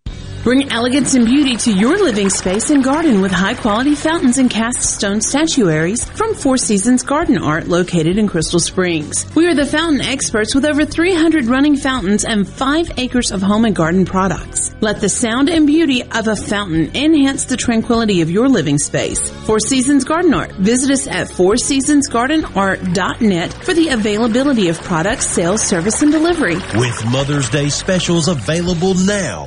Bring 0.42 0.72
elegance 0.72 1.14
and 1.14 1.24
beauty 1.24 1.56
to 1.56 1.72
your 1.72 1.96
living 2.02 2.28
space 2.28 2.70
and 2.70 2.82
garden 2.82 3.20
with 3.20 3.30
high 3.30 3.54
quality 3.54 3.94
fountains 3.94 4.38
and 4.38 4.50
cast 4.50 4.82
stone 4.82 5.20
statuaries 5.20 6.04
from 6.04 6.34
Four 6.34 6.56
Seasons 6.56 7.04
Garden 7.04 7.38
Art 7.38 7.68
located 7.68 8.18
in 8.18 8.26
Crystal 8.26 8.58
Springs. 8.58 9.24
We 9.36 9.46
are 9.46 9.54
the 9.54 9.64
fountain 9.64 10.00
experts 10.00 10.52
with 10.52 10.64
over 10.64 10.84
300 10.84 11.44
running 11.44 11.76
fountains 11.76 12.24
and 12.24 12.48
5 12.48 12.98
acres 12.98 13.30
of 13.30 13.40
home 13.40 13.64
and 13.64 13.76
garden 13.76 14.04
products. 14.04 14.74
Let 14.80 15.00
the 15.00 15.08
sound 15.08 15.48
and 15.48 15.64
beauty 15.64 16.02
of 16.02 16.26
a 16.26 16.34
fountain 16.34 16.90
enhance 16.96 17.44
the 17.44 17.56
tranquility 17.56 18.20
of 18.20 18.28
your 18.28 18.48
living 18.48 18.78
space. 18.78 19.30
Four 19.46 19.60
Seasons 19.60 20.02
Garden 20.02 20.34
Art. 20.34 20.50
Visit 20.54 20.90
us 20.90 21.06
at 21.06 21.28
fourseasonsgardenart.net 21.28 23.54
for 23.54 23.74
the 23.74 23.90
availability 23.90 24.70
of 24.70 24.82
products, 24.82 25.28
sales, 25.28 25.62
service, 25.62 26.02
and 26.02 26.10
delivery. 26.10 26.56
With 26.74 27.06
Mother's 27.12 27.48
Day 27.48 27.68
specials 27.68 28.26
available 28.26 28.94
now. 28.94 29.46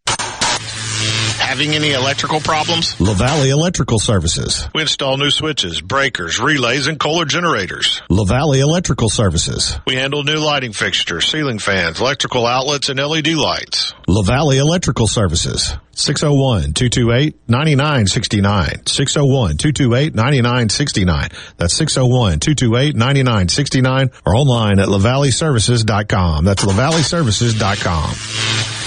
Having 1.51 1.75
any 1.75 1.91
electrical 1.91 2.39
problems? 2.39 2.95
LaValley 2.95 3.49
Electrical 3.49 3.99
Services. 3.99 4.69
We 4.73 4.83
install 4.83 5.17
new 5.17 5.29
switches, 5.29 5.81
breakers, 5.81 6.39
relays, 6.39 6.87
and 6.87 6.97
Kohler 6.97 7.25
generators. 7.25 8.01
LaValley 8.09 8.61
Electrical 8.61 9.09
Services. 9.09 9.77
We 9.85 9.95
handle 9.95 10.23
new 10.23 10.37
lighting 10.37 10.71
fixtures, 10.71 11.29
ceiling 11.29 11.59
fans, 11.59 11.99
electrical 11.99 12.47
outlets, 12.47 12.87
and 12.87 13.01
LED 13.01 13.33
lights. 13.33 13.93
LaValley 14.07 14.59
Electrical 14.59 15.07
Services. 15.07 15.73
601-228-9969. 15.97 18.85
601-228-9969. 18.85 21.33
That's 21.57 21.77
601-228-9969 21.77 24.09
or 24.25 24.37
online 24.37 24.79
at 24.79 24.87
lavalleyservices.com. 24.87 26.45
That's 26.45 26.63
lavalleyservices.com. 26.63 28.80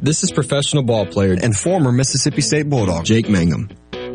This 0.00 0.22
is 0.22 0.30
professional 0.30 0.84
ball 0.84 1.06
player 1.06 1.36
and 1.42 1.56
former 1.56 1.90
Mississippi 1.90 2.40
State 2.40 2.70
Bulldog, 2.70 3.04
Jake 3.04 3.28
Mangum. 3.28 3.68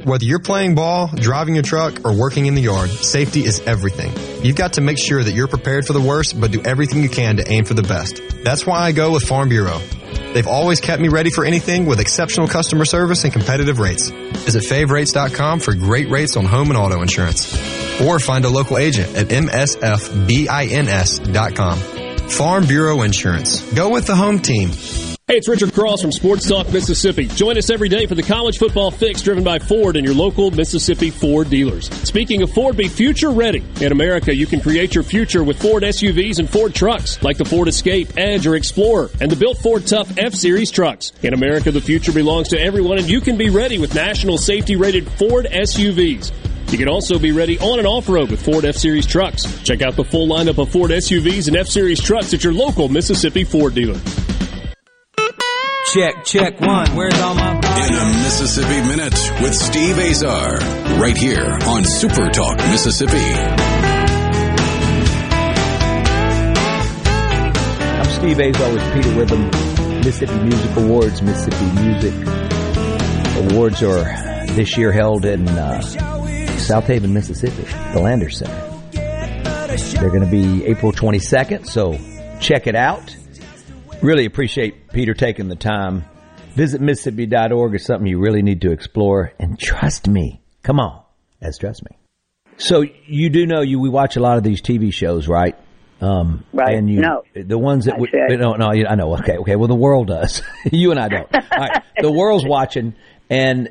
Whether 0.05 0.23
you're 0.25 0.39
playing 0.39 0.75
ball, 0.75 1.09
driving 1.13 1.55
your 1.55 1.63
truck, 1.63 2.05
or 2.05 2.17
working 2.17 2.45
in 2.45 2.55
the 2.55 2.61
yard, 2.61 2.89
safety 2.89 3.43
is 3.43 3.59
everything. 3.61 4.11
You've 4.45 4.55
got 4.55 4.73
to 4.73 4.81
make 4.81 4.97
sure 4.97 5.23
that 5.23 5.31
you're 5.33 5.47
prepared 5.47 5.85
for 5.85 5.93
the 5.93 6.01
worst, 6.01 6.39
but 6.39 6.51
do 6.51 6.61
everything 6.61 7.03
you 7.03 7.09
can 7.09 7.35
to 7.37 7.49
aim 7.49 7.65
for 7.65 7.73
the 7.73 7.83
best. 7.83 8.21
That's 8.43 8.65
why 8.65 8.79
I 8.79 8.91
go 8.93 9.11
with 9.11 9.23
Farm 9.23 9.49
Bureau. 9.49 9.79
They've 10.33 10.47
always 10.47 10.79
kept 10.81 11.01
me 11.01 11.09
ready 11.09 11.29
for 11.29 11.45
anything 11.45 11.85
with 11.85 11.99
exceptional 11.99 12.47
customer 12.47 12.85
service 12.85 13.25
and 13.25 13.33
competitive 13.33 13.79
rates. 13.79 14.09
Visit 14.09 14.63
favrates.com 14.63 15.59
for 15.59 15.73
great 15.73 16.09
rates 16.09 16.37
on 16.37 16.45
home 16.45 16.69
and 16.69 16.77
auto 16.77 17.01
insurance. 17.01 17.53
Or 18.01 18.19
find 18.19 18.45
a 18.45 18.49
local 18.49 18.77
agent 18.77 19.15
at 19.15 19.27
msfbins.com. 19.27 19.89
Farm 22.29 22.65
Bureau 22.65 23.01
Insurance. 23.01 23.61
Go 23.73 23.89
with 23.89 24.07
the 24.07 24.15
home 24.15 24.39
team. 24.39 24.71
Hey, 25.25 25.37
it's 25.37 25.47
Richard 25.47 25.73
Cross 25.73 26.01
from 26.01 26.11
Sports 26.11 26.49
Talk 26.49 26.69
Mississippi. 26.73 27.27
Join 27.27 27.57
us 27.57 27.69
every 27.69 27.87
day 27.87 28.07
for 28.07 28.13
the 28.13 28.21
college 28.21 28.57
football 28.57 28.91
fix 28.91 29.21
driven 29.21 29.41
by 29.41 29.57
Ford 29.57 29.95
and 29.95 30.05
your 30.05 30.13
local 30.13 30.51
Mississippi 30.51 31.11
Ford 31.11 31.49
dealers. 31.49 31.89
Speaking 32.05 32.41
of 32.41 32.51
Ford, 32.51 32.75
be 32.75 32.89
future 32.89 33.29
ready. 33.29 33.63
In 33.79 33.93
America, 33.93 34.35
you 34.35 34.45
can 34.45 34.59
create 34.59 34.93
your 34.93 35.03
future 35.05 35.41
with 35.41 35.61
Ford 35.61 35.83
SUVs 35.83 36.39
and 36.39 36.49
Ford 36.49 36.75
trucks, 36.75 37.23
like 37.23 37.37
the 37.37 37.45
Ford 37.45 37.69
Escape, 37.69 38.09
Edge, 38.17 38.45
or 38.45 38.55
Explorer, 38.55 39.11
and 39.21 39.31
the 39.31 39.37
built 39.37 39.59
Ford 39.59 39.87
Tough 39.87 40.11
F-Series 40.17 40.69
trucks. 40.71 41.13
In 41.21 41.33
America, 41.33 41.71
the 41.71 41.79
future 41.79 42.11
belongs 42.11 42.49
to 42.49 42.59
everyone, 42.59 42.97
and 42.97 43.09
you 43.09 43.21
can 43.21 43.37
be 43.37 43.49
ready 43.49 43.79
with 43.79 43.95
national 43.95 44.37
safety 44.37 44.75
rated 44.75 45.09
Ford 45.13 45.47
SUVs. 45.49 46.33
You 46.69 46.77
can 46.77 46.89
also 46.89 47.17
be 47.17 47.31
ready 47.31 47.57
on 47.59 47.79
and 47.79 47.87
off 47.87 48.09
road 48.09 48.29
with 48.29 48.43
Ford 48.43 48.65
F 48.65 48.75
Series 48.75 49.05
trucks. 49.05 49.45
Check 49.63 49.81
out 49.81 49.95
the 49.95 50.03
full 50.03 50.27
lineup 50.27 50.57
of 50.57 50.69
Ford 50.69 50.91
SUVs 50.91 51.47
and 51.47 51.55
F 51.55 51.67
Series 51.67 52.01
trucks 52.01 52.33
at 52.33 52.43
your 52.43 52.51
local 52.51 52.89
Mississippi 52.89 53.45
Ford 53.45 53.73
dealer. 53.73 54.01
Check, 55.93 56.25
check 56.25 56.59
one. 56.59 56.89
Where's 56.95 57.19
all 57.19 57.35
my 57.35 57.51
In 57.51 57.93
a 57.93 58.05
Mississippi 58.23 58.81
Minute 58.87 59.13
with 59.43 59.53
Steve 59.53 59.99
Azar. 59.99 60.57
Right 60.99 61.15
here 61.15 61.55
on 61.67 61.83
Super 61.83 62.31
Talk 62.31 62.57
Mississippi. 62.57 63.13
I'm 67.93 68.09
Steve 68.09 68.39
Azar 68.39 68.73
with 68.73 68.93
Peter 68.93 69.09
Whitham, 69.09 70.03
Mississippi 70.03 70.43
Music 70.43 70.75
Awards. 70.77 71.21
Mississippi 71.21 71.81
Music 71.83 72.13
Awards 73.51 73.83
are 73.83 74.03
this 74.55 74.75
year 74.75 74.91
held 74.91 75.25
in 75.25 75.47
uh, 75.47 75.79
Southaven, 76.57 77.11
Mississippi, 77.11 77.65
the 77.93 77.99
Lander 78.01 78.31
Center. 78.31 78.79
They're 79.99 80.09
going 80.09 80.25
to 80.25 80.31
be 80.31 80.65
April 80.65 80.91
22nd, 80.91 81.67
so 81.67 81.99
check 82.39 82.65
it 82.65 82.75
out. 82.75 83.15
Really 84.03 84.25
appreciate 84.25 84.89
Peter 84.89 85.13
taking 85.13 85.47
the 85.47 85.55
time. 85.55 86.03
Visit 86.55 86.81
Mississippi.org 86.81 87.73
is 87.73 87.85
something 87.85 88.05
you 88.05 88.19
really 88.19 88.41
need 88.41 88.61
to 88.61 88.71
explore. 88.71 89.31
And 89.39 89.57
trust 89.57 90.09
me. 90.09 90.41
Come 90.61 90.79
on. 90.81 91.01
as 91.41 91.57
trust 91.57 91.83
me. 91.89 91.97
So 92.57 92.83
you 93.07 93.29
do 93.29 93.45
know 93.47 93.61
you 93.61 93.79
we 93.79 93.87
watch 93.89 94.17
a 94.17 94.19
lot 94.19 94.37
of 94.37 94.43
these 94.43 94.61
TV 94.61 94.93
shows, 94.93 95.27
right? 95.29 95.55
Um, 96.01 96.43
Right. 96.51 96.75
And 96.77 96.89
you, 96.89 96.99
No. 96.99 97.23
the 97.33 97.57
ones 97.57 97.85
that 97.85 97.97
we, 97.97 98.09
no, 98.13 98.53
no, 98.55 98.67
I 98.67 98.95
know. 98.95 99.15
Okay, 99.19 99.37
okay. 99.37 99.55
Well, 99.55 99.69
the 99.69 99.73
world 99.75 100.07
does. 100.07 100.41
you 100.71 100.91
and 100.91 100.99
I 100.99 101.07
don't. 101.07 101.33
All 101.33 101.41
right. 101.57 101.81
The 101.97 102.11
world's 102.11 102.45
watching, 102.45 102.93
and 103.29 103.69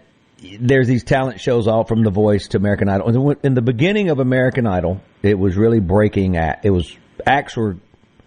there's 0.59 0.89
these 0.89 1.05
talent 1.05 1.41
shows 1.41 1.69
all 1.69 1.85
from 1.85 2.03
The 2.05 2.11
Voice 2.11 2.49
to 2.49 2.57
American 2.57 2.89
Idol. 2.89 3.37
In 3.43 3.53
the 3.55 3.63
beginning 3.63 4.09
of 4.09 4.19
American 4.19 4.67
Idol, 4.67 5.01
it 5.23 5.39
was 5.39 5.57
really 5.57 5.81
breaking. 5.81 6.39
Act. 6.39 6.65
It 6.65 6.71
was 6.71 6.97
acts 7.27 7.55
were 7.55 7.77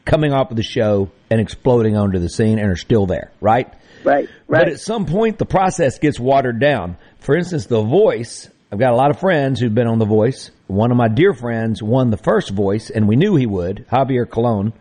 coming 0.05 0.31
off 0.31 0.51
of 0.51 0.57
the 0.57 0.63
show 0.63 1.11
and 1.29 1.41
exploding 1.41 1.97
onto 1.97 2.19
the 2.19 2.29
scene, 2.29 2.59
and 2.59 2.69
are 2.69 2.75
still 2.75 3.05
there. 3.05 3.31
Right. 3.41 3.73
Right. 4.03 4.29
right. 4.47 4.65
But 4.65 4.69
at 4.69 4.79
some 4.79 5.05
point, 5.05 5.39
the 5.39 5.45
process 5.45 5.97
gets 5.97 6.19
watered 6.19 6.59
down. 6.59 6.97
For 7.19 7.35
instance, 7.35 7.65
The 7.65 7.81
Voice. 7.81 8.49
I've 8.71 8.79
got 8.79 8.93
a 8.93 8.95
lot 8.95 9.09
of 9.09 9.19
friends 9.19 9.59
who've 9.59 9.73
been 9.73 9.87
on 9.87 9.99
The 9.99 10.05
Voice. 10.05 10.51
One 10.67 10.91
of 10.91 10.97
my 10.97 11.07
dear 11.07 11.33
friends 11.33 11.81
won 11.81 12.11
the 12.11 12.17
first 12.17 12.51
Voice, 12.51 12.89
and 12.89 13.07
we 13.07 13.15
knew 13.15 13.35
he 13.35 13.47
would. 13.47 13.85
Javier 13.91 14.29
Colon 14.29 14.73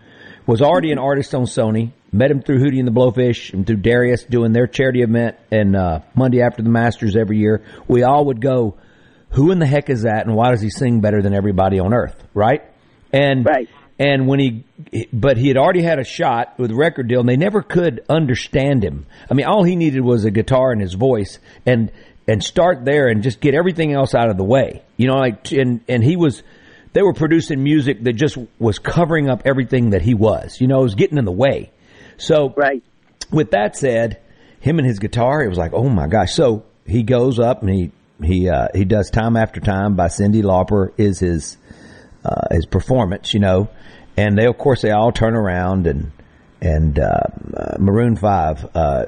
was 0.47 0.61
already 0.61 0.93
an 0.93 0.99
artist 0.99 1.35
on 1.35 1.45
Sony. 1.45 1.93
Met 2.13 2.31
him 2.31 2.43
through 2.43 2.59
Hootie 2.59 2.79
and 2.79 2.87
the 2.87 2.93
Blowfish 2.93 3.53
and 3.53 3.67
through 3.67 3.79
Darius 3.79 4.25
doing 4.25 4.53
their 4.53 4.67
charity 4.67 5.03
event 5.03 5.37
and 5.51 5.75
uh, 5.75 6.01
Monday 6.15 6.43
after 6.43 6.63
the 6.63 6.69
Masters 6.69 7.17
every 7.17 7.39
year. 7.39 7.65
We 7.89 8.05
all 8.05 8.27
would 8.27 8.41
go, 8.41 8.77
"Who 9.31 9.51
in 9.51 9.59
the 9.59 9.67
heck 9.67 9.91
is 9.91 10.03
that? 10.03 10.27
And 10.27 10.37
why 10.37 10.51
does 10.51 10.61
he 10.61 10.71
sing 10.71 11.01
better 11.01 11.23
than 11.23 11.35
everybody 11.35 11.81
on 11.81 11.93
earth?" 11.93 12.23
Right? 12.35 12.63
And 13.13 13.45
and 13.99 14.27
when 14.27 14.41
he, 14.41 15.09
but 15.13 15.37
he 15.37 15.49
had 15.49 15.57
already 15.57 15.83
had 15.83 15.99
a 15.99 16.05
shot 16.05 16.59
with 16.59 16.71
a 16.71 16.75
record 16.75 17.09
deal, 17.09 17.21
and 17.21 17.29
they 17.29 17.37
never 17.37 17.63
could 17.63 18.05
understand 18.09 18.83
him. 18.83 19.07
I 19.31 19.35
mean, 19.35 19.47
all 19.47 19.63
he 19.63 19.77
needed 19.77 20.01
was 20.01 20.25
a 20.25 20.31
guitar 20.31 20.73
and 20.73 20.81
his 20.81 20.95
voice, 20.95 21.39
and 21.65 21.93
and 22.27 22.43
start 22.43 22.85
there 22.85 23.09
and 23.09 23.23
just 23.23 23.41
get 23.41 23.55
everything 23.55 23.93
else 23.93 24.15
out 24.15 24.31
of 24.31 24.37
the 24.37 24.45
way. 24.45 24.83
You 24.97 25.09
know, 25.09 25.17
like 25.17 25.53
and 25.53 25.81
and 25.89 26.03
he 26.03 26.17
was. 26.17 26.43
They 26.93 27.03
were 27.03 27.13
producing 27.13 27.61
music 27.65 28.05
that 28.05 28.13
just 28.13 28.39
was 28.61 28.79
covering 28.79 29.29
up 29.29 29.43
everything 29.45 29.91
that 29.91 30.03
he 30.03 30.15
was. 30.15 30.61
You 30.61 30.69
know, 30.69 30.79
it 30.79 30.85
was 30.85 30.95
getting 30.95 31.19
in 31.19 31.25
the 31.25 31.33
way. 31.33 31.73
So, 32.19 32.55
right. 32.57 32.85
With 33.33 33.51
that 33.51 33.77
said, 33.77 34.21
him 34.61 34.79
and 34.79 34.87
his 34.87 35.01
guitar, 35.01 35.43
it 35.43 35.49
was 35.49 35.59
like, 35.59 35.73
oh 35.73 35.89
my 35.89 36.07
gosh. 36.07 36.35
So 36.35 36.65
he 36.87 37.03
goes 37.03 37.41
up 37.41 37.63
and 37.63 37.71
he 37.71 37.91
he 38.23 38.49
uh, 38.49 38.69
he 38.75 38.85
does 38.85 39.11
time 39.11 39.37
after 39.37 39.61
time 39.61 39.97
by 39.97 40.07
Cyndi 40.07 40.43
Lauper 40.43 40.93
is 40.97 41.19
his 41.19 41.57
uh, 42.25 42.49
his 42.51 42.67
performance, 42.67 43.35
you 43.35 43.41
know, 43.41 43.69
and 44.17 44.39
they 44.39 44.47
of 44.47 44.59
course 44.59 44.83
they 44.83 44.91
all 44.91 45.13
turn 45.13 45.35
around 45.35 45.87
and 45.87 46.13
and 46.61 46.99
uh, 46.99 47.21
uh, 47.57 47.77
Maroon 47.79 48.17
Five. 48.17 48.67
Uh, 48.75 49.07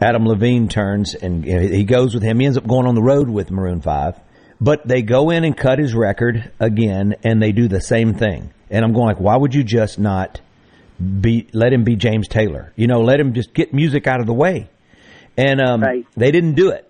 Adam 0.00 0.26
Levine 0.26 0.68
turns 0.68 1.14
and 1.14 1.44
you 1.44 1.54
know, 1.54 1.66
he 1.66 1.84
goes 1.84 2.14
with 2.14 2.22
him. 2.22 2.38
He 2.38 2.46
ends 2.46 2.56
up 2.56 2.66
going 2.66 2.86
on 2.86 2.94
the 2.94 3.02
road 3.02 3.28
with 3.28 3.50
Maroon 3.50 3.80
Five, 3.80 4.18
but 4.60 4.86
they 4.86 5.02
go 5.02 5.30
in 5.30 5.44
and 5.44 5.56
cut 5.56 5.78
his 5.78 5.94
record 5.94 6.50
again, 6.60 7.16
and 7.24 7.42
they 7.42 7.52
do 7.52 7.68
the 7.68 7.80
same 7.80 8.14
thing. 8.14 8.52
And 8.70 8.84
I'm 8.84 8.92
going 8.92 9.06
like, 9.06 9.20
why 9.20 9.36
would 9.36 9.54
you 9.54 9.64
just 9.64 9.98
not 9.98 10.40
be 10.98 11.48
let 11.52 11.72
him 11.72 11.84
be 11.84 11.96
James 11.96 12.28
Taylor? 12.28 12.72
You 12.76 12.86
know, 12.86 13.00
let 13.00 13.18
him 13.20 13.34
just 13.34 13.54
get 13.54 13.72
music 13.72 14.06
out 14.06 14.20
of 14.20 14.26
the 14.26 14.34
way. 14.34 14.68
And 15.36 15.60
um, 15.60 15.80
right. 15.80 16.06
they 16.16 16.30
didn't 16.30 16.54
do 16.54 16.70
it. 16.70 16.87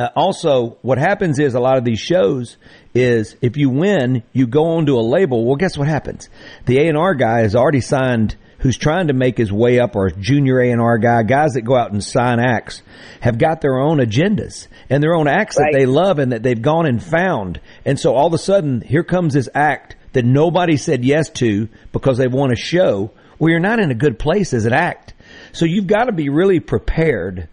Uh, 0.00 0.08
also, 0.16 0.78
what 0.80 0.96
happens 0.96 1.38
is 1.38 1.52
a 1.52 1.60
lot 1.60 1.76
of 1.76 1.84
these 1.84 2.00
shows 2.00 2.56
is 2.94 3.36
if 3.42 3.58
you 3.58 3.68
win, 3.68 4.22
you 4.32 4.46
go 4.46 4.78
on 4.78 4.86
to 4.86 4.92
a 4.92 5.04
label. 5.04 5.44
Well, 5.44 5.56
guess 5.56 5.76
what 5.76 5.88
happens? 5.88 6.30
The 6.64 6.78
A 6.78 6.88
and 6.88 6.96
R 6.96 7.14
guy 7.14 7.40
has 7.40 7.54
already 7.54 7.82
signed 7.82 8.34
who's 8.60 8.78
trying 8.78 9.08
to 9.08 9.12
make 9.12 9.36
his 9.36 9.52
way 9.52 9.78
up 9.78 9.96
or 9.96 10.08
junior 10.08 10.58
A&R 10.60 10.98
guy, 10.98 11.22
guys 11.22 11.52
that 11.52 11.62
go 11.62 11.76
out 11.76 11.92
and 11.92 12.02
sign 12.02 12.38
acts 12.38 12.82
have 13.20 13.38
got 13.38 13.60
their 13.60 13.78
own 13.78 13.98
agendas 13.98 14.68
and 14.88 15.02
their 15.02 15.14
own 15.14 15.28
acts 15.28 15.58
right. 15.58 15.72
that 15.72 15.78
they 15.78 15.86
love 15.86 16.18
and 16.18 16.32
that 16.32 16.42
they've 16.42 16.60
gone 16.60 16.86
and 16.86 17.02
found. 17.02 17.60
And 17.84 17.98
so 17.98 18.14
all 18.14 18.26
of 18.26 18.34
a 18.34 18.38
sudden, 18.38 18.80
here 18.80 19.04
comes 19.04 19.34
this 19.34 19.50
act 19.54 19.96
that 20.12 20.24
nobody 20.24 20.78
said 20.78 21.04
yes 21.04 21.28
to 21.30 21.68
because 21.92 22.16
they 22.16 22.26
want 22.26 22.52
a 22.52 22.56
show. 22.56 23.10
Well, 23.38 23.50
you're 23.50 23.60
not 23.60 23.80
in 23.80 23.90
a 23.90 23.94
good 23.94 24.18
place 24.18 24.54
as 24.54 24.64
an 24.64 24.72
act. 24.72 25.12
So 25.52 25.66
you've 25.66 25.86
got 25.86 26.04
to 26.04 26.12
be 26.12 26.30
really 26.30 26.60
prepared 26.60 27.48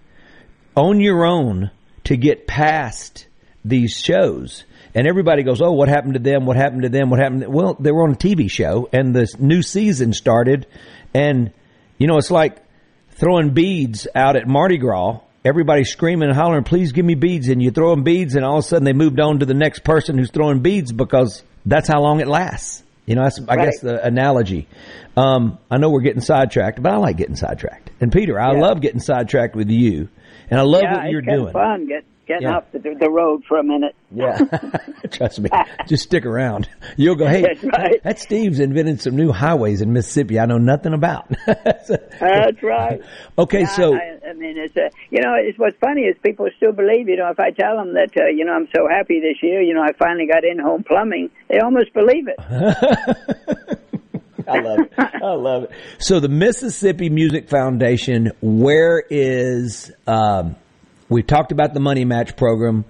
on 0.76 1.00
your 1.02 1.26
own 1.26 1.72
to 2.08 2.18
get 2.18 2.48
past 2.48 3.28
these 3.64 3.98
shows. 3.98 4.64
And 4.96 5.08
everybody 5.08 5.44
goes, 5.44 5.62
"Oh, 5.62 5.72
what 5.72 5.90
happened 5.90 6.14
to 6.16 6.20
them? 6.20 6.46
What 6.46 6.58
happened 6.58 6.84
to 6.84 6.90
them? 6.90 7.10
What 7.10 7.20
happened?" 7.20 7.48
Well, 7.48 7.76
they 7.80 7.92
were 7.92 8.04
on 8.04 8.14
a 8.14 8.16
TV 8.16 8.50
show, 8.50 8.90
and 8.92 9.16
the 9.16 9.28
new 9.40 9.62
season 9.62 10.14
started, 10.14 10.66
and, 11.14 11.52
you 11.98 12.08
know, 12.08 12.18
it's 12.18 12.32
like 12.32 12.58
throwing 13.18 13.50
beads 13.50 14.08
out 14.16 14.36
at 14.36 14.48
Mardi 14.48 14.78
Gras. 14.78 15.20
Everybody's 15.44 15.90
screaming 15.90 16.30
and 16.30 16.38
hollering, 16.38 16.64
please 16.64 16.92
give 16.92 17.06
me 17.06 17.16
beads. 17.16 17.48
And 17.48 17.62
you 17.62 17.72
throw 17.72 17.92
them 17.92 18.04
beads 18.04 18.36
and 18.36 18.44
all 18.44 18.58
of 18.58 18.66
a 18.66 18.68
sudden 18.68 18.84
they 18.84 18.94
moved 18.94 19.20
on 19.20 19.40
to 19.40 19.46
the 19.46 19.54
next 19.54 19.84
person 19.84 20.18
who's 20.18 20.30
throwing 20.30 20.60
beads 20.60 20.92
because 20.92 21.42
that's 21.66 21.88
how 21.88 22.02
long 22.02 22.20
it 22.20 22.28
lasts. 22.28 22.84
You 23.06 23.16
know, 23.16 23.24
that's, 23.24 23.40
I 23.48 23.56
right. 23.56 23.66
guess 23.66 23.80
the 23.80 24.06
analogy. 24.06 24.68
Um, 25.16 25.58
I 25.72 25.78
know 25.78 25.90
we're 25.90 26.02
getting 26.02 26.22
sidetracked, 26.22 26.84
but 26.84 26.92
I 26.92 26.98
like 26.98 27.16
getting 27.16 27.38
sidetracked. 27.38 27.90
And 28.02 28.12
Peter, 28.12 28.40
I 28.40 28.54
yeah. 28.54 28.60
love 28.60 28.82
getting 28.82 29.00
sidetracked 29.00 29.56
with 29.56 29.70
you. 29.70 30.10
And 30.50 30.60
I 30.60 30.64
love 30.64 30.82
yeah, 30.84 30.98
what 30.98 31.12
you're 31.12 31.22
doing. 31.22 31.54
fun. 31.54 31.88
Get, 31.88 32.06
getting 32.28 32.48
yeah. 32.48 32.58
off 32.58 32.66
the, 32.72 32.80
the 32.80 33.10
road 33.10 33.44
for 33.48 33.58
a 33.58 33.64
minute. 33.64 33.96
Yeah, 34.12 34.38
trust 35.12 35.40
me. 35.40 35.50
Just 35.88 36.04
stick 36.04 36.26
around. 36.26 36.70
You'll 36.96 37.16
go. 37.16 37.26
Hey, 37.26 37.42
that's, 37.42 37.64
right. 37.64 38.04
that 38.04 38.20
Steve's 38.20 38.60
invented 38.60 39.02
some 39.02 39.16
new 39.16 39.32
highways 39.32 39.82
in 39.82 39.94
Mississippi. 39.94 40.40
I 40.40 40.46
know 40.46 40.58
nothing 40.58 40.94
about. 40.94 41.30
that's 41.46 42.64
right. 42.64 43.02
Okay, 43.38 43.62
yeah, 43.62 43.66
so 43.68 43.96
I, 43.96 44.30
I, 44.30 44.34
mean, 44.34 44.58
it's 44.58 44.76
a, 44.76 44.90
you 45.10 45.22
know, 45.22 45.34
it's 45.36 45.58
what's 45.58 45.78
funny 45.80 46.02
is 46.02 46.16
people 46.24 46.48
still 46.58 46.74
believe. 46.74 47.08
You 47.08 47.18
know, 47.18 47.30
if 47.30 47.40
I 47.40 47.52
tell 47.52 47.78
them 47.78 47.94
that, 47.94 48.12
uh, 48.18 48.28
you 48.28 48.46
know, 48.46 48.54
I'm 48.54 48.68
so 48.76 48.88
happy 48.88 49.20
this 49.20 49.42
year. 49.42 49.62
You 49.62 49.74
know, 49.74 49.82
I 49.82 49.94
finally 49.94 50.28
got 50.28 50.44
in 50.44 50.60
home 50.60 50.84
plumbing. 50.84 51.30
They 51.50 51.60
almost 51.60 51.94
believe 51.94 52.28
it. 52.28 53.57
I 54.48 54.60
love 54.60 54.80
it. 54.80 54.94
I 54.98 55.34
love 55.34 55.64
it. 55.64 55.72
So 56.00 56.20
the 56.20 56.30
Mississippi 56.30 57.10
Music 57.10 57.50
Foundation, 57.50 58.32
where 58.42 59.04
is? 59.10 59.92
Um, 60.06 60.56
We've 61.10 61.26
talked 61.26 61.52
about 61.52 61.74
the 61.74 61.80
money 61.80 62.06
match 62.06 62.36
program, 62.36 62.86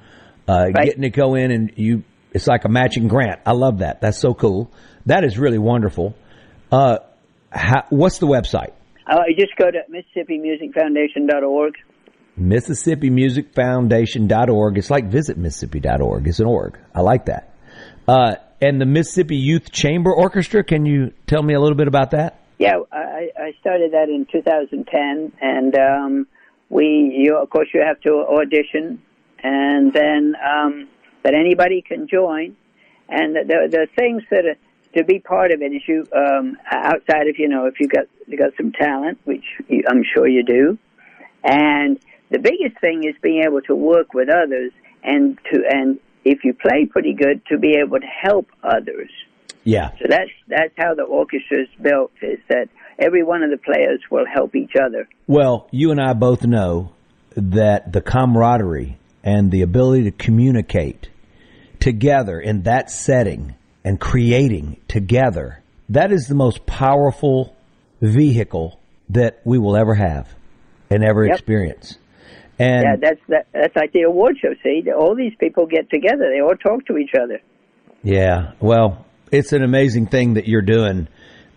uh, 0.48 0.70
right. 0.74 0.86
getting 0.86 1.04
to 1.04 1.10
go 1.10 1.36
in 1.36 1.52
and 1.52 1.72
you, 1.76 2.04
it's 2.32 2.48
like 2.48 2.66
a 2.66 2.70
matching 2.70 3.08
grant. 3.08 3.42
I 3.46 3.52
love 3.52 3.78
that. 3.80 4.02
That's 4.02 4.18
so 4.18 4.34
cool. 4.34 4.72
That 5.06 5.24
is 5.24 5.38
really 5.38 5.60
wonderful. 5.60 6.16
Uh, 6.72 6.98
how, 7.52 7.84
what's 7.90 8.18
the 8.18 8.28
website? 8.28 8.72
Uh, 9.06 9.20
you 9.28 9.36
just 9.36 9.56
go 9.56 9.70
to 9.70 9.82
MississippiMusicFoundation.org. 9.90 11.76
MississippiMusicFoundation.org. 12.40 14.78
It's 14.78 14.90
like 14.90 15.10
visit 15.10 15.38
Mississippi.org. 15.38 16.28
It's 16.28 16.40
an 16.40 16.48
org. 16.48 16.78
I 16.94 17.02
like 17.02 17.26
that. 17.26 17.54
Uh, 18.08 18.36
and 18.62 18.82
the 18.82 18.86
Mississippi 18.86 19.36
Youth 19.36 19.72
Chamber 19.72 20.14
Orchestra. 20.14 20.64
Can 20.64 20.86
you 20.86 21.12
tell 21.28 21.44
me 21.44 21.54
a 21.54 21.60
little 21.60 21.78
bit 21.78 21.88
about 21.88 22.12
that? 22.12 22.42
Yeah, 22.58 22.80
I, 22.92 23.30
I 23.38 23.54
started 23.60 23.92
that 23.94 24.10
in 24.10 24.26
2010, 24.32 25.32
and 25.42 25.76
um, 25.76 26.28
we 26.70 27.14
you 27.16 27.38
of 27.38 27.50
course 27.50 27.68
you 27.74 27.82
have 27.82 28.00
to 28.02 28.14
audition 28.14 29.02
and 29.44 29.94
then 29.94 30.36
um 30.46 30.88
that 31.24 31.34
anybody 31.34 31.82
can 31.82 32.08
join 32.08 32.56
and 33.10 33.36
the 33.36 33.68
the, 33.70 33.88
things 33.96 34.24
that 34.30 34.46
are 34.46 34.56
to 34.96 35.04
be 35.04 35.20
part 35.20 35.52
of 35.52 35.62
it 35.62 35.72
is 35.72 35.82
you 35.88 36.06
um 36.16 36.58
outside 36.72 37.28
of 37.28 37.38
you 37.38 37.48
know 37.48 37.66
if 37.66 37.80
you 37.80 37.88
got 37.88 38.06
you 38.28 38.38
got 38.38 38.52
some 38.58 38.72
talent 38.72 39.18
which 39.26 39.46
you, 39.68 39.84
I'm 39.88 40.04
sure 40.14 40.28
you 40.28 40.44
do 40.44 40.78
and 41.44 42.00
the 42.30 42.40
biggest 42.40 42.80
thing 42.82 43.04
is 43.06 43.16
being 43.22 43.44
able 43.46 43.62
to 43.62 43.76
work 43.76 44.14
with 44.14 44.30
others 44.30 44.72
and 45.04 45.38
to 45.52 45.64
and 45.70 46.00
if 46.32 46.44
you 46.44 46.54
play 46.54 46.86
pretty 46.86 47.14
good 47.14 47.42
to 47.48 47.58
be 47.58 47.76
able 47.84 48.00
to 48.00 48.06
help 48.06 48.48
others 48.64 49.10
yeah 49.64 49.92
so 50.00 50.06
that's 50.10 50.32
that's 50.48 50.74
how 50.78 50.94
the 50.94 51.04
orchestra 51.04 51.62
is 51.62 51.70
built 51.82 52.12
is 52.22 52.40
that 52.50 52.70
every 53.00 53.24
one 53.24 53.44
of 53.44 53.50
the 53.50 53.58
players 53.58 54.02
will 54.10 54.26
help 54.26 54.56
each 54.56 54.74
other. 54.76 55.08
Well, 55.28 55.68
you 55.72 55.92
and 55.92 56.02
I 56.02 56.14
both 56.14 56.44
know 56.44 56.92
that 57.36 57.92
the 57.94 58.02
camaraderie 58.02 58.98
and 59.24 59.52
the 59.52 59.62
ability 59.62 60.04
to 60.06 60.12
communicate 60.12 61.10
together 61.80 62.40
in 62.40 62.64
that 62.64 62.90
setting 62.90 63.56
and 63.84 64.00
creating 64.00 64.78
together, 64.88 65.62
that 65.90 66.12
is 66.12 66.28
the 66.28 66.36
most 66.36 66.66
powerful 66.66 67.56
vehicle 68.02 68.80
that 69.10 69.40
we 69.46 69.58
will 69.58 69.78
ever 69.78 69.96
have 69.96 70.34
and 70.90 71.04
ever 71.04 71.26
yep. 71.26 71.36
experience. 71.36 71.98
And 72.60 72.84
yeah, 72.84 72.96
that's 73.00 73.22
that, 73.28 73.48
that's 73.54 73.76
like 73.76 73.92
the 73.94 74.02
award 74.02 74.38
show. 74.42 74.54
See, 74.64 74.84
all 74.92 75.16
these 75.16 75.34
people 75.40 75.68
get 75.68 75.90
together; 75.90 76.32
they 76.34 76.42
all 76.42 76.56
talk 76.56 76.86
to 76.88 76.98
each 76.98 77.12
other. 77.20 77.40
Yeah, 78.04 78.54
well, 78.60 79.06
it's 79.32 79.54
an 79.54 79.64
amazing 79.64 80.08
thing 80.08 80.36
that 80.36 80.48
you're 80.48 80.62
doing 80.62 81.08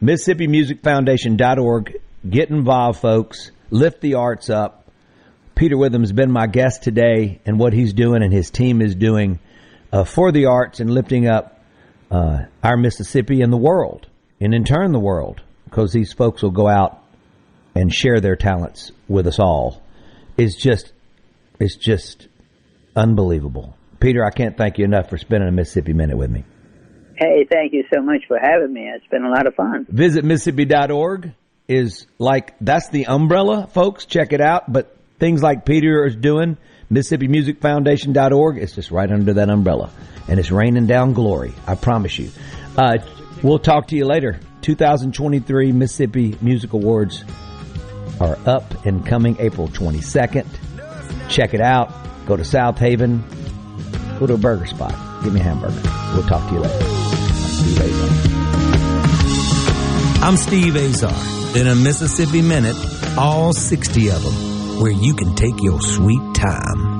MississippiMusicFoundation.org. 0.03 2.01
Get 2.29 2.51
involved, 2.51 3.01
folks. 3.01 3.51
Lift 3.71 4.01
the 4.01 4.15
arts 4.15 4.51
up. 4.51 4.91
Peter 5.55 5.77
Whitham 5.77 6.01
has 6.01 6.13
been 6.13 6.31
my 6.31 6.47
guest 6.47 6.83
today, 6.83 7.41
and 7.45 7.59
what 7.59 7.73
he's 7.73 7.93
doing 7.93 8.23
and 8.23 8.33
his 8.33 8.51
team 8.51 8.81
is 8.81 8.95
doing 8.95 9.39
uh, 9.93 10.05
for 10.05 10.33
the 10.33 10.47
arts 10.47 10.81
and 10.81 10.91
lifting 10.91 11.29
up 11.29 11.61
uh, 12.11 12.45
our 12.63 12.77
Mississippi 12.77 13.43
and 13.43 13.53
the 13.53 13.59
world, 13.59 14.07
and 14.41 14.55
in 14.55 14.65
turn 14.65 14.93
the 14.93 14.99
world, 14.99 15.43
because 15.65 15.93
these 15.93 16.13
folks 16.13 16.43
will 16.43 16.51
go 16.51 16.67
out 16.67 17.03
and 17.75 17.93
share 17.93 18.21
their 18.21 18.37
talents 18.37 18.91
with 19.07 19.27
us 19.27 19.39
all. 19.39 19.83
Is 20.41 20.57
just, 20.57 20.93
it's 21.59 21.77
just 21.77 22.29
unbelievable. 22.97 23.77
Peter, 24.01 24.25
I 24.25 24.31
can't 24.31 24.57
thank 24.57 24.79
you 24.79 24.87
enough 24.87 25.11
for 25.11 25.19
spending 25.19 25.51
a 25.51 25.53
Mississippi 25.53 25.93
minute 25.93 26.17
with 26.17 26.31
me. 26.31 26.45
Hey, 27.17 27.47
thank 27.51 27.75
you 27.75 27.85
so 27.93 28.01
much 28.01 28.23
for 28.27 28.39
having 28.41 28.73
me. 28.73 28.89
It's 28.89 29.07
been 29.09 29.25
a 29.25 29.29
lot 29.29 29.47
of 29.47 29.55
fun. 29.55 29.87
Visit 29.91 30.25
Mississippi.org 30.25 31.35
is 31.69 32.07
like, 32.19 32.55
that's 32.59 32.89
the 32.89 33.05
umbrella, 33.05 33.67
folks. 33.67 34.07
Check 34.07 34.33
it 34.33 34.41
out. 34.41 34.73
But 34.73 34.97
things 35.19 35.43
like 35.43 35.67
Peter 35.67 36.07
is 36.07 36.17
doing, 36.17 36.57
MississippiMusicFoundation.org, 36.91 38.57
it's 38.57 38.75
just 38.75 38.91
right 38.91 39.13
under 39.13 39.35
that 39.35 39.51
umbrella. 39.51 39.91
And 40.27 40.41
it's 40.41 40.51
raining 40.51 40.87
down 40.87 41.13
glory. 41.13 41.53
I 41.67 41.75
promise 41.75 42.19
you. 42.19 42.31
Uh, 42.79 42.97
we'll 43.43 43.59
talk 43.59 43.89
to 43.89 43.97
you 43.97 44.07
later. 44.07 44.41
2023 44.63 45.73
Mississippi 45.73 46.39
Music 46.41 46.73
Awards 46.73 47.25
are 48.21 48.39
up 48.47 48.85
and 48.85 49.05
coming 49.07 49.37
April 49.39 49.69
22nd. 49.69 50.47
Check 51.29 51.55
it 51.55 51.61
out. 51.61 51.93
Go 52.27 52.37
to 52.37 52.43
Southaven. 52.43 53.23
Go 54.19 54.27
to 54.27 54.35
a 54.35 54.39
burger 54.39 54.67
spot. 54.67 54.95
Give 55.25 55.33
me 55.33 55.41
a 55.41 55.43
hamburger. 55.43 55.81
We'll 56.15 56.27
talk 56.27 56.47
to 56.49 56.55
you 56.55 56.61
later. 56.61 56.85
Steve 57.35 57.81
Azar. 57.81 58.11
I'm 60.23 60.37
Steve 60.37 60.77
Azar. 60.77 61.57
In 61.59 61.67
a 61.67 61.75
Mississippi 61.75 62.43
Minute, 62.43 62.77
all 63.17 63.53
60 63.53 64.11
of 64.11 64.23
them, 64.23 64.81
where 64.81 64.93
you 64.93 65.15
can 65.15 65.35
take 65.35 65.61
your 65.61 65.81
sweet 65.81 66.35
time. 66.35 67.00